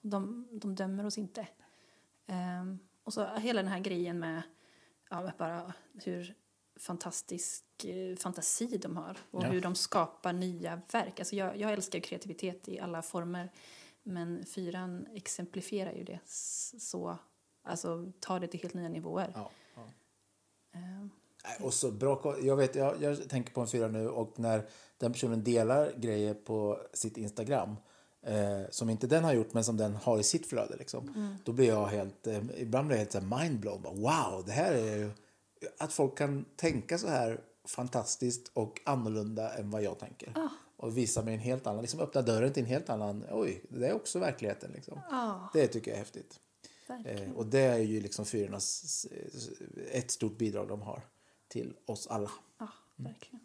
De, 0.00 0.48
de 0.52 0.74
dömer 0.74 1.06
oss 1.06 1.18
inte. 1.18 1.48
Ehm, 2.26 2.78
och 3.04 3.12
så 3.12 3.26
hela 3.26 3.62
den 3.62 3.72
här 3.72 3.80
grejen 3.80 4.18
med 4.18 4.42
ja, 5.10 5.20
med 5.20 5.32
bara 5.38 5.72
hur 6.04 6.34
fantastisk 6.80 7.64
eh, 7.84 8.16
fantasi 8.16 8.78
de 8.82 8.96
har 8.96 9.18
och 9.30 9.42
Ja. 9.42 9.48
hur 9.48 9.60
de 9.60 9.74
skapar 9.74 10.32
nya 10.32 10.80
verk. 10.92 11.20
Alltså 11.20 11.36
jag, 11.36 11.56
jag 11.56 11.72
älskar 11.72 12.00
kreativitet 12.00 12.68
i 12.68 12.80
alla 12.80 13.02
former 13.02 13.52
men 14.02 14.44
fyran 14.44 15.06
exemplifierar 15.14 15.92
ju 15.92 16.04
det 16.04 16.20
så, 16.78 17.18
alltså 17.62 18.12
tar 18.20 18.40
det 18.40 18.46
till 18.46 18.60
helt 18.60 18.74
nya 18.74 18.88
nivåer. 18.88 19.32
Ja, 19.34 19.50
ja. 19.74 19.88
Nej, 21.44 21.56
Och 21.60 21.74
så 21.74 21.90
bra, 21.90 22.36
jag, 22.42 22.56
vet, 22.56 22.74
jag, 22.74 23.02
jag 23.02 23.28
tänker 23.28 23.52
på 23.52 23.60
en 23.60 23.66
fyra 23.66 23.88
nu 23.88 24.08
och 24.08 24.38
när 24.38 24.68
den 24.98 25.12
personen 25.12 25.44
delar 25.44 25.92
grejer 25.96 26.34
på 26.34 26.80
sitt 26.92 27.16
Instagram 27.16 27.76
eh, 28.22 28.62
som 28.70 28.90
inte 28.90 29.06
den 29.06 29.24
har 29.24 29.32
gjort 29.32 29.52
men 29.52 29.64
som 29.64 29.76
den 29.76 29.96
har 29.96 30.18
i 30.18 30.22
sitt 30.22 30.46
flöde 30.46 30.76
liksom, 30.76 31.36
då 31.44 31.52
blir 31.52 31.68
jag 31.68 31.86
helt, 31.86 32.26
eh, 32.26 32.42
ibland 32.56 32.86
blir 32.86 32.98
jag 32.98 33.12
helt 33.12 33.42
mindblown. 33.42 33.82
Wow, 33.82 34.44
det 34.46 34.52
här 34.52 34.72
är 34.72 34.96
ju, 34.96 35.10
att 35.78 35.92
folk 35.92 36.18
kan 36.18 36.44
tänka 36.56 36.98
så 36.98 37.08
här 37.08 37.40
fantastiskt 37.64 38.50
och 38.54 38.80
annorlunda 38.84 39.54
än 39.54 39.70
vad 39.70 39.82
jag 39.82 39.98
tänker. 39.98 40.32
Och 40.82 40.98
visa 40.98 41.22
mig 41.22 41.34
en 41.34 41.40
helt 41.40 41.66
annan, 41.66 41.80
liksom 41.80 42.00
öppna 42.00 42.22
dörren 42.22 42.52
till 42.52 42.62
en 42.62 42.68
helt 42.68 42.90
annan, 42.90 43.24
oj, 43.30 43.62
det 43.68 43.86
är 43.86 43.92
också 43.92 44.18
verkligheten 44.18 44.70
liksom. 44.74 45.00
Ja, 45.10 45.50
Det 45.52 45.66
tycker 45.66 45.90
jag 45.90 45.94
är 45.94 45.98
häftigt. 45.98 46.40
Eh, 47.04 47.32
och 47.36 47.46
det 47.46 47.60
är 47.60 47.78
ju 47.78 48.00
liksom 48.00 48.24
fyrornas 48.24 49.06
ett 49.92 50.10
stort 50.10 50.38
bidrag 50.38 50.68
de 50.68 50.82
har 50.82 51.02
till 51.48 51.74
oss 51.86 52.06
alla. 52.06 52.30
Ja, 52.58 52.68
verkligen. 52.96 53.40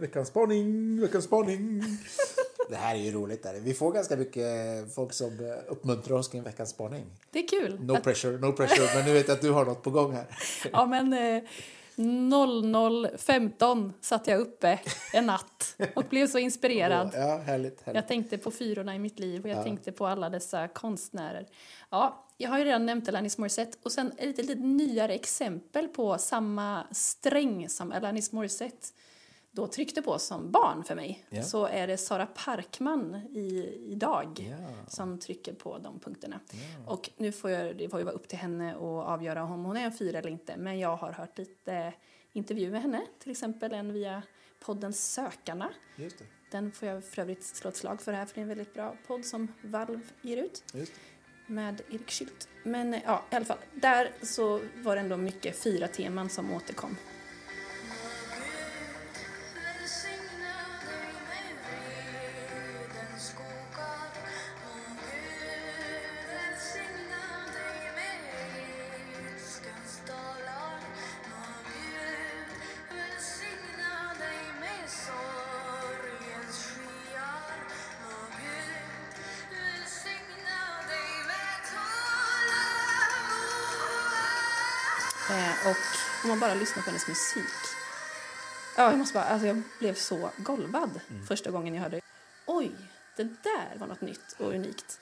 Veckans 0.00 0.28
spaning, 0.28 1.00
veckans 1.00 1.24
spaning. 1.24 1.82
det 2.70 2.76
här 2.76 2.94
är 2.94 3.00
ju 3.00 3.12
roligt. 3.12 3.42
Där. 3.42 3.60
Vi 3.60 3.74
får 3.74 3.92
ganska 3.92 4.16
mycket 4.16 4.46
folk 4.94 5.12
som 5.12 5.40
eh, 5.40 5.72
uppmuntrar 5.72 6.16
oss 6.16 6.28
kring 6.28 6.42
veckans 6.42 6.70
spaning. 6.70 7.04
Det 7.30 7.38
är 7.38 7.48
kul. 7.48 7.84
No 7.84 7.96
pressure, 7.96 8.38
no 8.38 8.52
pressure. 8.52 8.94
Men 8.94 9.04
nu 9.04 9.12
vet 9.12 9.28
jag 9.28 9.34
att 9.34 9.42
du 9.42 9.50
har 9.50 9.64
något 9.64 9.82
på 9.82 9.90
gång 9.90 10.12
här. 10.12 10.26
Ja, 10.72 10.86
men 10.86 11.12
eh, 11.12 11.42
00.15 12.00 13.92
satt 14.00 14.26
jag 14.26 14.40
uppe 14.40 14.78
en 15.12 15.26
natt 15.26 15.76
och 15.94 16.04
blev 16.04 16.26
så 16.26 16.38
inspirerad. 16.38 17.10
Ja, 17.14 17.36
härligt. 17.36 17.46
härligt. 17.80 17.94
Jag 17.94 18.08
tänkte 18.08 18.38
på 18.38 18.50
fyrorna 18.50 18.94
i 18.94 18.98
mitt 18.98 19.18
liv 19.18 19.42
och 19.42 19.48
jag 19.48 19.64
tänkte 19.64 19.92
på 19.92 20.06
alla 20.06 20.30
dessa 20.30 20.68
konstnärer. 20.68 21.46
Ja, 21.90 22.26
jag 22.36 22.50
har 22.50 22.58
ju 22.58 22.64
redan 22.64 22.86
nämnt 22.86 23.08
Alanis 23.08 23.38
Morissette 23.38 23.78
och 23.82 23.92
sen 23.92 24.12
ett 24.16 24.26
lite, 24.26 24.42
lite 24.42 24.60
nyare 24.60 25.14
exempel 25.14 25.88
på 25.88 26.18
samma 26.18 26.86
sträng 26.90 27.68
som 27.68 27.92
Alanis 27.92 28.32
Morissette 28.32 28.86
då 29.52 29.66
tryckte 29.66 30.02
på 30.02 30.18
som 30.18 30.50
barn 30.50 30.84
för 30.84 30.94
mig. 30.94 31.24
Ja. 31.30 31.42
Så 31.42 31.66
är 31.66 31.86
det 31.86 31.96
Sara 31.96 32.26
Parkman 32.26 33.14
i, 33.14 33.74
idag 33.92 34.48
Ja. 34.50 34.84
som 34.88 35.18
trycker 35.18 35.52
på 35.52 35.78
de 35.78 36.00
punkterna. 36.00 36.40
Och 36.86 37.10
nu 37.16 37.32
får 37.32 37.50
jag, 37.50 37.76
det 37.76 37.88
får 37.88 37.98
ju 38.00 38.04
vara 38.04 38.14
upp 38.14 38.28
till 38.28 38.38
henne 38.38 38.72
att 38.74 38.80
avgöra 38.82 39.42
om 39.42 39.64
hon 39.64 39.76
är 39.76 39.84
en 39.84 39.92
fyra 39.92 40.18
eller 40.18 40.30
inte. 40.30 40.56
Men 40.56 40.78
jag 40.78 40.96
har 40.96 41.12
hört 41.12 41.38
lite 41.38 41.92
intervjuer 42.32 42.70
med 42.70 42.82
henne, 42.82 43.00
till 43.18 43.30
exempel 43.30 43.72
en 43.72 43.92
via 43.92 44.22
podden 44.64 44.92
Sökarna. 44.92 45.70
Den 46.50 46.72
får 46.72 46.88
jag 46.88 47.04
för 47.04 47.22
övrigt 47.22 47.44
slå 47.44 47.70
ett 47.70 47.76
slag 47.76 48.02
för 48.02 48.12
här 48.12 48.26
för 48.26 48.34
det 48.34 48.40
är 48.40 48.42
en 48.42 48.48
väldigt 48.48 48.74
bra 48.74 48.96
podd 49.06 49.24
som 49.24 49.48
Valve 49.64 50.00
ger 50.22 50.36
ut 50.36 50.64
med 51.46 51.80
Erik 51.90 52.10
Schült. 52.10 52.48
Men 52.64 52.92
ja, 53.06 53.24
i 53.30 53.34
alla 53.36 53.44
fall, 53.44 53.58
där 53.74 54.12
så 54.22 54.60
var 54.76 54.94
det 54.94 55.00
ändå 55.00 55.16
mycket 55.16 55.56
fyra 55.62 55.88
teman 55.88 56.28
som 56.28 56.52
återkom. 56.52 56.96
Man 86.30 86.40
bara 86.40 86.54
lyssnar 86.54 86.82
på 86.82 86.90
hennes 86.90 87.08
musik. 87.08 87.54
Ja, 88.76 88.90
jag 88.90 88.98
måste 88.98 89.14
bara, 89.14 89.24
alltså 89.24 89.46
jag 89.46 89.62
blev 89.78 89.94
så 89.94 90.30
golvad 90.36 91.00
första 91.28 91.50
gången 91.50 91.74
jag 91.74 91.82
hörde. 91.82 92.00
Oj, 92.46 92.70
det 93.16 93.24
där 93.24 93.78
var 93.78 93.86
något 93.86 94.00
nytt 94.00 94.36
och 94.38 94.54
unikt. 94.54 95.00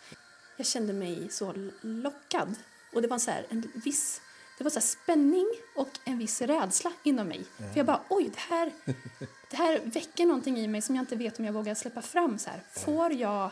Jag 0.56 0.66
kände 0.66 0.92
mig 0.92 1.28
så 1.30 1.70
lockad. 1.80 2.54
Och 2.92 3.02
det 3.02 3.08
var 3.08 3.18
så 3.18 3.30
här 3.30 3.46
en 3.48 3.72
viss 3.74 4.20
det 4.58 4.64
var 4.64 4.70
så 4.70 4.78
här 4.78 4.86
spänning 4.86 5.46
och 5.74 5.98
en 6.04 6.18
viss 6.18 6.40
rädsla 6.40 6.92
inom 7.02 7.28
mig. 7.28 7.44
För 7.56 7.76
jag 7.76 7.86
bara, 7.86 8.00
oj, 8.08 8.30
det 8.34 8.54
här, 8.54 8.72
det 9.50 9.56
här 9.56 9.80
väcker 9.84 10.26
någonting 10.26 10.58
i 10.58 10.68
mig 10.68 10.82
som 10.82 10.94
jag 10.94 11.02
inte 11.02 11.16
vet 11.16 11.38
om 11.38 11.44
jag 11.44 11.52
vågar 11.52 11.74
släppa 11.74 12.02
fram. 12.02 12.38
Så 12.38 12.50
här. 12.50 12.62
Får 12.70 13.12
jag... 13.12 13.50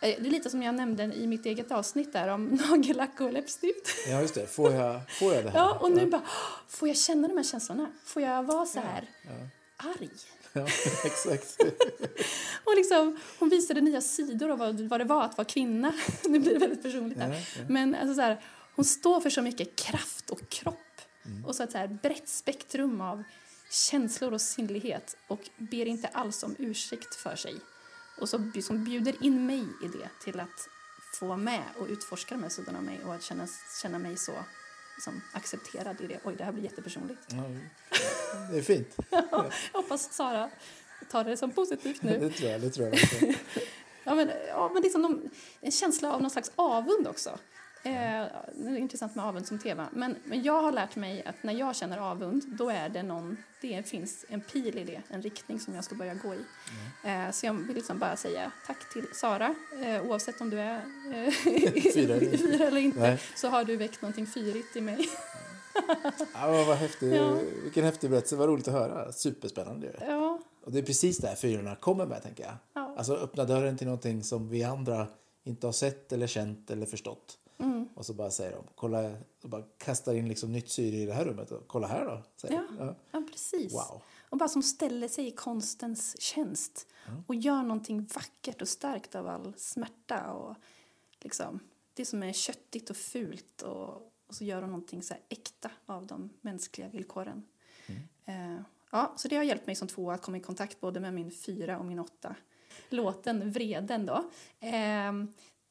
Eh, 0.00 0.08
Det 0.22 0.26
är 0.28 0.30
lite 0.30 0.50
som 0.50 0.62
jag 0.62 0.74
nämnde 0.74 1.02
i 1.04 1.26
mitt 1.26 1.46
eget 1.46 1.72
avsnitt 1.72 2.12
där 2.12 2.28
om 2.28 2.44
nagellack 2.70 3.20
och 3.20 3.32
läppstift. 3.32 3.88
Ja, 4.08 4.20
just 4.20 4.34
det. 4.34 4.46
Får 4.46 4.72
jag, 4.72 5.00
får 5.10 5.34
jag 5.34 5.44
det 5.44 5.50
här? 5.50 5.58
Ja, 5.58 5.78
och 5.80 5.92
nu 5.92 6.06
bara, 6.06 6.22
får 6.68 6.88
jag 6.88 6.96
känna 6.96 7.28
de 7.28 7.36
här 7.36 7.44
känslorna? 7.44 7.90
Får 8.04 8.22
jag 8.22 8.42
vara 8.42 8.66
så 8.66 8.80
här 8.80 9.08
arg? 9.76 10.10
Ja, 10.52 10.66
exakt. 11.04 11.56
Och 12.64 12.76
liksom, 12.76 13.18
hon 13.38 13.48
visade 13.48 13.80
nya 13.80 14.00
sidor 14.00 14.50
av 14.50 14.58
vad, 14.58 14.80
vad 14.80 15.00
det 15.00 15.04
var 15.04 15.24
att 15.24 15.36
vara 15.38 15.44
kvinna. 15.48 15.92
nu 16.24 16.38
blir 16.38 16.52
det 16.52 16.58
väldigt 16.58 16.82
personligt 16.82 17.18
här. 17.18 17.28
Ja, 17.32 17.36
ja. 17.56 17.62
Men 17.68 17.94
alltså 17.94 18.14
så 18.14 18.20
här, 18.20 18.40
hon 18.76 18.84
står 18.84 19.20
för 19.20 19.30
så 19.30 19.42
mycket 19.42 19.76
kraft 19.76 20.30
och 20.30 20.48
kropp. 20.48 20.76
Mm. 21.24 21.44
Och 21.44 21.56
så 21.56 21.62
ett 21.62 21.72
så 21.72 21.78
här 21.78 21.88
brett 22.02 22.28
spektrum 22.28 23.00
av 23.00 23.22
känslor 23.70 24.32
och 24.32 24.40
sinnlighet. 24.40 25.16
Och 25.26 25.48
ber 25.56 25.86
inte 25.86 26.08
alls 26.08 26.42
om 26.42 26.56
ursäkt 26.58 27.14
för 27.14 27.36
sig. 27.36 27.54
Och 28.16 28.28
så 28.28 28.50
som 28.62 28.84
bjuder 28.84 29.24
in 29.24 29.46
mig 29.46 29.66
i 29.82 29.88
det 29.88 30.08
till 30.20 30.40
att 30.40 30.68
få 31.14 31.26
vara 31.26 31.38
med 31.38 31.64
och 31.78 31.86
utforska 31.88 32.34
de 32.34 32.42
här 32.42 32.50
sidorna 32.50 32.78
av 32.78 32.84
mig 32.84 33.04
och 33.04 33.14
att 33.14 33.22
känna, 33.22 33.46
känna 33.82 33.98
mig 33.98 34.16
så 34.16 34.32
liksom, 34.96 35.20
accepterad 35.32 36.00
i 36.00 36.06
det. 36.06 36.20
Oj, 36.24 36.34
det 36.38 36.44
här 36.44 36.52
blir 36.52 36.64
jättepersonligt. 36.64 37.20
Ja, 37.28 37.44
det 38.50 38.58
är 38.58 38.62
fint. 38.62 38.96
Jag 39.10 39.52
hoppas 39.72 40.12
Sara 40.12 40.50
tar 41.10 41.24
det 41.24 41.36
som 41.36 41.50
positivt 41.50 42.02
nu. 42.02 42.18
Det 42.20 42.30
tror 42.30 42.50
jag. 42.50 42.60
Det 42.60 42.70
tror 42.70 42.88
jag. 42.88 43.34
Ja, 44.04 44.14
men, 44.14 44.30
ja, 44.48 44.70
men 44.72 44.82
det 44.82 44.88
är 44.88 44.90
som 44.90 45.02
de, 45.02 45.30
en 45.60 45.70
känsla 45.70 46.14
av 46.14 46.22
någon 46.22 46.30
slags 46.30 46.52
avund 46.56 47.06
också. 47.06 47.38
Eh, 47.82 47.92
det 48.54 48.70
är 48.70 48.76
intressant 48.76 49.14
med 49.14 49.24
avund 49.24 49.46
som 49.46 49.58
tema. 49.58 49.88
Men, 49.92 50.16
men 50.24 50.42
jag 50.42 50.62
har 50.62 50.72
lärt 50.72 50.96
mig 50.96 51.24
att 51.24 51.42
när 51.42 51.52
jag 51.52 51.76
känner 51.76 51.98
avund, 51.98 52.42
då 52.46 52.70
är 52.70 52.88
det 52.88 53.02
någon, 53.02 53.36
det 53.60 53.88
finns 53.88 54.24
en 54.28 54.40
pil 54.40 54.78
i 54.78 54.84
det, 54.84 55.02
en 55.08 55.22
riktning 55.22 55.60
som 55.60 55.74
jag 55.74 55.84
ska 55.84 55.94
börja 55.94 56.14
gå 56.14 56.34
i. 56.34 56.38
Eh, 57.04 57.30
så 57.30 57.46
jag 57.46 57.54
vill 57.54 57.76
liksom 57.76 57.98
bara 57.98 58.16
säga 58.16 58.52
tack 58.66 58.92
till 58.92 59.06
Sara, 59.14 59.54
eh, 59.84 60.02
oavsett 60.02 60.40
om 60.40 60.50
du 60.50 60.60
är 60.60 60.76
eh, 61.12 61.92
Fyra 61.94 62.14
eller 62.14 62.66
eller 62.66 62.80
inte, 62.80 63.00
Nej. 63.00 63.20
så 63.36 63.48
har 63.48 63.64
du 63.64 63.76
väckt 63.76 64.02
någonting 64.02 64.26
fyrigt 64.26 64.76
i 64.76 64.80
mig. 64.80 65.08
Ja, 66.34 66.64
vad 66.66 66.76
häftig, 66.76 67.14
Ja. 67.14 67.38
Vilken 67.62 67.84
häftig 67.84 68.10
berättelse. 68.10 68.36
Vad 68.36 68.48
roligt 68.48 68.68
att 68.68 68.74
höra. 68.74 69.12
Superspännande. 69.12 69.92
Ja, 70.00 70.40
Och 70.64 70.72
det 70.72 70.78
är 70.78 70.82
precis 70.82 71.18
det 71.18 71.28
här 71.28 71.34
fyrorna 71.34 71.76
kommer 71.76 72.06
med, 72.06 72.22
tänker 72.22 72.44
jag. 72.44 72.54
Ja. 72.74 72.94
Alltså 72.98 73.14
öppna 73.14 73.44
dörren 73.44 73.76
till 73.76 73.86
någonting 73.86 74.22
som 74.24 74.48
vi 74.48 74.64
andra 74.64 75.06
inte 75.44 75.66
har 75.66 75.72
sett 75.72 76.12
eller 76.12 76.26
känt 76.26 76.70
eller 76.70 76.86
förstått. 76.86 77.38
Mm. 77.60 77.88
Och 77.94 78.06
så 78.06 78.14
bara 78.14 78.30
säger 78.30 78.52
de, 78.52 78.64
kolla, 78.74 79.16
och 79.42 79.48
bara 79.48 79.62
kastar 79.78 80.14
in 80.14 80.28
liksom 80.28 80.52
nytt 80.52 80.70
syre 80.70 80.96
i 80.96 81.06
det 81.06 81.12
här 81.12 81.24
rummet. 81.24 81.50
Och 81.50 81.68
kolla 81.68 81.86
här 81.86 82.04
då. 82.04 82.22
Säger. 82.36 82.54
Ja. 82.54 82.64
Ja. 82.78 82.94
ja 83.10 83.22
precis. 83.30 83.72
Wow. 83.72 84.02
Och 84.30 84.38
bara 84.38 84.48
som 84.48 84.62
ställer 84.62 85.08
sig 85.08 85.26
i 85.26 85.30
konstens 85.30 86.20
tjänst 86.20 86.86
och 87.26 87.34
gör 87.34 87.62
någonting 87.62 88.08
vackert 88.14 88.62
och 88.62 88.68
starkt 88.68 89.14
av 89.14 89.28
all 89.28 89.54
smärta 89.56 90.32
och 90.32 90.56
liksom 91.20 91.60
det 91.94 92.04
som 92.04 92.22
är 92.22 92.32
köttigt 92.32 92.90
och 92.90 92.96
fult 92.96 93.62
och, 93.62 93.88
och 94.26 94.34
så 94.34 94.44
gör 94.44 94.60
de 94.60 94.70
någonting 94.70 95.02
så 95.02 95.14
här 95.14 95.22
äkta 95.28 95.70
av 95.86 96.06
de 96.06 96.30
mänskliga 96.40 96.88
villkoren. 96.88 97.46
Eh, 98.24 98.60
ja, 98.90 99.12
så 99.16 99.28
det 99.28 99.36
har 99.36 99.42
hjälpt 99.42 99.66
mig 99.66 99.74
som 99.76 99.88
två 99.88 100.10
att 100.10 100.22
komma 100.22 100.36
i 100.36 100.40
kontakt 100.40 100.80
både 100.80 101.00
med 101.00 101.14
min 101.14 101.30
fyra 101.30 101.78
och 101.78 101.84
min 101.84 101.98
åtta. 101.98 102.36
Låten 102.88 103.50
Vreden 103.52 104.06
då. 104.06 104.30
Eh, 104.60 105.12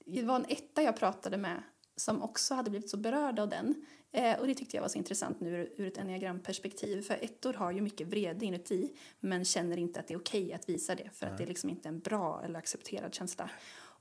det 0.06 0.24
var 0.24 0.36
en 0.36 0.46
etta 0.50 0.82
jag 0.82 0.98
pratade 0.98 1.38
med 1.38 1.64
som 2.00 2.22
också 2.22 2.56
hade 2.56 2.70
blivit 2.70 2.90
så 2.90 2.98
berörd 2.98 3.40
av 3.40 3.50
den. 3.50 3.86
Eh, 4.12 4.40
och 4.40 4.48
det 4.48 4.56
tyckte 4.56 4.78
jag 4.78 4.82
var 4.82 4.90
så 4.90 4.98
intressant 4.98 5.40
nu 5.40 5.50
ur, 5.50 5.74
ur 5.78 5.88
ett 5.88 5.98
enneagramperspektiv. 5.98 7.02
För 7.02 7.14
ettor 7.14 7.54
har 7.54 7.72
ju 7.72 7.82
mycket 7.82 8.08
vrede 8.08 8.46
inuti 8.46 8.94
men 9.20 9.46
känner 9.46 9.78
inte 9.78 10.00
att 10.00 10.08
det 10.08 10.14
är 10.14 10.20
okej 10.20 10.54
att 10.54 10.70
visa 10.70 10.96
det 10.96 11.10
för 11.14 11.28
att 11.28 11.38
det 11.38 11.44
är 11.44 11.48
liksom 11.48 11.70
inte 11.70 11.90
en 11.90 12.00
bra 12.00 12.42
eller 12.46 12.60
accepterad 12.60 13.14
känsla. 13.14 13.50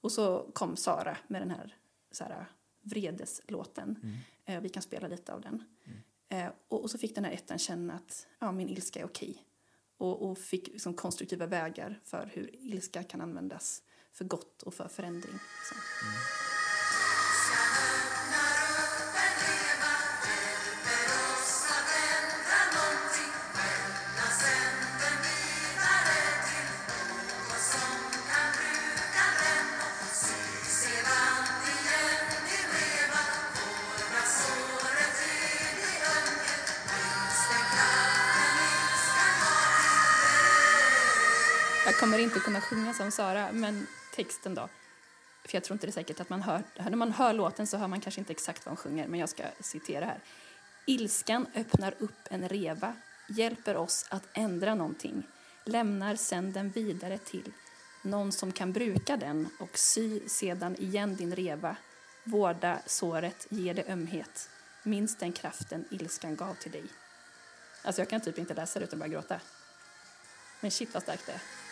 Och 0.01 0.13
så 0.13 0.51
kom 0.53 0.77
Sara 0.77 1.17
med 1.29 1.43
den 1.43 1.51
här, 1.51 1.77
så 2.13 2.25
här 2.25 2.47
vredeslåten. 2.83 3.99
Eh, 4.45 4.61
vi 4.61 4.69
kan 4.69 4.83
spela 4.83 5.09
lite 5.09 5.33
av 5.33 5.41
den. 5.41 5.65
Eh, 6.29 6.49
och, 6.69 6.83
och 6.83 6.91
så 6.91 6.99
fick 6.99 7.15
den 7.15 7.25
här 7.25 7.33
ettan 7.33 7.59
känna 7.59 7.95
att 7.95 8.27
ja, 8.39 8.53
min 8.53 8.69
ilska 8.69 9.01
är 9.01 9.05
okej. 9.05 9.45
Och, 9.99 10.31
och 10.31 10.39
fick 10.39 10.69
liksom 10.69 10.95
konstruktiva 10.95 11.47
vägar 11.47 12.01
för 12.05 12.31
hur 12.33 12.51
ilska 12.55 13.03
kan 13.03 13.21
användas 13.21 13.83
för 14.13 14.25
gott 14.25 14.63
och 14.63 14.75
för 14.75 14.89
förändring. 14.89 15.33
liksom. 15.33 15.79
Så. 16.01 16.15
Jag 16.43 16.48
kunna 42.49 42.61
sjunga 42.61 42.95
som 42.95 43.11
Sara, 43.11 43.53
men 43.53 43.87
texten 44.15 44.55
då. 44.55 44.69
För 45.45 45.57
jag 45.57 45.65
tror 45.65 45.75
inte 45.75 45.87
det 45.87 45.91
är 45.91 45.93
säkert 45.93 46.21
att 46.21 46.31
man 46.31 46.43
hör, 46.43 46.63
när 46.77 46.97
man 46.97 47.13
hör 47.13 47.33
låten 47.33 47.67
så 47.67 47.77
hör 47.77 47.89
man 47.89 48.01
kanske 48.01 48.21
inte 48.21 48.33
exakt 48.33 48.67
vad 48.67 48.71
hon 48.71 48.77
sjunger, 48.77 49.09
men 49.09 49.21
jag 49.21 49.29
ska 49.29 49.43
citera 49.61 50.05
här. 50.05 50.21
Ilskan 50.87 51.47
öppnar 51.55 51.95
upp 51.99 52.29
en 52.31 52.49
reva, 52.49 52.95
hjälper 53.29 53.77
oss 53.77 54.07
att 54.09 54.23
ändra 54.33 54.75
någonting, 54.75 55.27
lämnar 55.65 56.17
sen 56.17 56.53
den 56.53 56.71
vidare 56.71 57.19
till 57.19 57.53
någon 58.03 58.33
som 58.33 58.53
kan 58.53 58.73
bruka 58.73 59.17
den 59.17 59.49
och 59.61 59.79
sy 59.79 60.21
sedan 60.29 60.77
igen 60.77 61.17
din 61.17 61.37
reva, 61.37 61.77
vårda 62.25 62.79
såret, 62.87 63.47
ge 63.51 63.73
det 63.73 63.89
ömhet, 63.89 64.51
minns 64.83 65.17
den 65.17 65.33
kraften 65.33 65.85
ilskan 65.91 66.37
gav 66.37 66.55
till 66.55 66.73
dig. 66.73 66.85
Alltså 67.83 68.01
jag 68.01 68.09
kan 68.09 68.21
typ 68.21 68.39
inte 68.39 68.55
läsa 68.55 68.79
det 68.79 68.85
utan 68.85 68.99
bara 68.99 69.09
gråta. 69.09 69.41
Men 70.61 70.71
shit 70.71 70.95
vad 70.95 71.03
starkt 71.03 71.27
det 71.27 71.33
är. 71.33 71.68